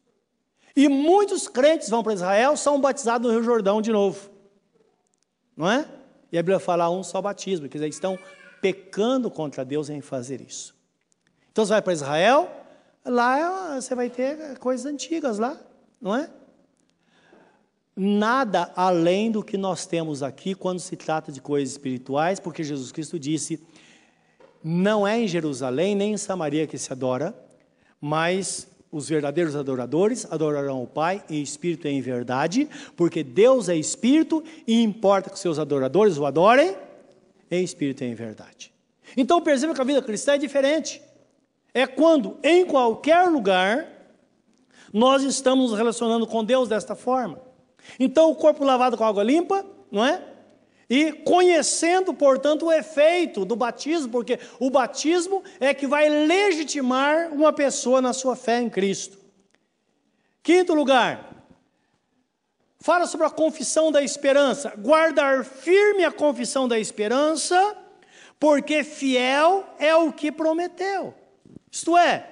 E 0.74 0.88
muitos 0.88 1.46
crentes 1.46 1.90
vão 1.90 2.02
para 2.02 2.14
Israel, 2.14 2.56
são 2.56 2.80
batizados 2.80 3.30
no 3.30 3.36
Rio 3.36 3.44
Jordão 3.44 3.82
de 3.82 3.92
novo. 3.92 4.30
Não 5.54 5.70
é? 5.70 5.86
E 6.32 6.38
a 6.38 6.42
Bíblia 6.42 6.58
fala 6.58 6.88
um 6.88 7.02
só 7.02 7.20
batismo, 7.20 7.68
quer 7.68 7.76
dizer, 7.76 7.88
estão 7.88 8.18
pecando 8.62 9.30
contra 9.30 9.66
Deus 9.66 9.90
em 9.90 10.00
fazer 10.00 10.40
isso. 10.40 10.74
Então 11.52 11.66
você 11.66 11.72
vai 11.74 11.82
para 11.82 11.92
Israel, 11.92 12.50
lá 13.04 13.78
você 13.78 13.94
vai 13.94 14.08
ter 14.08 14.56
coisas 14.56 14.86
antigas 14.86 15.38
lá, 15.38 15.60
não 16.00 16.16
é? 16.16 16.30
Nada 17.94 18.72
além 18.74 19.30
do 19.30 19.44
que 19.44 19.58
nós 19.58 19.84
temos 19.84 20.22
aqui 20.22 20.54
quando 20.54 20.80
se 20.80 20.96
trata 20.96 21.30
de 21.30 21.42
coisas 21.42 21.72
espirituais, 21.72 22.40
porque 22.40 22.64
Jesus 22.64 22.90
Cristo 22.90 23.18
disse: 23.18 23.62
não 24.64 25.06
é 25.06 25.20
em 25.20 25.28
Jerusalém 25.28 25.94
nem 25.94 26.14
em 26.14 26.16
Samaria 26.16 26.66
que 26.66 26.78
se 26.78 26.90
adora, 26.90 27.38
mas 28.00 28.69
os 28.92 29.08
verdadeiros 29.08 29.54
adoradores 29.54 30.26
adorarão 30.30 30.82
o 30.82 30.86
Pai 30.86 31.22
em 31.30 31.40
espírito 31.40 31.86
e 31.86 31.90
em 31.90 32.00
verdade, 32.00 32.68
porque 32.96 33.22
Deus 33.22 33.68
é 33.68 33.76
espírito 33.76 34.42
e 34.66 34.82
importa 34.82 35.30
que 35.30 35.38
seus 35.38 35.58
adoradores 35.58 36.18
o 36.18 36.26
adorem 36.26 36.76
em 37.50 37.62
espírito 37.62 38.02
e 38.02 38.06
em 38.06 38.14
verdade. 38.14 38.72
Então 39.16 39.40
perceba 39.40 39.74
que 39.74 39.80
a 39.80 39.84
vida 39.84 40.02
cristã 40.02 40.34
é 40.34 40.38
diferente. 40.38 41.00
É 41.72 41.86
quando, 41.86 42.36
em 42.42 42.66
qualquer 42.66 43.28
lugar, 43.28 43.86
nós 44.92 45.22
estamos 45.22 45.70
nos 45.70 45.78
relacionando 45.78 46.26
com 46.26 46.44
Deus 46.44 46.68
desta 46.68 46.94
forma. 46.96 47.40
Então, 47.98 48.30
o 48.30 48.34
corpo 48.34 48.64
lavado 48.64 48.96
com 48.96 49.04
água 49.04 49.22
limpa, 49.22 49.64
não 49.90 50.04
é? 50.04 50.22
E 50.90 51.12
conhecendo, 51.12 52.12
portanto, 52.12 52.66
o 52.66 52.72
efeito 52.72 53.44
do 53.44 53.54
batismo, 53.54 54.10
porque 54.10 54.40
o 54.58 54.68
batismo 54.68 55.40
é 55.60 55.72
que 55.72 55.86
vai 55.86 56.08
legitimar 56.08 57.32
uma 57.32 57.52
pessoa 57.52 58.02
na 58.02 58.12
sua 58.12 58.34
fé 58.34 58.60
em 58.60 58.68
Cristo. 58.68 59.16
Quinto 60.42 60.74
lugar, 60.74 61.46
fala 62.80 63.06
sobre 63.06 63.24
a 63.24 63.30
confissão 63.30 63.92
da 63.92 64.02
esperança. 64.02 64.72
Guardar 64.76 65.44
firme 65.44 66.04
a 66.04 66.10
confissão 66.10 66.66
da 66.66 66.76
esperança, 66.76 67.76
porque 68.40 68.82
fiel 68.82 69.64
é 69.78 69.94
o 69.94 70.12
que 70.12 70.32
prometeu. 70.32 71.14
Isto 71.70 71.96
é, 71.96 72.26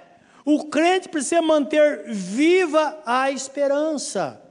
o 0.44 0.64
crente 0.64 1.08
precisa 1.08 1.40
manter 1.40 2.06
viva 2.08 3.00
a 3.06 3.30
esperança. 3.30 4.42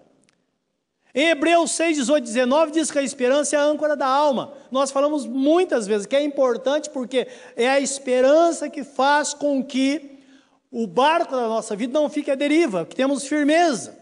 Em 1.17 1.29
Hebreus 1.29 1.71
6, 1.71 1.97
18, 1.97 2.25
19 2.25 2.71
diz 2.73 2.91
que 2.91 2.99
a 2.99 3.01
esperança 3.01 3.55
é 3.55 3.59
a 3.59 3.63
âncora 3.63 3.95
da 3.95 4.05
alma. 4.05 4.53
Nós 4.69 4.91
falamos 4.91 5.25
muitas 5.25 5.87
vezes 5.87 6.05
que 6.05 6.15
é 6.15 6.21
importante 6.21 6.91
porque 6.91 7.27
é 7.55 7.67
a 7.67 7.79
esperança 7.79 8.69
que 8.69 8.83
faz 8.83 9.33
com 9.33 9.63
que 9.63 10.19
o 10.71 10.85
barco 10.85 11.31
da 11.31 11.47
nossa 11.47 11.75
vida 11.75 11.99
não 11.99 12.07
fique 12.07 12.29
à 12.29 12.35
deriva, 12.35 12.85
que 12.85 12.95
temos 12.95 13.25
firmeza. 13.25 13.97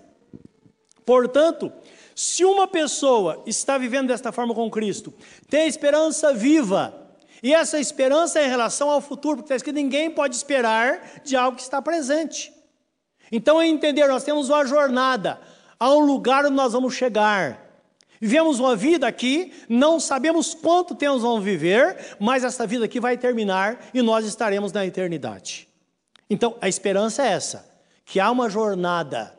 Portanto, 1.06 1.72
se 2.14 2.44
uma 2.44 2.68
pessoa 2.68 3.42
está 3.46 3.78
vivendo 3.78 4.10
desta 4.10 4.34
forma 4.34 4.54
com 4.54 4.70
Cristo, 4.70 5.14
tem 5.50 5.70
esperança 5.70 6.34
viva, 6.34 6.94
e 7.42 7.54
essa 7.54 7.80
esperança 7.80 8.42
é 8.42 8.46
em 8.46 8.50
relação 8.50 8.90
ao 8.90 9.00
futuro, 9.00 9.38
porque 9.38 9.46
está 9.46 9.56
escrito: 9.56 9.78
ninguém 9.78 10.12
pode 10.12 10.36
esperar 10.36 11.22
de 11.24 11.38
algo 11.38 11.56
que 11.56 11.64
está 11.64 11.82
presente. 11.82 12.52
Então, 13.32 13.62
é 13.62 13.68
entender, 13.68 14.06
nós 14.06 14.26
temos 14.26 14.50
uma 14.50 14.66
jornada, 14.66 15.40
a 15.86 15.94
um 15.94 16.00
lugar 16.00 16.44
onde 16.46 16.56
nós 16.56 16.74
vamos 16.74 16.96
chegar. 16.96 17.64
Vivemos 18.20 18.60
uma 18.60 18.76
vida 18.76 19.06
aqui, 19.06 19.54
não 19.70 20.00
sabemos 20.00 20.56
quanto 20.56 20.96
tempo 20.96 21.20
vamos 21.20 21.44
viver, 21.44 22.18
mas 22.20 22.44
essa 22.44 22.66
vida 22.66 22.86
aqui 22.86 23.00
vai 23.00 23.16
terminar 23.16 23.78
e 23.94 24.02
nós 24.02 24.26
estaremos 24.26 24.72
na 24.72 24.84
eternidade. 24.84 25.68
Então, 26.28 26.56
a 26.60 26.68
esperança 26.68 27.24
é 27.24 27.28
essa: 27.28 27.72
que 28.04 28.20
há 28.20 28.32
uma 28.32 28.50
jornada, 28.50 29.38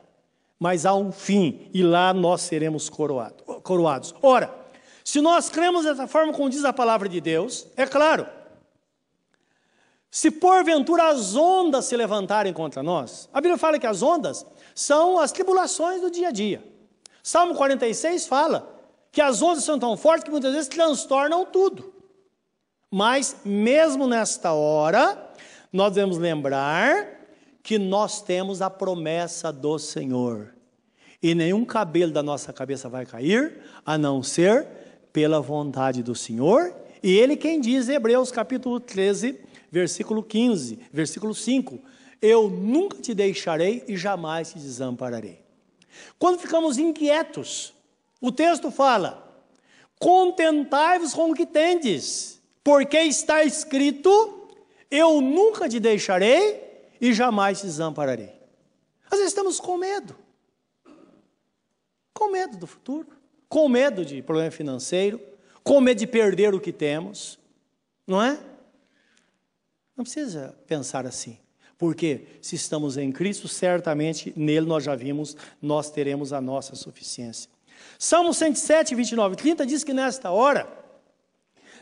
mas 0.57 0.87
há 0.87 0.95
um 0.95 1.11
fim, 1.11 1.69
e 1.75 1.83
lá 1.83 2.15
nós 2.15 2.43
seremos 2.43 2.89
coroado, 2.89 3.43
coroados. 3.65 4.15
Ora, 4.23 4.55
se 5.03 5.21
nós 5.21 5.49
cremos 5.49 5.85
dessa 5.85 6.07
forma 6.07 6.33
como 6.33 6.49
diz 6.49 6.65
a 6.65 6.73
palavra 6.73 7.09
de 7.09 7.21
Deus, 7.21 7.67
é 7.77 7.87
claro, 7.87 8.25
se 10.17 10.31
porventura 10.31 11.09
as 11.09 11.35
ondas 11.35 11.87
se 11.87 11.97
levantarem 11.97 12.53
contra 12.53 12.85
nós, 12.85 13.29
a 13.35 13.41
Bíblia 13.41 13.59
fala 13.59 13.81
que 13.81 13.87
as 13.87 14.01
ondas 14.01 14.47
são 14.77 15.19
as 15.19 15.33
tribulações 15.33 16.03
do 16.03 16.11
dia 16.11 16.29
a 16.29 16.31
dia. 16.31 16.63
Salmo 17.23 17.55
46 17.55 18.27
fala 18.27 18.79
que 19.11 19.23
as 19.23 19.41
ondas 19.41 19.65
são 19.65 19.79
tão 19.79 19.97
fortes 19.97 20.25
que 20.25 20.31
muitas 20.31 20.53
vezes 20.53 20.69
transtornam 20.69 21.47
tudo. 21.47 21.95
Mas, 22.91 23.39
mesmo 23.43 24.07
nesta 24.07 24.53
hora, 24.53 25.31
nós 25.73 25.95
devemos 25.95 26.19
lembrar 26.19 27.09
que 27.63 27.79
nós 27.79 28.21
temos 28.21 28.61
a 28.61 28.69
promessa 28.69 29.51
do 29.51 29.79
Senhor. 29.79 30.55
E 31.23 31.35
nenhum 31.35 31.65
cabelo 31.65 32.13
da 32.13 32.23
nossa 32.23 32.53
cabeça 32.53 32.87
vai 32.87 33.07
cair, 33.07 33.63
a 33.85 33.97
não 33.97 34.23
ser 34.23 34.69
pela 35.11 35.41
vontade 35.41 36.03
do 36.03 36.15
Senhor. 36.15 36.75
E 37.03 37.17
Ele 37.17 37.35
quem 37.35 37.61
diz, 37.63 37.89
Hebreus 37.89 38.31
capítulo 38.31 38.79
13, 38.79 39.41
versículo 39.73 40.23
15, 40.23 40.79
versículo 40.93 41.35
5 41.35 41.96
eu 42.21 42.49
nunca 42.49 42.99
te 42.99 43.15
deixarei 43.15 43.85
e 43.87 43.97
jamais 43.97 44.53
te 44.53 44.59
desampararei. 44.59 45.45
Quando 46.19 46.39
ficamos 46.39 46.79
inquietos, 46.79 47.75
o 48.21 48.33
texto 48.33 48.71
fala: 48.71 49.45
contentai-vos 49.99 51.15
com 51.15 51.31
o 51.31 51.35
que 51.35 51.47
tendes, 51.47 52.41
porque 52.63 52.99
está 52.99 53.45
escrito: 53.45 54.49
eu 54.91 55.21
nunca 55.21 55.69
te 55.69 55.81
deixarei 55.81 56.91
e 57.01 57.13
jamais 57.13 57.61
te 57.61 57.67
desampararei. 57.67 58.33
Às 59.11 59.19
vezes 59.19 59.29
estamos 59.29 59.61
com 59.61 59.77
medo, 59.77 60.17
com 62.13 62.31
medo 62.31 62.57
do 62.57 62.67
futuro, 62.67 63.09
com 63.49 63.69
medo 63.69 64.05
de 64.05 64.23
problema 64.23 64.51
financeiro, 64.51 65.21
com 65.63 65.81
medo 65.81 65.99
de 65.99 66.07
perder 66.07 66.55
o 66.55 66.61
que 66.61 66.73
temos, 66.73 67.39
não 68.07 68.23
é? 68.23 68.39
Não 69.97 70.05
precisa 70.05 70.57
pensar 70.67 71.07
assim. 71.07 71.39
Porque 71.79 72.27
se 72.41 72.57
estamos 72.57 72.97
em 72.97 73.13
Cristo, 73.13 73.49
certamente 73.49 74.33
nele 74.37 74.67
nós 74.67 74.85
já 74.85 74.95
vimos, 74.95 75.37
nós 75.61 75.91
teremos 75.91 76.33
a 76.33 76.41
nossa 76.41 76.75
suficiência. 76.75 77.51
Salmo 77.99 78.33
107, 78.33 78.95
29 78.95 79.35
e 79.35 79.37
30 79.37 79.67
diz 79.67 79.85
que 79.85 79.93
nesta 79.93 80.31
hora 80.31 80.69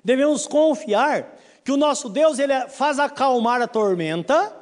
devemos 0.04 0.46
confiar 0.46 1.38
que 1.62 1.72
o 1.72 1.76
nosso 1.76 2.08
Deus 2.08 2.38
ele 2.38 2.68
faz 2.68 2.98
acalmar 2.98 3.62
a 3.62 3.68
tormenta 3.68 4.54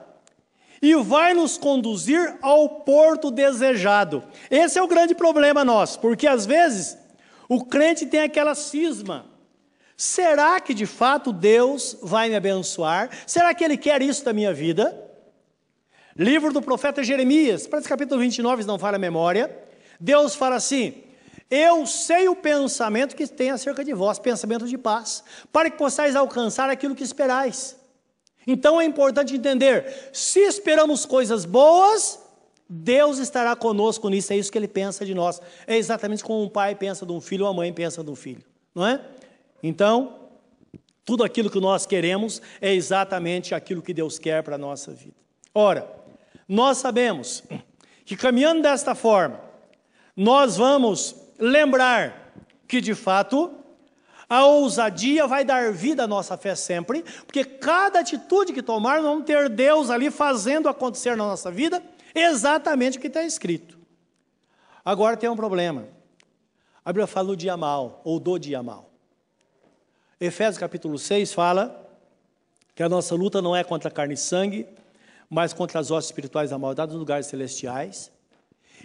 e 0.81 0.95
vai 0.97 1.33
nos 1.33 1.57
conduzir 1.57 2.37
ao 2.43 2.69
porto 2.81 3.31
desejado. 3.31 4.23
Esse 4.51 4.79
é 4.79 4.83
o 4.83 4.89
grande 4.89 5.15
problema 5.15 5.65
nosso, 5.65 5.99
porque 6.01 6.27
às 6.27 6.45
vezes 6.45 6.99
o 7.49 7.65
crente 7.65 8.07
tem 8.07 8.21
aquela 8.21 8.55
cisma. 8.55 9.27
Será 9.97 10.61
que 10.61 10.75
de 10.75 10.87
fato 10.87 11.33
Deus 11.33 11.97
vai 12.03 12.29
me 12.29 12.35
abençoar? 12.35 13.11
Será 13.27 13.55
que 13.55 13.63
Ele 13.65 13.77
quer 13.77 14.03
isso 14.03 14.25
da 14.25 14.33
minha 14.33 14.53
vida? 14.53 15.12
Livro 16.17 16.53
do 16.53 16.61
profeta 16.61 17.03
Jeremias, 17.03 17.67
parece 17.67 17.89
capítulo 17.89 18.21
29, 18.21 18.63
se 18.63 18.69
não 18.69 18.79
falha 18.79 18.97
a 18.97 18.99
memória. 18.99 19.57
Deus 19.99 20.35
fala 20.35 20.57
assim: 20.57 20.95
Eu 21.51 21.87
sei 21.87 22.29
o 22.29 22.37
pensamento 22.37 23.17
que 23.17 23.27
tem 23.27 23.51
acerca 23.51 23.85
de 23.85 23.95
vós, 23.95 24.19
pensamento 24.19 24.67
de 24.67 24.77
paz, 24.77 25.25
para 25.51 25.71
que 25.71 25.79
possais 25.79 26.15
alcançar 26.15 26.69
aquilo 26.69 26.95
que 26.95 27.03
esperais. 27.03 27.77
Então 28.47 28.81
é 28.81 28.85
importante 28.85 29.35
entender: 29.35 30.11
se 30.13 30.41
esperamos 30.41 31.07
coisas 31.07 31.47
boas, 31.47 32.19
Deus 32.69 33.19
estará 33.19 33.57
conosco 33.57 34.09
nisso, 34.09 34.33
é 34.33 34.37
isso 34.37 34.53
que 34.53 34.59
ele 34.59 34.69
pensa 34.69 35.07
de 35.07 35.15
nós. 35.15 35.41
É 35.67 35.77
exatamente 35.77 36.23
como 36.23 36.43
um 36.43 36.49
pai 36.49 36.75
pensa 36.75 37.07
de 37.07 37.13
um 37.13 37.21
filho, 37.21 37.45
ou 37.45 37.51
a 37.51 37.55
mãe 37.55 37.73
pensa 37.73 38.05
de 38.05 38.11
um 38.11 38.17
filho, 38.17 38.43
não 38.75 38.87
é? 38.87 39.01
Então, 39.63 40.19
tudo 41.05 41.25
aquilo 41.25 41.49
que 41.49 41.61
nós 41.61 41.87
queremos 41.87 42.43
é 42.61 42.75
exatamente 42.75 43.55
aquilo 43.55 43.81
que 43.81 43.95
Deus 43.95 44.19
quer 44.19 44.43
para 44.43 44.57
a 44.57 44.59
nossa 44.59 44.93
vida. 44.93 45.17
Ora, 45.55 46.02
nós 46.49 46.79
sabemos 46.79 47.43
que 48.05 48.17
caminhando 48.17 48.63
desta 48.63 48.95
forma, 48.95 49.41
nós 50.17 50.57
vamos 50.57 51.15
lembrar 51.39 52.33
que 52.69 52.81
de 52.81 52.95
fato 52.95 53.51
a 54.29 54.47
ousadia 54.47 55.27
vai 55.27 55.45
dar 55.45 55.73
vida 55.73 56.05
à 56.05 56.07
nossa 56.07 56.39
fé 56.39 56.55
sempre, 56.55 57.03
porque 57.27 57.45
cada 57.45 58.01
atitude 58.01 58.53
que 58.53 58.63
tomar, 58.63 59.03
nós 59.03 59.11
vamos 59.11 59.27
ter 59.27 59.49
Deus 59.49 59.91
ali 59.91 60.11
fazendo 60.11 60.69
acontecer 60.69 61.17
na 61.17 61.25
nossa 61.25 61.51
vida 61.51 61.83
exatamente 62.15 62.97
o 62.97 63.01
que 63.01 63.09
está 63.09 63.23
escrito. 63.23 63.79
Agora 64.85 65.17
tem 65.17 65.29
um 65.29 65.37
problema. 65.37 65.87
A 66.85 66.91
Bíblia 66.91 67.07
fala 67.07 67.29
do 67.29 67.37
dia 67.37 67.57
mal, 67.57 68.01
ou 68.05 68.19
do 68.19 68.39
dia 68.39 68.63
mal. 68.63 68.91
Efésios 70.19 70.59
capítulo 70.59 70.99
6 70.99 71.33
fala 71.33 71.79
que 72.75 72.83
a 72.83 72.89
nossa 72.89 73.15
luta 73.15 73.43
não 73.43 73.55
é 73.55 73.63
contra 73.63 73.91
carne 73.91 74.15
e 74.15 74.17
sangue, 74.17 74.67
mas 75.33 75.55
contra 75.55 75.81
as 75.81 75.91
hostes 75.91 76.11
espirituais 76.11 76.51
da 76.51 76.59
maldade 76.59 76.91
dos 76.91 76.99
lugares 76.99 77.25
celestiais. 77.27 78.13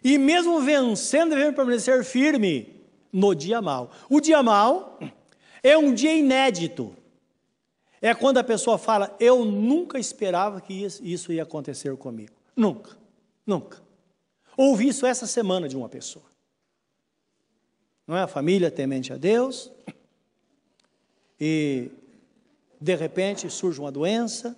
E 0.01 0.17
mesmo 0.17 0.61
vencendo, 0.61 1.31
devemos 1.31 1.57
permanecer 1.57 2.05
firme 2.05 2.85
no 3.11 3.35
dia 3.35 3.61
mal. 3.61 3.91
O 4.09 4.21
dia 4.21 4.41
mal 4.41 4.97
é 5.61 5.77
um 5.77 5.93
dia 5.93 6.13
inédito. 6.13 6.95
É 8.01 8.15
quando 8.15 8.37
a 8.37 8.45
pessoa 8.45 8.77
fala: 8.77 9.13
Eu 9.19 9.43
nunca 9.43 9.99
esperava 9.99 10.61
que 10.61 10.73
isso 11.01 11.33
ia 11.33 11.43
acontecer 11.43 11.93
comigo. 11.97 12.31
Nunca, 12.55 12.97
nunca. 13.45 13.81
Ouvi 14.55 14.87
isso 14.87 15.05
essa 15.05 15.27
semana 15.27 15.67
de 15.67 15.75
uma 15.75 15.89
pessoa. 15.89 16.25
Não 18.07 18.15
é? 18.15 18.21
A 18.21 18.27
família 18.27 18.71
temente 18.71 19.11
a 19.11 19.17
Deus. 19.17 19.69
E, 21.39 21.91
de 22.79 22.95
repente, 22.95 23.49
surge 23.49 23.81
uma 23.81 23.91
doença. 23.91 24.57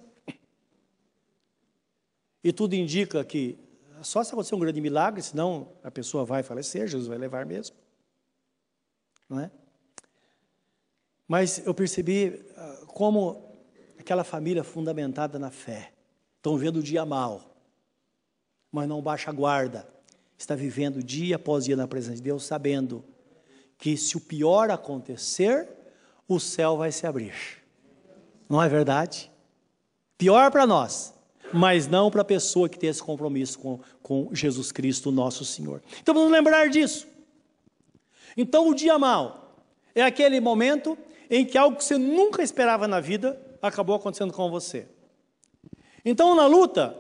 E 2.44 2.54
tudo 2.54 2.74
indica 2.74 3.24
que 3.24 3.58
só 4.02 4.24
se 4.24 4.32
acontecer 4.32 4.56
um 4.56 4.60
grande 4.60 4.80
milagre, 4.80 5.22
senão 5.22 5.74
a 5.84 5.92
pessoa 5.92 6.24
vai 6.24 6.42
falecer, 6.44 6.88
Jesus 6.88 7.08
vai 7.08 7.18
levar 7.18 7.46
mesmo. 7.46 7.76
Não 9.28 9.40
é? 9.42 9.52
Mas 11.28 11.66
eu 11.66 11.74
percebi 11.74 12.44
ah, 12.56 12.84
como 12.88 13.50
aquela 14.00 14.24
família 14.24 14.64
fundamentada 14.64 15.38
na 15.38 15.52
fé, 15.52 15.94
estão 16.38 16.58
vendo 16.58 16.78
o 16.78 16.84
dia 16.84 17.06
mal, 17.06 17.56
mas 18.72 18.88
não 18.88 19.02
baixa 19.02 19.30
a 19.30 19.34
guarda, 19.34 19.88
está 20.38 20.56
vivendo 20.56 21.04
dia 21.04 21.36
após 21.36 21.66
dia 21.66 21.76
na 21.76 21.88
presença 21.88 22.16
de 22.16 22.24
Deus, 22.24 22.44
sabendo 22.44 23.04
que 23.78 23.96
se 23.98 24.18
o 24.18 24.22
pior 24.22 24.72
acontecer, 24.72 25.70
o 26.28 26.40
céu 26.40 26.78
vai 26.78 26.92
se 26.92 27.06
abrir. 27.06 27.36
Não 28.48 28.62
é 28.62 28.68
verdade? 28.68 29.32
Pior 30.18 30.50
para 30.52 30.66
nós, 30.66 31.14
mas 31.54 31.88
não 31.88 32.12
para 32.12 32.22
a 32.22 32.26
pessoa 32.26 32.70
que 32.70 32.78
tem 32.78 32.90
esse 32.90 33.02
compromisso 33.02 33.60
com, 33.60 33.80
com 34.02 34.30
Jesus 34.34 34.72
Cristo, 34.72 35.12
nosso 35.12 35.44
Senhor. 35.46 35.82
Então 36.02 36.14
vamos 36.14 36.32
lembrar 36.32 36.70
disso. 36.70 37.08
Então 38.38 38.70
o 38.70 38.76
dia 38.76 38.98
mal 38.98 39.56
é 39.94 40.04
aquele 40.04 40.40
momento 40.40 40.98
em 41.30 41.46
que 41.46 41.58
algo 41.58 41.78
que 41.78 41.84
você 41.84 41.98
nunca 41.98 42.42
esperava 42.42 42.88
na 42.88 43.00
vida 43.00 43.40
acabou 43.62 43.96
acontecendo 43.96 44.34
com 44.34 44.50
você. 44.50 44.88
Então, 46.04 46.34
na 46.34 46.48
luta, 46.48 46.98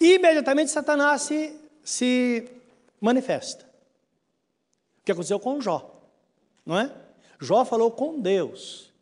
imediatamente 0.00 0.70
Satanás 0.70 1.22
se, 1.22 1.58
se 1.82 2.48
manifesta. 3.00 3.64
O 5.00 5.04
que 5.04 5.12
aconteceu 5.12 5.38
com 5.38 5.60
Jó, 5.60 6.02
não 6.64 6.78
é? 6.78 6.92
Jó 7.40 7.64
falou 7.64 7.90
com 7.90 8.20
Deus. 8.20 8.92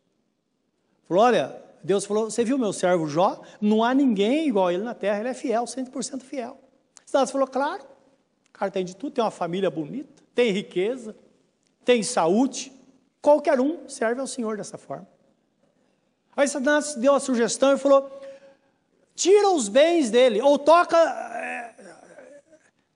Falou: 1.07 1.23
Olha, 1.23 1.64
Deus 1.85 2.05
falou: 2.05 2.29
Você 2.29 2.43
viu 2.43 2.57
meu 2.57 2.73
servo 2.73 3.07
Jó? 3.07 3.41
Não 3.61 3.83
há 3.83 3.93
ninguém 3.93 4.47
igual 4.47 4.67
a 4.67 4.73
ele 4.73 4.83
na 4.83 4.93
terra, 4.93 5.19
ele 5.19 5.29
é 5.29 5.33
fiel, 5.33 5.63
100% 5.63 6.21
fiel. 6.21 6.59
Satanás 7.05 7.31
falou: 7.31 7.47
Claro, 7.47 7.83
o 8.49 8.51
cara 8.51 8.71
tem 8.71 8.83
de 8.83 8.95
tudo, 8.95 9.13
tem 9.13 9.23
uma 9.23 9.31
família 9.31 9.69
bonita, 9.69 10.23
tem 10.33 10.51
riqueza, 10.51 11.15
tem 11.83 12.03
saúde, 12.03 12.73
Qualquer 13.25 13.59
um 13.59 13.89
serve 13.89 14.21
ao 14.21 14.27
Senhor 14.27 14.55
dessa 14.55 14.77
forma. 14.77 15.07
Aí 16.37 16.47
Satanás 16.47 16.93
deu 16.93 17.15
a 17.15 17.19
sugestão 17.19 17.73
e 17.73 17.77
falou: 17.79 18.07
tira 19.15 19.49
os 19.49 19.67
bens 19.67 20.11
dele, 20.11 20.39
ou 20.43 20.59
toca, 20.59 20.95
é, 20.95 21.73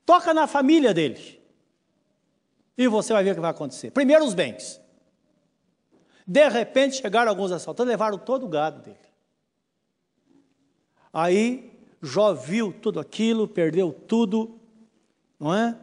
toca 0.06 0.32
na 0.32 0.46
família 0.46 0.94
dele. 0.94 1.42
E 2.78 2.88
você 2.88 3.12
vai 3.12 3.24
ver 3.24 3.32
o 3.32 3.34
que 3.34 3.42
vai 3.42 3.50
acontecer. 3.50 3.90
Primeiro 3.90 4.24
os 4.24 4.36
bens. 4.36 4.80
De 6.30 6.48
repente 6.48 6.98
chegaram 6.98 7.28
alguns 7.28 7.52
assaltantes, 7.52 7.90
levaram 7.90 8.16
todo 8.16 8.46
o 8.46 8.48
gado 8.48 8.84
dele. 8.84 9.00
Aí 11.12 11.74
Jó 12.00 12.36
viu 12.36 12.72
tudo 12.72 13.00
aquilo, 13.00 13.48
perdeu 13.48 13.92
tudo, 13.92 14.60
não 15.40 15.56
é? 15.56 15.76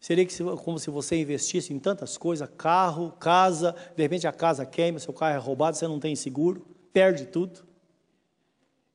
Seria 0.00 0.26
como 0.64 0.78
se 0.78 0.88
você 0.88 1.20
investisse 1.20 1.74
em 1.74 1.78
tantas 1.78 2.16
coisas, 2.16 2.48
carro, 2.56 3.12
casa, 3.20 3.76
de 3.94 4.02
repente 4.02 4.26
a 4.26 4.32
casa 4.32 4.64
queima, 4.64 4.98
seu 4.98 5.12
carro 5.12 5.34
é 5.34 5.38
roubado, 5.38 5.76
você 5.76 5.86
não 5.86 6.00
tem 6.00 6.16
seguro, 6.16 6.66
perde 6.90 7.26
tudo. 7.26 7.60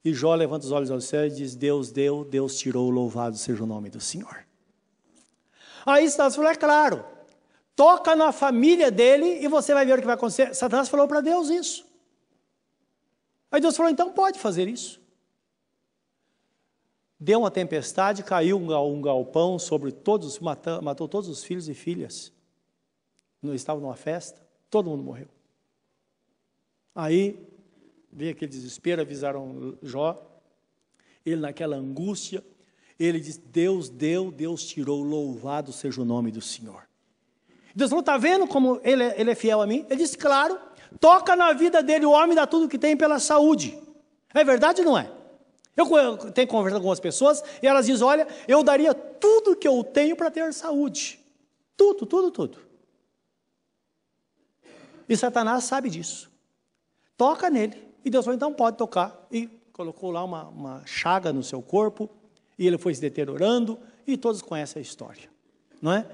E 0.04 0.16
Jó 0.16 0.34
levanta 0.34 0.66
os 0.66 0.72
olhos 0.72 0.90
ao 0.90 1.00
céu 1.00 1.28
e 1.28 1.30
diz: 1.30 1.56
Deus 1.56 1.92
deu, 1.92 2.26
Deus 2.26 2.58
tirou, 2.58 2.90
louvado 2.90 3.38
seja 3.38 3.64
o 3.64 3.68
nome 3.68 3.92
do 3.92 4.02
Senhor. 4.02 4.48
Aí 5.86 6.10
Satanás 6.10 6.36
falou: 6.36 6.50
é 6.50 6.56
claro, 6.56 7.13
toca 7.76 8.16
na 8.16 8.32
família 8.32 8.92
dele 8.92 9.44
e 9.44 9.48
você 9.48 9.74
vai 9.74 9.86
ver 9.86 9.98
o 9.98 10.02
que 10.02 10.06
vai 10.06 10.16
acontecer. 10.16 10.54
Satanás 10.54 10.90
falou 10.90 11.08
para 11.08 11.22
Deus 11.22 11.50
isso. 11.50 11.86
Aí 13.52 13.62
Deus 13.62 13.76
falou: 13.76 13.92
então 13.92 14.12
pode 14.12 14.40
fazer 14.40 14.68
isso 14.68 15.04
deu 17.24 17.40
uma 17.40 17.50
tempestade, 17.50 18.22
caiu 18.22 18.58
um 18.58 19.02
galpão 19.02 19.58
sobre 19.58 19.94
todos, 19.94 20.40
matou, 20.40 21.08
todos 21.08 21.30
os 21.30 21.42
filhos 21.42 21.70
e 21.70 21.74
filhas. 21.74 22.34
Estavam 23.42 23.82
numa 23.82 23.96
festa, 23.96 24.46
todo 24.70 24.90
mundo 24.90 25.04
morreu. 25.04 25.30
Aí 26.94 27.48
veio 28.12 28.32
aquele 28.32 28.52
desespero, 28.52 29.02
avisaram 29.02 29.78
Jó, 29.82 30.22
ele 31.26 31.40
naquela 31.40 31.78
angústia, 31.78 32.44
ele 33.00 33.22
disse: 33.22 33.40
Deus 33.40 33.88
deu, 33.88 34.30
Deus 34.30 34.66
tirou, 34.66 35.02
louvado 35.02 35.72
seja 35.72 36.02
o 36.02 36.06
nome 36.06 36.30
do 36.30 36.42
Senhor. 36.42 36.88
Deus 37.76 37.90
falou: 37.90 38.02
está 38.02 38.18
vendo 38.18 38.48
como 38.48 38.80
ele, 38.84 39.04
é, 39.04 39.20
ele 39.20 39.32
é 39.32 39.36
fiel 39.36 39.62
a 39.62 39.68
mim? 39.68 39.86
Ele 39.90 40.02
disse: 40.04 40.18
claro, 40.18 40.60
toca 41.00 41.36
na 41.36 41.54
vida 41.54 41.82
dele, 41.82 42.06
o 42.06 42.12
homem 42.12 42.36
dá 42.36 42.46
tudo 42.46 42.70
que 42.70 42.78
tem 42.78 42.96
pela 42.96 43.20
saúde. 43.20 43.78
É 44.34 44.44
verdade 44.44 44.82
ou 44.82 44.88
não 44.88 44.98
é? 44.98 45.10
Eu 45.76 46.32
tenho 46.32 46.48
conversado 46.48 46.82
com 46.82 46.88
algumas 46.88 47.00
pessoas 47.00 47.44
e 47.62 47.68
elas 47.68 47.86
dizem: 47.86 48.06
Olha, 48.06 48.28
eu 48.48 48.64
daria 48.64 48.94
tudo 48.94 49.56
que 49.56 49.68
eu 49.68 49.84
tenho 49.84 50.16
para 50.16 50.30
ter 50.30 50.54
saúde. 50.54 51.20
Tudo, 51.76 52.06
tudo, 52.06 52.32
tudo. 52.32 52.60
E 55.10 55.18
Satanás 55.18 55.64
sabe 55.64 55.90
disso. 55.90 56.32
Toca 57.18 57.50
nele. 57.50 57.82
E 58.06 58.10
Deus 58.10 58.26
falou: 58.26 58.36
então 58.36 58.54
pode 58.54 58.78
tocar. 58.78 59.28
E 59.32 59.48
colocou 59.72 60.12
lá 60.12 60.24
uma, 60.24 60.44
uma 60.46 60.82
chaga 60.86 61.34
no 61.34 61.42
seu 61.42 61.62
corpo. 61.62 62.10
E 62.58 62.68
ele 62.68 62.78
foi 62.78 62.94
se 62.94 63.02
deteriorando. 63.02 63.80
E 64.06 64.16
todos 64.16 64.42
conhecem 64.42 64.80
a 64.80 64.84
história. 64.84 65.30
Não 65.82 65.92
é? 65.92 66.06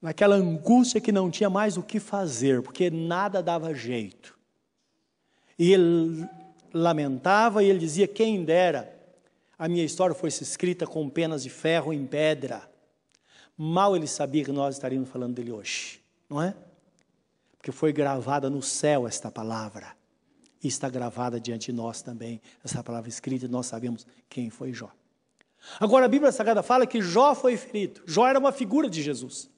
Naquela 0.00 0.36
angústia 0.36 1.00
que 1.00 1.10
não 1.10 1.30
tinha 1.30 1.48
mais 1.48 1.76
o 1.76 1.82
que 1.82 1.98
fazer, 1.98 2.62
porque 2.62 2.90
nada 2.90 3.42
dava 3.42 3.74
jeito. 3.74 4.38
E 5.58 5.72
ele 5.72 6.28
lamentava 6.72 7.62
e 7.62 7.68
ele 7.68 7.78
dizia: 7.78 8.06
Quem 8.06 8.44
dera 8.44 8.96
a 9.58 9.68
minha 9.68 9.84
história 9.84 10.14
fosse 10.14 10.42
escrita 10.42 10.86
com 10.86 11.08
penas 11.08 11.42
de 11.42 11.50
ferro 11.50 11.92
em 11.92 12.06
pedra. 12.06 12.68
Mal 13.56 13.96
ele 13.96 14.06
sabia 14.06 14.44
que 14.44 14.52
nós 14.52 14.74
estaríamos 14.74 15.08
falando 15.08 15.34
dele 15.34 15.50
hoje, 15.50 16.00
não 16.28 16.42
é? 16.42 16.54
Porque 17.56 17.72
foi 17.72 17.92
gravada 17.92 18.50
no 18.50 18.60
céu 18.60 19.08
esta 19.08 19.30
palavra. 19.30 19.96
E 20.62 20.68
está 20.68 20.90
gravada 20.90 21.40
diante 21.40 21.66
de 21.66 21.72
nós 21.72 22.02
também, 22.02 22.40
essa 22.62 22.82
palavra 22.82 23.08
escrita, 23.08 23.46
e 23.46 23.48
nós 23.48 23.66
sabemos 23.66 24.06
quem 24.28 24.50
foi 24.50 24.72
Jó. 24.72 24.90
Agora 25.80 26.04
a 26.04 26.08
Bíblia 26.08 26.30
Sagrada 26.32 26.62
fala 26.62 26.86
que 26.86 27.00
Jó 27.00 27.34
foi 27.34 27.56
ferido. 27.56 28.02
Jó 28.06 28.26
era 28.26 28.38
uma 28.38 28.52
figura 28.52 28.90
de 28.90 29.02
Jesus. 29.02 29.48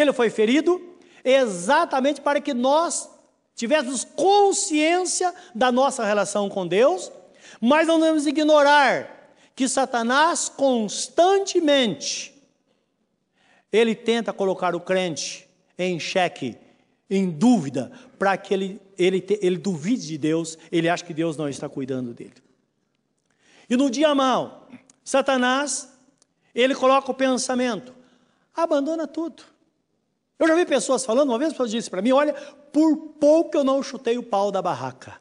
Ele 0.00 0.12
foi 0.12 0.30
ferido 0.30 0.80
exatamente 1.24 2.20
para 2.20 2.40
que 2.40 2.54
nós 2.54 3.10
tivéssemos 3.54 4.04
consciência 4.04 5.34
da 5.52 5.72
nossa 5.72 6.04
relação 6.04 6.48
com 6.48 6.66
Deus, 6.66 7.10
mas 7.60 7.88
não 7.88 7.98
devemos 7.98 8.26
ignorar 8.26 9.34
que 9.56 9.68
Satanás 9.68 10.48
constantemente 10.48 12.32
ele 13.72 13.96
tenta 13.96 14.32
colocar 14.32 14.76
o 14.76 14.80
crente 14.80 15.48
em 15.76 15.98
xeque, 15.98 16.56
em 17.10 17.28
dúvida, 17.28 17.90
para 18.16 18.36
que 18.36 18.54
ele, 18.54 18.80
ele, 18.96 19.26
ele 19.40 19.58
duvide 19.58 20.06
de 20.06 20.16
Deus, 20.18 20.56
ele 20.70 20.88
acha 20.88 21.04
que 21.04 21.12
Deus 21.12 21.36
não 21.36 21.48
está 21.48 21.68
cuidando 21.68 22.14
dele. 22.14 22.34
E 23.68 23.76
no 23.76 23.90
dia 23.90 24.14
mal, 24.14 24.68
Satanás, 25.02 25.92
ele 26.54 26.74
coloca 26.74 27.10
o 27.10 27.14
pensamento: 27.14 27.92
abandona 28.54 29.06
tudo. 29.06 29.42
Eu 30.38 30.46
já 30.46 30.54
vi 30.54 30.64
pessoas 30.64 31.04
falando, 31.04 31.30
uma 31.30 31.38
vez 31.38 31.52
pessoa 31.52 31.68
disse 31.68 31.90
para 31.90 32.00
mim: 32.00 32.12
olha, 32.12 32.32
por 32.72 32.96
pouco 33.18 33.56
eu 33.56 33.64
não 33.64 33.82
chutei 33.82 34.16
o 34.16 34.22
pau 34.22 34.52
da 34.52 34.62
barraca. 34.62 35.20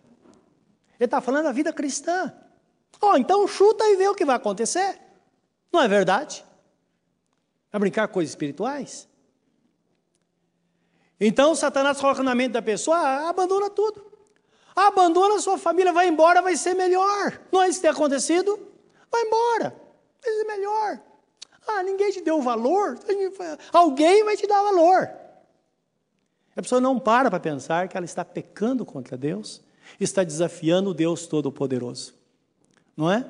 Ele 1.00 1.06
está 1.06 1.20
falando 1.20 1.46
da 1.46 1.52
vida 1.52 1.74
cristã. 1.74 2.34
Ó, 3.02 3.12
oh, 3.12 3.18
então 3.18 3.48
chuta 3.48 3.84
e 3.86 3.96
vê 3.96 4.08
o 4.08 4.16
que 4.16 4.26
vai 4.26 4.36
acontecer. 4.36 5.00
Não 5.72 5.82
é 5.82 5.88
verdade? 5.88 6.44
Vai 7.72 7.80
brincar 7.80 8.08
com 8.08 8.16
coisas 8.16 8.32
espirituais? 8.32 9.08
Então 11.20 11.56
Satanás 11.56 12.00
coloca 12.00 12.22
na 12.24 12.36
mente 12.36 12.54
da 12.54 12.62
pessoa, 12.62 12.98
ah, 12.98 13.30
abandona 13.30 13.70
tudo. 13.70 14.06
Abandona 14.76 15.36
a 15.36 15.40
sua 15.40 15.58
família, 15.58 15.92
vai 15.92 16.08
embora, 16.08 16.42
vai 16.42 16.56
ser 16.56 16.76
melhor. 16.76 17.40
Não 17.52 17.64
é 17.64 17.70
isso 17.70 17.80
que 17.80 17.82
tem 17.82 17.92
acontecido? 17.92 18.60
Vai 19.12 19.24
embora, 19.24 19.76
vai 20.24 20.34
ser 20.34 20.44
melhor. 20.44 21.02
Ah, 21.68 21.84
ninguém 21.84 22.12
te 22.12 22.22
deu 22.22 22.42
valor, 22.42 22.98
alguém 23.74 24.24
vai 24.24 24.38
te 24.38 24.48
dar 24.48 24.64
valor. 24.64 25.10
A 26.56 26.62
pessoa 26.62 26.82
não 26.82 26.98
para 26.98 27.30
para 27.30 27.40
pensar 27.40 27.88
que 27.88 27.96
ela 27.96 28.06
está 28.06 28.26
pecando 28.26 28.86
contra 28.86 29.16
Deus, 29.18 29.62
está 30.00 30.24
desafiando 30.24 30.90
o 30.90 30.94
Deus 30.94 31.28
Todo-Poderoso. 31.28 32.16
Não 32.96 33.12
é? 33.12 33.26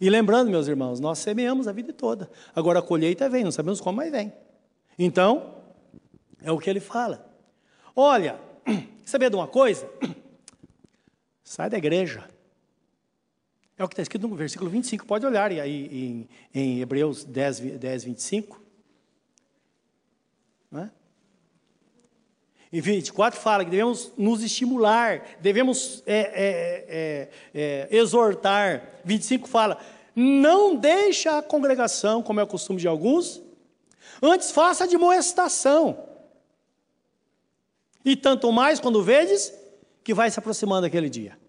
E 0.00 0.10
lembrando, 0.10 0.50
meus 0.50 0.66
irmãos, 0.66 1.00
nós 1.00 1.20
semeamos 1.20 1.68
a 1.68 1.72
vida 1.72 1.92
toda. 1.92 2.28
Agora 2.54 2.80
a 2.80 2.82
colheita 2.82 3.28
vem, 3.28 3.44
não 3.44 3.52
sabemos 3.52 3.80
como, 3.80 3.96
mas 3.96 4.10
vem. 4.10 4.32
Então, 4.98 5.54
é 6.42 6.50
o 6.50 6.58
que 6.58 6.68
ele 6.68 6.80
fala. 6.80 7.24
Olha, 7.94 8.38
saber 9.04 9.30
de 9.30 9.36
uma 9.36 9.46
coisa? 9.46 9.88
Sai 11.44 11.70
da 11.70 11.78
igreja. 11.78 12.28
É 13.82 13.84
o 13.84 13.88
que 13.88 13.94
está 13.94 14.02
escrito 14.02 14.28
no 14.28 14.36
versículo 14.36 14.70
25, 14.70 15.04
pode 15.04 15.26
olhar 15.26 15.50
aí 15.50 15.88
em, 15.90 16.28
em 16.54 16.80
Hebreus 16.80 17.24
10, 17.24 17.58
10 17.80 18.04
25. 18.04 18.62
Não 20.70 20.82
é? 20.82 20.90
Em 22.72 22.80
24 22.80 23.40
fala 23.40 23.64
que 23.64 23.72
devemos 23.72 24.12
nos 24.16 24.40
estimular, 24.40 25.36
devemos 25.40 26.00
é, 26.06 26.20
é, 26.20 27.28
é, 27.52 27.88
é 27.92 27.96
exortar. 27.96 29.00
25 29.04 29.48
fala, 29.48 29.80
não 30.14 30.76
deixa 30.76 31.38
a 31.38 31.42
congregação, 31.42 32.22
como 32.22 32.38
é 32.38 32.44
o 32.44 32.46
costume 32.46 32.80
de 32.80 32.86
alguns, 32.86 33.42
antes 34.22 34.52
faça 34.52 34.86
de 34.86 34.96
moestação. 34.96 36.04
E 38.04 38.14
tanto 38.14 38.52
mais 38.52 38.78
quando 38.78 39.02
vedes 39.02 39.52
que 40.04 40.14
vai 40.14 40.30
se 40.30 40.38
aproximando 40.38 40.86
aquele 40.86 41.10
dia. 41.10 41.41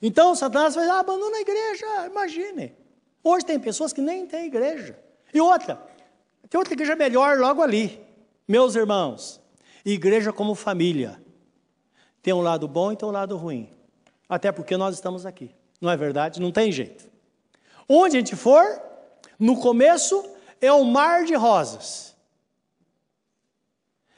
Então 0.00 0.34
Satanás 0.34 0.74
vai, 0.74 0.88
ah, 0.88 1.00
abandona 1.00 1.36
a 1.36 1.40
igreja, 1.40 2.06
imagine. 2.06 2.74
Hoje 3.22 3.44
tem 3.44 3.58
pessoas 3.58 3.92
que 3.92 4.00
nem 4.00 4.26
têm 4.26 4.46
igreja. 4.46 4.98
E 5.32 5.40
outra, 5.40 5.76
tem 6.48 6.58
outra 6.58 6.74
igreja 6.74 6.94
melhor 6.94 7.38
logo 7.38 7.62
ali. 7.62 8.00
Meus 8.46 8.76
irmãos, 8.76 9.40
igreja 9.84 10.32
como 10.32 10.54
família. 10.54 11.20
Tem 12.22 12.32
um 12.32 12.40
lado 12.40 12.68
bom 12.68 12.92
e 12.92 12.96
tem 12.96 13.08
um 13.08 13.12
lado 13.12 13.36
ruim. 13.36 13.70
Até 14.28 14.52
porque 14.52 14.76
nós 14.76 14.94
estamos 14.94 15.24
aqui. 15.24 15.50
Não 15.80 15.90
é 15.90 15.96
verdade? 15.96 16.40
Não 16.40 16.52
tem 16.52 16.70
jeito. 16.70 17.08
Onde 17.88 18.16
a 18.16 18.20
gente 18.20 18.36
for, 18.36 18.64
no 19.38 19.60
começo 19.60 20.24
é 20.60 20.72
um 20.72 20.84
mar 20.84 21.24
de 21.24 21.34
rosas. 21.34 22.16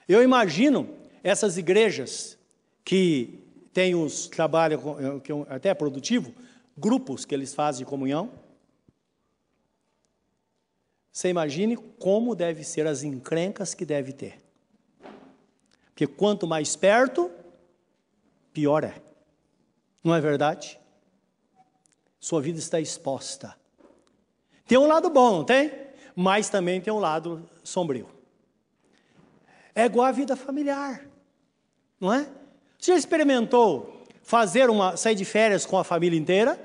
Eu 0.08 0.22
imagino 0.22 0.88
essas 1.22 1.58
igrejas 1.58 2.38
que 2.84 3.44
têm 3.78 3.94
os 3.94 4.26
trabalhos 4.26 4.80
que 5.22 5.30
é 5.30 5.36
até 5.48 5.72
produtivo, 5.72 6.34
grupos 6.76 7.24
que 7.24 7.32
eles 7.32 7.54
fazem 7.54 7.84
de 7.84 7.88
comunhão. 7.88 8.28
Você 11.12 11.28
imagine 11.28 11.76
como 11.76 12.34
deve 12.34 12.64
ser 12.64 12.88
as 12.88 13.04
encrencas 13.04 13.74
que 13.74 13.86
deve 13.86 14.12
ter. 14.12 14.42
Porque 15.90 16.08
quanto 16.08 16.44
mais 16.44 16.74
perto, 16.74 17.30
pior 18.52 18.82
é. 18.82 19.00
Não 20.02 20.12
é 20.12 20.20
verdade? 20.20 20.80
Sua 22.18 22.42
vida 22.42 22.58
está 22.58 22.80
exposta. 22.80 23.56
Tem 24.66 24.76
um 24.76 24.88
lado 24.88 25.08
bom, 25.08 25.30
não 25.36 25.44
tem? 25.44 25.70
Mas 26.16 26.48
também 26.48 26.80
tem 26.80 26.92
um 26.92 26.98
lado 26.98 27.48
sombrio. 27.62 28.08
É 29.72 29.84
igual 29.84 30.08
a 30.08 30.10
vida 30.10 30.34
familiar, 30.34 31.08
não 32.00 32.12
é? 32.12 32.28
Você 32.78 32.92
já 32.92 32.96
experimentou 32.96 34.04
fazer 34.22 34.70
uma 34.70 34.96
sair 34.96 35.14
de 35.14 35.24
férias 35.24 35.66
com 35.66 35.76
a 35.76 35.84
família 35.84 36.18
inteira? 36.18 36.58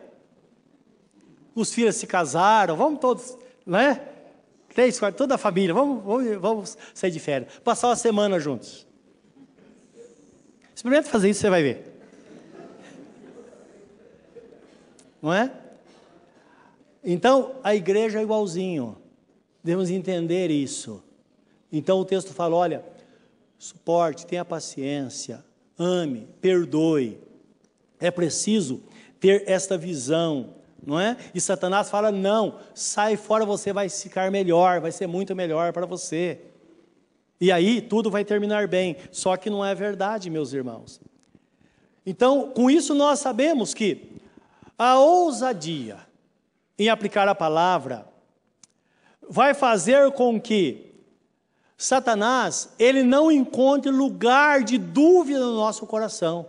Os 1.56 1.74
filhos 1.74 1.96
se 1.96 2.08
casaram, 2.08 2.76
vamos 2.76 3.00
todos, 3.00 3.38
né? 3.66 4.02
Três, 4.74 4.98
quatro, 5.00 5.18
toda 5.18 5.36
a 5.36 5.38
família, 5.38 5.74
vamos, 5.74 6.04
vamos, 6.04 6.42
vamos 6.42 6.78
sair 6.94 7.12
de 7.12 7.20
férias, 7.20 7.54
passar 7.64 7.90
uma 7.90 7.96
semana 7.96 8.40
juntos. 8.40 8.88
Experimenta 10.76 11.10
fazer 11.10 11.30
isso, 11.30 11.42
você 11.42 11.50
vai 11.50 11.62
ver. 11.62 11.94
Não 15.22 15.32
é? 15.32 15.52
Então, 17.04 17.56
a 17.64 17.76
igreja 17.76 18.20
é 18.20 18.24
igualzinho. 18.24 18.98
Devemos 19.64 19.90
entender 19.90 20.50
isso. 20.50 21.02
Então 21.72 22.00
o 22.00 22.06
texto 22.06 22.34
fala: 22.34 22.56
olha, 22.56 22.86
suporte, 23.58 24.28
tenha 24.28 24.44
paciência, 24.44 25.44
ame, 25.84 26.28
perdoe. 26.40 27.20
É 28.00 28.10
preciso 28.10 28.82
ter 29.20 29.44
esta 29.48 29.78
visão, 29.78 30.56
não 30.86 31.00
é? 31.00 31.18
E 31.34 31.42
Satanás 31.42 31.90
fala: 31.90 32.12
não, 32.12 32.60
sai 32.74 33.18
fora, 33.18 33.46
você 33.46 33.74
vai 33.74 33.90
ficar 33.90 34.32
melhor, 34.32 34.80
vai 34.80 34.92
ser 34.92 35.08
muito 35.08 35.36
melhor 35.36 35.74
para 35.74 35.86
você. 35.86 36.40
E 37.40 37.52
aí 37.52 37.82
tudo 37.82 38.10
vai 38.10 38.24
terminar 38.24 38.68
bem. 38.68 38.96
Só 39.12 39.36
que 39.36 39.50
não 39.50 39.64
é 39.64 39.76
verdade, 39.76 40.30
meus 40.30 40.54
irmãos. 40.54 41.02
Então, 42.06 42.52
com 42.52 42.70
isso 42.70 42.94
nós 42.94 43.20
sabemos 43.20 43.74
que 43.74 44.14
a 44.78 44.98
ousadia 44.98 45.98
em 46.78 46.90
aplicar 46.90 47.28
a 47.28 47.36
palavra 47.36 48.06
vai 49.30 49.54
fazer 49.54 50.12
com 50.12 50.40
que 50.40 50.93
Satanás, 51.84 52.70
ele 52.80 53.04
não 53.04 53.30
encontre 53.30 53.92
lugar 53.92 54.64
de 54.64 54.78
dúvida 54.78 55.42
no 55.42 55.58
nosso 55.58 55.86
coração. 55.86 56.48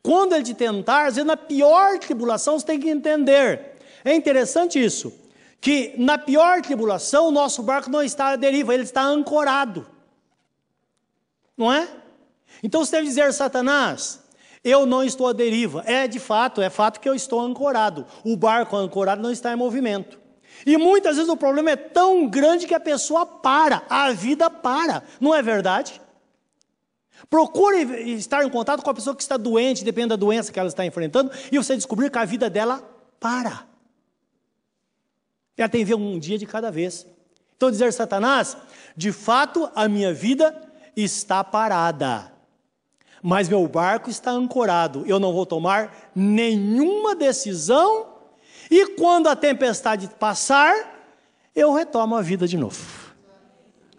Quando 0.00 0.32
ele 0.32 0.44
te 0.44 0.54
tentar, 0.54 1.06
às 1.06 1.16
vezes 1.16 1.26
na 1.26 1.36
pior 1.36 1.98
tribulação, 1.98 2.56
você 2.56 2.64
tem 2.64 2.78
que 2.78 2.88
entender. 2.88 3.72
É 4.04 4.14
interessante 4.14 4.78
isso, 4.82 5.12
que 5.60 5.92
na 5.98 6.16
pior 6.16 6.62
tribulação, 6.62 7.26
o 7.26 7.30
nosso 7.32 7.64
barco 7.64 7.90
não 7.90 8.00
está 8.00 8.28
à 8.28 8.36
deriva, 8.36 8.72
ele 8.72 8.84
está 8.84 9.02
ancorado. 9.02 9.88
Não 11.56 11.72
é? 11.72 11.88
Então 12.62 12.84
você 12.84 12.92
deve 12.92 13.08
dizer, 13.08 13.32
Satanás, 13.32 14.22
eu 14.62 14.86
não 14.86 15.02
estou 15.02 15.26
à 15.26 15.32
deriva. 15.32 15.82
É 15.84 16.06
de 16.06 16.20
fato, 16.20 16.62
é 16.62 16.70
fato 16.70 17.00
que 17.00 17.08
eu 17.08 17.14
estou 17.16 17.40
ancorado. 17.40 18.06
O 18.24 18.36
barco 18.36 18.76
ancorado 18.76 19.20
não 19.20 19.32
está 19.32 19.52
em 19.52 19.56
movimento. 19.56 20.16
E 20.66 20.76
muitas 20.76 21.16
vezes 21.16 21.30
o 21.30 21.36
problema 21.36 21.70
é 21.70 21.76
tão 21.76 22.26
grande 22.26 22.66
que 22.66 22.74
a 22.74 22.80
pessoa 22.80 23.26
para, 23.26 23.82
a 23.88 24.12
vida 24.12 24.48
para. 24.48 25.02
Não 25.20 25.34
é 25.34 25.42
verdade? 25.42 26.00
Procure 27.28 27.82
estar 28.12 28.44
em 28.44 28.50
contato 28.50 28.82
com 28.82 28.90
a 28.90 28.94
pessoa 28.94 29.14
que 29.14 29.22
está 29.22 29.36
doente, 29.36 29.84
depende 29.84 30.08
da 30.08 30.16
doença 30.16 30.52
que 30.52 30.58
ela 30.58 30.68
está 30.68 30.84
enfrentando, 30.84 31.30
e 31.50 31.58
você 31.58 31.76
descobrir 31.76 32.10
que 32.10 32.18
a 32.18 32.24
vida 32.24 32.48
dela 32.48 32.82
para. 33.20 33.66
Ela 35.56 35.68
tem 35.68 35.80
que 35.80 35.86
ver 35.86 35.94
um 35.94 36.18
dia 36.18 36.38
de 36.38 36.46
cada 36.46 36.70
vez. 36.70 37.06
Então, 37.56 37.70
dizer 37.70 37.92
Satanás, 37.92 38.56
de 38.96 39.12
fato 39.12 39.70
a 39.74 39.88
minha 39.88 40.12
vida 40.12 40.60
está 40.96 41.42
parada, 41.42 42.32
mas 43.22 43.48
meu 43.48 43.66
barco 43.66 44.10
está 44.10 44.30
ancorado, 44.30 45.04
eu 45.06 45.18
não 45.18 45.32
vou 45.32 45.46
tomar 45.46 46.10
nenhuma 46.14 47.14
decisão 47.14 48.13
e 48.70 48.94
quando 48.96 49.28
a 49.28 49.36
tempestade 49.36 50.08
passar, 50.18 50.74
eu 51.54 51.72
retomo 51.72 52.16
a 52.16 52.22
vida 52.22 52.46
de 52.46 52.56
novo. 52.56 52.82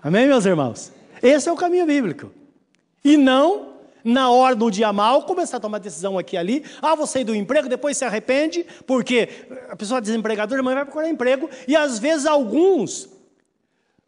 Amém, 0.01 0.28
meus 0.28 0.45
irmãos? 0.45 0.91
Esse 1.22 1.49
é 1.49 1.51
o 1.51 1.55
caminho 1.55 1.86
bíblico. 1.86 2.32
E 3.03 3.18
não, 3.18 3.76
na 4.03 4.30
hora 4.30 4.55
do 4.55 4.70
dia 4.70 4.93
mal, 4.93 5.24
começar 5.24 5.57
a 5.57 5.59
tomar 5.59 5.80
decisão 5.80 6.18
aqui 6.18 6.36
e 6.36 6.38
ali. 6.38 6.66
Ah, 6.82 6.93
vou 6.93 7.07
sair 7.07 7.24
do 7.24 7.34
emprego, 7.34 7.68
depois 7.68 7.97
se 7.97 8.05
arrepende, 8.05 8.66
porque 8.86 9.47
a 9.70 9.76
pessoa 9.76 9.99
desempregada, 9.99 10.53
irmã, 10.55 10.74
vai 10.74 10.86
procurar 10.86 11.09
emprego. 11.09 11.49
E 11.68 11.76
às 11.76 11.97
vezes 11.97 12.26
alguns 12.26 13.09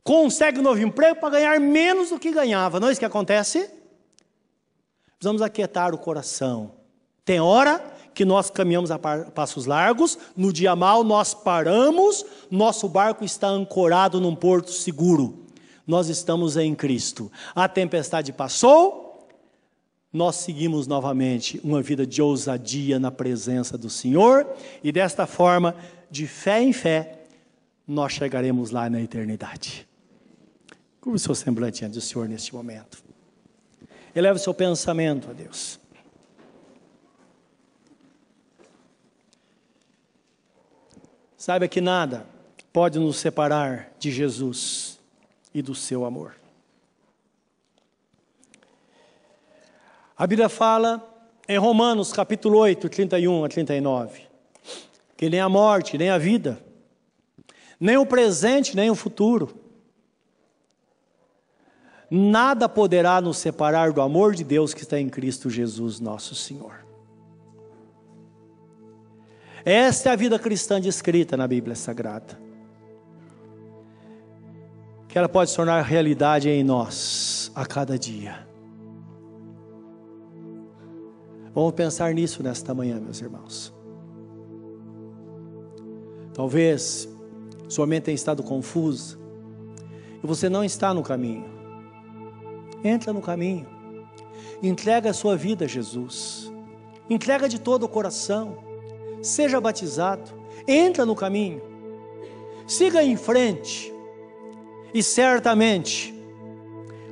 conseguem 0.03 0.61
um 0.61 0.63
novo 0.63 0.79
emprego 0.79 1.19
para 1.19 1.31
ganhar 1.31 1.59
menos 1.59 2.09
do 2.09 2.19
que 2.19 2.31
ganhava. 2.31 2.79
Não 2.79 2.89
é 2.89 2.91
isso 2.91 2.99
que 2.99 3.05
acontece? 3.05 3.69
Precisamos 5.17 5.41
aquietar 5.41 5.93
o 5.93 5.97
coração. 5.97 6.73
Tem 7.25 7.39
hora 7.39 7.83
que 8.17 8.25
nós 8.25 8.49
caminhamos 8.49 8.89
a 8.89 8.97
passos 8.97 9.67
largos, 9.67 10.17
no 10.35 10.51
dia 10.51 10.75
mal 10.75 11.03
nós 11.03 11.35
paramos, 11.35 12.25
nosso 12.49 12.89
barco 12.89 13.23
está 13.23 13.47
ancorado 13.47 14.19
num 14.19 14.35
porto 14.35 14.71
seguro. 14.71 15.45
Nós 15.85 16.09
estamos 16.09 16.57
em 16.57 16.73
Cristo. 16.73 17.31
A 17.53 17.69
tempestade 17.69 18.33
passou, 18.33 19.27
nós 20.11 20.37
seguimos 20.37 20.87
novamente 20.87 21.61
uma 21.63 21.79
vida 21.83 22.07
de 22.07 22.19
ousadia 22.19 22.97
na 22.97 23.11
presença 23.11 23.77
do 23.77 23.87
Senhor, 23.87 24.47
e 24.83 24.91
desta 24.91 25.27
forma, 25.27 25.75
de 26.09 26.25
fé 26.25 26.59
em 26.59 26.73
fé, 26.73 27.19
nós 27.87 28.13
chegaremos 28.13 28.71
lá 28.71 28.89
na 28.89 28.99
eternidade. 28.99 29.87
Como 30.99 31.17
o 31.17 31.19
seu 31.19 31.35
semblante 31.35 31.81
diante 31.81 31.93
do 31.93 32.01
Senhor 32.01 32.27
neste 32.27 32.55
momento. 32.55 32.97
Eleva 34.15 34.37
o 34.37 34.41
seu 34.41 34.55
pensamento 34.55 35.29
a 35.29 35.33
Deus. 35.33 35.79
Saiba 41.37 41.67
que 41.67 41.79
nada 41.79 42.25
pode 42.73 42.97
nos 42.97 43.17
separar 43.17 43.91
de 43.99 44.11
Jesus 44.11 44.99
e 45.53 45.61
do 45.61 45.75
seu 45.75 46.03
amor. 46.03 46.35
A 50.17 50.25
Bíblia 50.25 50.49
fala 50.49 51.07
em 51.47 51.59
Romanos 51.59 52.11
capítulo 52.11 52.57
8, 52.57 52.89
31 52.89 53.45
a 53.45 53.49
39, 53.49 54.23
que 55.15 55.29
nem 55.29 55.39
a 55.39 55.47
morte, 55.47 55.95
nem 55.95 56.09
a 56.09 56.17
vida, 56.17 56.59
nem 57.79 57.97
o 57.97 58.05
presente, 58.05 58.75
nem 58.75 58.89
o 58.89 58.95
futuro, 58.95 59.55
nada 62.09 62.67
poderá 62.67 63.21
nos 63.21 63.37
separar 63.37 63.93
do 63.93 64.01
amor 64.01 64.33
de 64.33 64.43
Deus 64.43 64.73
que 64.73 64.81
está 64.81 64.99
em 64.99 65.07
Cristo 65.07 65.51
Jesus, 65.51 65.99
nosso 65.99 66.33
Senhor. 66.33 66.86
Esta 69.69 70.11
é 70.11 70.13
a 70.13 70.15
vida 70.15 70.39
cristã 70.39 70.79
descrita 70.79 71.35
na 71.35 71.45
Bíblia 71.45 71.75
Sagrada. 71.75 72.39
Que 75.09 75.17
ela 75.17 75.27
pode 75.27 75.49
se 75.49 75.57
tornar 75.57 75.81
realidade 75.81 76.49
em 76.49 76.63
nós 76.63 77.51
a 77.53 77.65
cada 77.65 77.99
dia. 77.99 78.47
Vamos 81.53 81.73
pensar 81.73 82.13
nisso 82.13 82.41
nesta 82.41 82.73
manhã, 82.73 82.97
meus 82.97 83.21
irmãos. 83.21 83.73
Talvez 86.33 87.09
sua 87.67 87.85
mente 87.85 88.03
tenha 88.03 88.15
estado 88.15 88.41
confusa 88.43 89.17
e 90.23 90.25
você 90.25 90.47
não 90.47 90.63
está 90.63 90.93
no 90.93 91.03
caminho. 91.03 91.43
Entra 92.85 93.11
no 93.11 93.21
caminho. 93.21 93.67
Entrega 94.63 95.09
a 95.09 95.13
sua 95.13 95.35
vida 95.35 95.65
a 95.65 95.67
Jesus. 95.67 96.49
Entrega 97.09 97.49
de 97.49 97.59
todo 97.59 97.83
o 97.83 97.89
coração 97.89 98.65
seja 99.21 99.59
batizado, 99.59 100.31
entra 100.67 101.05
no 101.05 101.15
caminho, 101.15 101.61
siga 102.65 103.03
em 103.03 103.15
frente, 103.15 103.93
e 104.93 105.03
certamente 105.03 106.13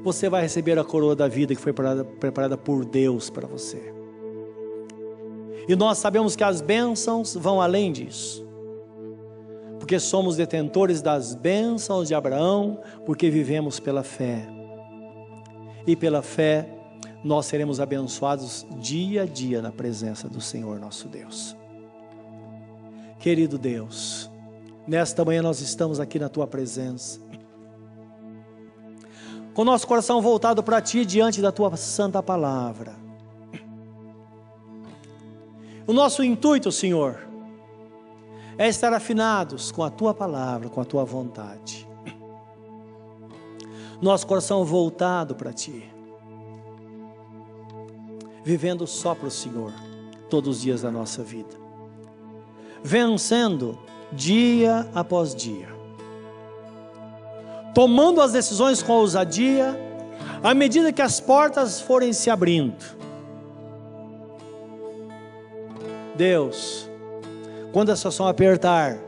você 0.03 0.29
vai 0.29 0.41
receber 0.41 0.77
a 0.77 0.83
coroa 0.83 1.15
da 1.15 1.27
vida 1.27 1.55
que 1.55 1.61
foi 1.61 1.73
preparada, 1.73 2.03
preparada 2.05 2.57
por 2.57 2.85
Deus 2.85 3.29
para 3.29 3.47
você. 3.47 3.93
E 5.67 5.75
nós 5.75 5.97
sabemos 5.97 6.35
que 6.35 6.43
as 6.43 6.61
bênçãos 6.61 7.33
vão 7.33 7.59
além 7.59 7.91
disso, 7.91 8.45
porque 9.79 9.99
somos 9.99 10.35
detentores 10.35 11.01
das 11.01 11.33
bênçãos 11.33 12.07
de 12.07 12.13
Abraão, 12.13 12.79
porque 13.05 13.29
vivemos 13.29 13.79
pela 13.79 14.03
fé. 14.03 14.47
E 15.87 15.95
pela 15.95 16.21
fé 16.21 16.69
nós 17.23 17.47
seremos 17.47 17.79
abençoados 17.79 18.65
dia 18.77 19.23
a 19.23 19.25
dia 19.25 19.59
na 19.61 19.71
presença 19.71 20.29
do 20.29 20.39
Senhor 20.39 20.79
nosso 20.79 21.07
Deus. 21.07 21.55
Querido 23.26 23.57
Deus, 23.57 24.30
nesta 24.88 25.26
manhã 25.26 25.41
nós 25.41 25.59
estamos 25.59 25.99
aqui 25.99 26.19
na 26.19 26.30
tua 26.30 26.45
presença, 26.45 27.19
com 29.51 29.63
nosso 29.63 29.88
coração 29.88 30.21
voltado 30.21 30.61
para 30.61 30.80
ti 30.80 31.03
diante 31.03 31.41
da 31.41 31.51
tua 31.51 31.76
santa 31.76 32.21
palavra. 32.21 32.93
O 35.88 35.91
nosso 35.91 36.23
intuito, 36.23 36.71
Senhor, 36.71 37.28
é 38.59 38.67
estar 38.67 38.93
afinados 38.93 39.71
com 39.71 39.84
a 39.84 39.89
tua 39.89 40.13
palavra, 40.13 40.69
com 40.69 40.80
a 40.80 40.86
tua 40.86 41.03
vontade. 41.03 41.88
Nosso 43.99 44.28
coração 44.28 44.63
voltado 44.63 45.34
para 45.34 45.51
ti, 45.51 45.91
vivendo 48.43 48.86
só 48.86 49.15
para 49.15 49.30
o 49.30 49.32
Senhor 49.32 49.73
todos 50.30 50.57
os 50.57 50.61
dias 50.61 50.84
da 50.84 50.91
nossa 50.91 51.23
vida 51.23 51.64
vencendo 52.86 53.79
dia 54.11 54.88
após 54.93 55.33
dia, 55.33 55.67
tomando 57.73 58.21
as 58.21 58.31
decisões 58.31 58.83
com 58.83 58.93
ousadia, 58.93 59.75
à 60.43 60.53
medida 60.53 60.93
que 60.93 61.01
as 61.01 61.19
portas 61.19 61.81
forem 61.81 62.13
se 62.13 62.29
abrindo. 62.29 62.86
Deus, 66.15 66.88
quando 67.73 67.89
a 67.89 67.95
situação 67.95 68.27
apertar, 68.27 68.99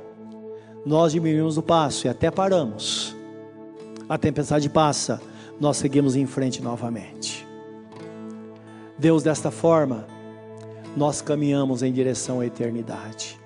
nós 0.83 1.11
diminuímos 1.11 1.55
o 1.55 1.61
passo 1.61 2.07
e 2.07 2.09
até 2.09 2.31
paramos. 2.31 3.15
A 4.09 4.17
tempestade 4.17 4.67
passa, 4.69 5.21
nós 5.59 5.77
seguimos 5.77 6.15
em 6.15 6.25
frente 6.25 6.63
novamente. 6.63 7.45
Deus, 8.97 9.21
desta 9.21 9.51
forma, 9.51 10.07
nós 10.95 11.21
caminhamos 11.21 11.83
em 11.83 11.93
direção 11.93 12.39
à 12.39 12.45
eternidade. 12.47 13.39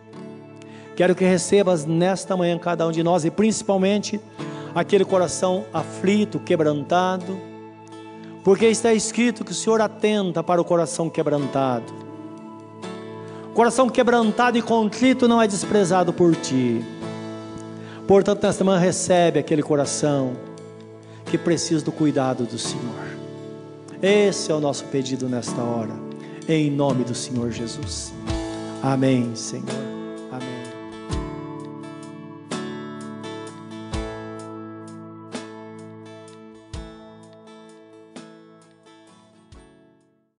Quero 1.01 1.15
que 1.15 1.25
recebas 1.25 1.83
nesta 1.83 2.37
manhã 2.37 2.59
cada 2.59 2.87
um 2.87 2.91
de 2.91 3.01
nós 3.01 3.25
e 3.25 3.31
principalmente 3.31 4.21
aquele 4.75 5.03
coração 5.03 5.65
aflito, 5.73 6.39
quebrantado, 6.39 7.39
porque 8.43 8.67
está 8.67 8.93
escrito 8.93 9.43
que 9.43 9.51
o 9.51 9.55
Senhor 9.55 9.81
atenta 9.81 10.43
para 10.43 10.61
o 10.61 10.63
coração 10.63 11.09
quebrantado. 11.09 11.91
Coração 13.55 13.89
quebrantado 13.89 14.59
e 14.59 14.61
contrito 14.61 15.27
não 15.27 15.41
é 15.41 15.47
desprezado 15.47 16.13
por 16.13 16.35
ti. 16.35 16.85
Portanto, 18.07 18.43
nesta 18.43 18.63
manhã 18.63 18.77
recebe 18.77 19.39
aquele 19.39 19.63
coração 19.63 20.33
que 21.25 21.35
precisa 21.35 21.83
do 21.83 21.91
cuidado 21.91 22.43
do 22.43 22.59
Senhor. 22.59 23.07
Esse 24.03 24.51
é 24.51 24.53
o 24.53 24.59
nosso 24.59 24.83
pedido 24.83 25.27
nesta 25.27 25.63
hora, 25.63 25.95
em 26.47 26.69
nome 26.69 27.03
do 27.03 27.15
Senhor 27.15 27.49
Jesus. 27.49 28.13
Amém, 28.83 29.35
Senhor. 29.35 29.90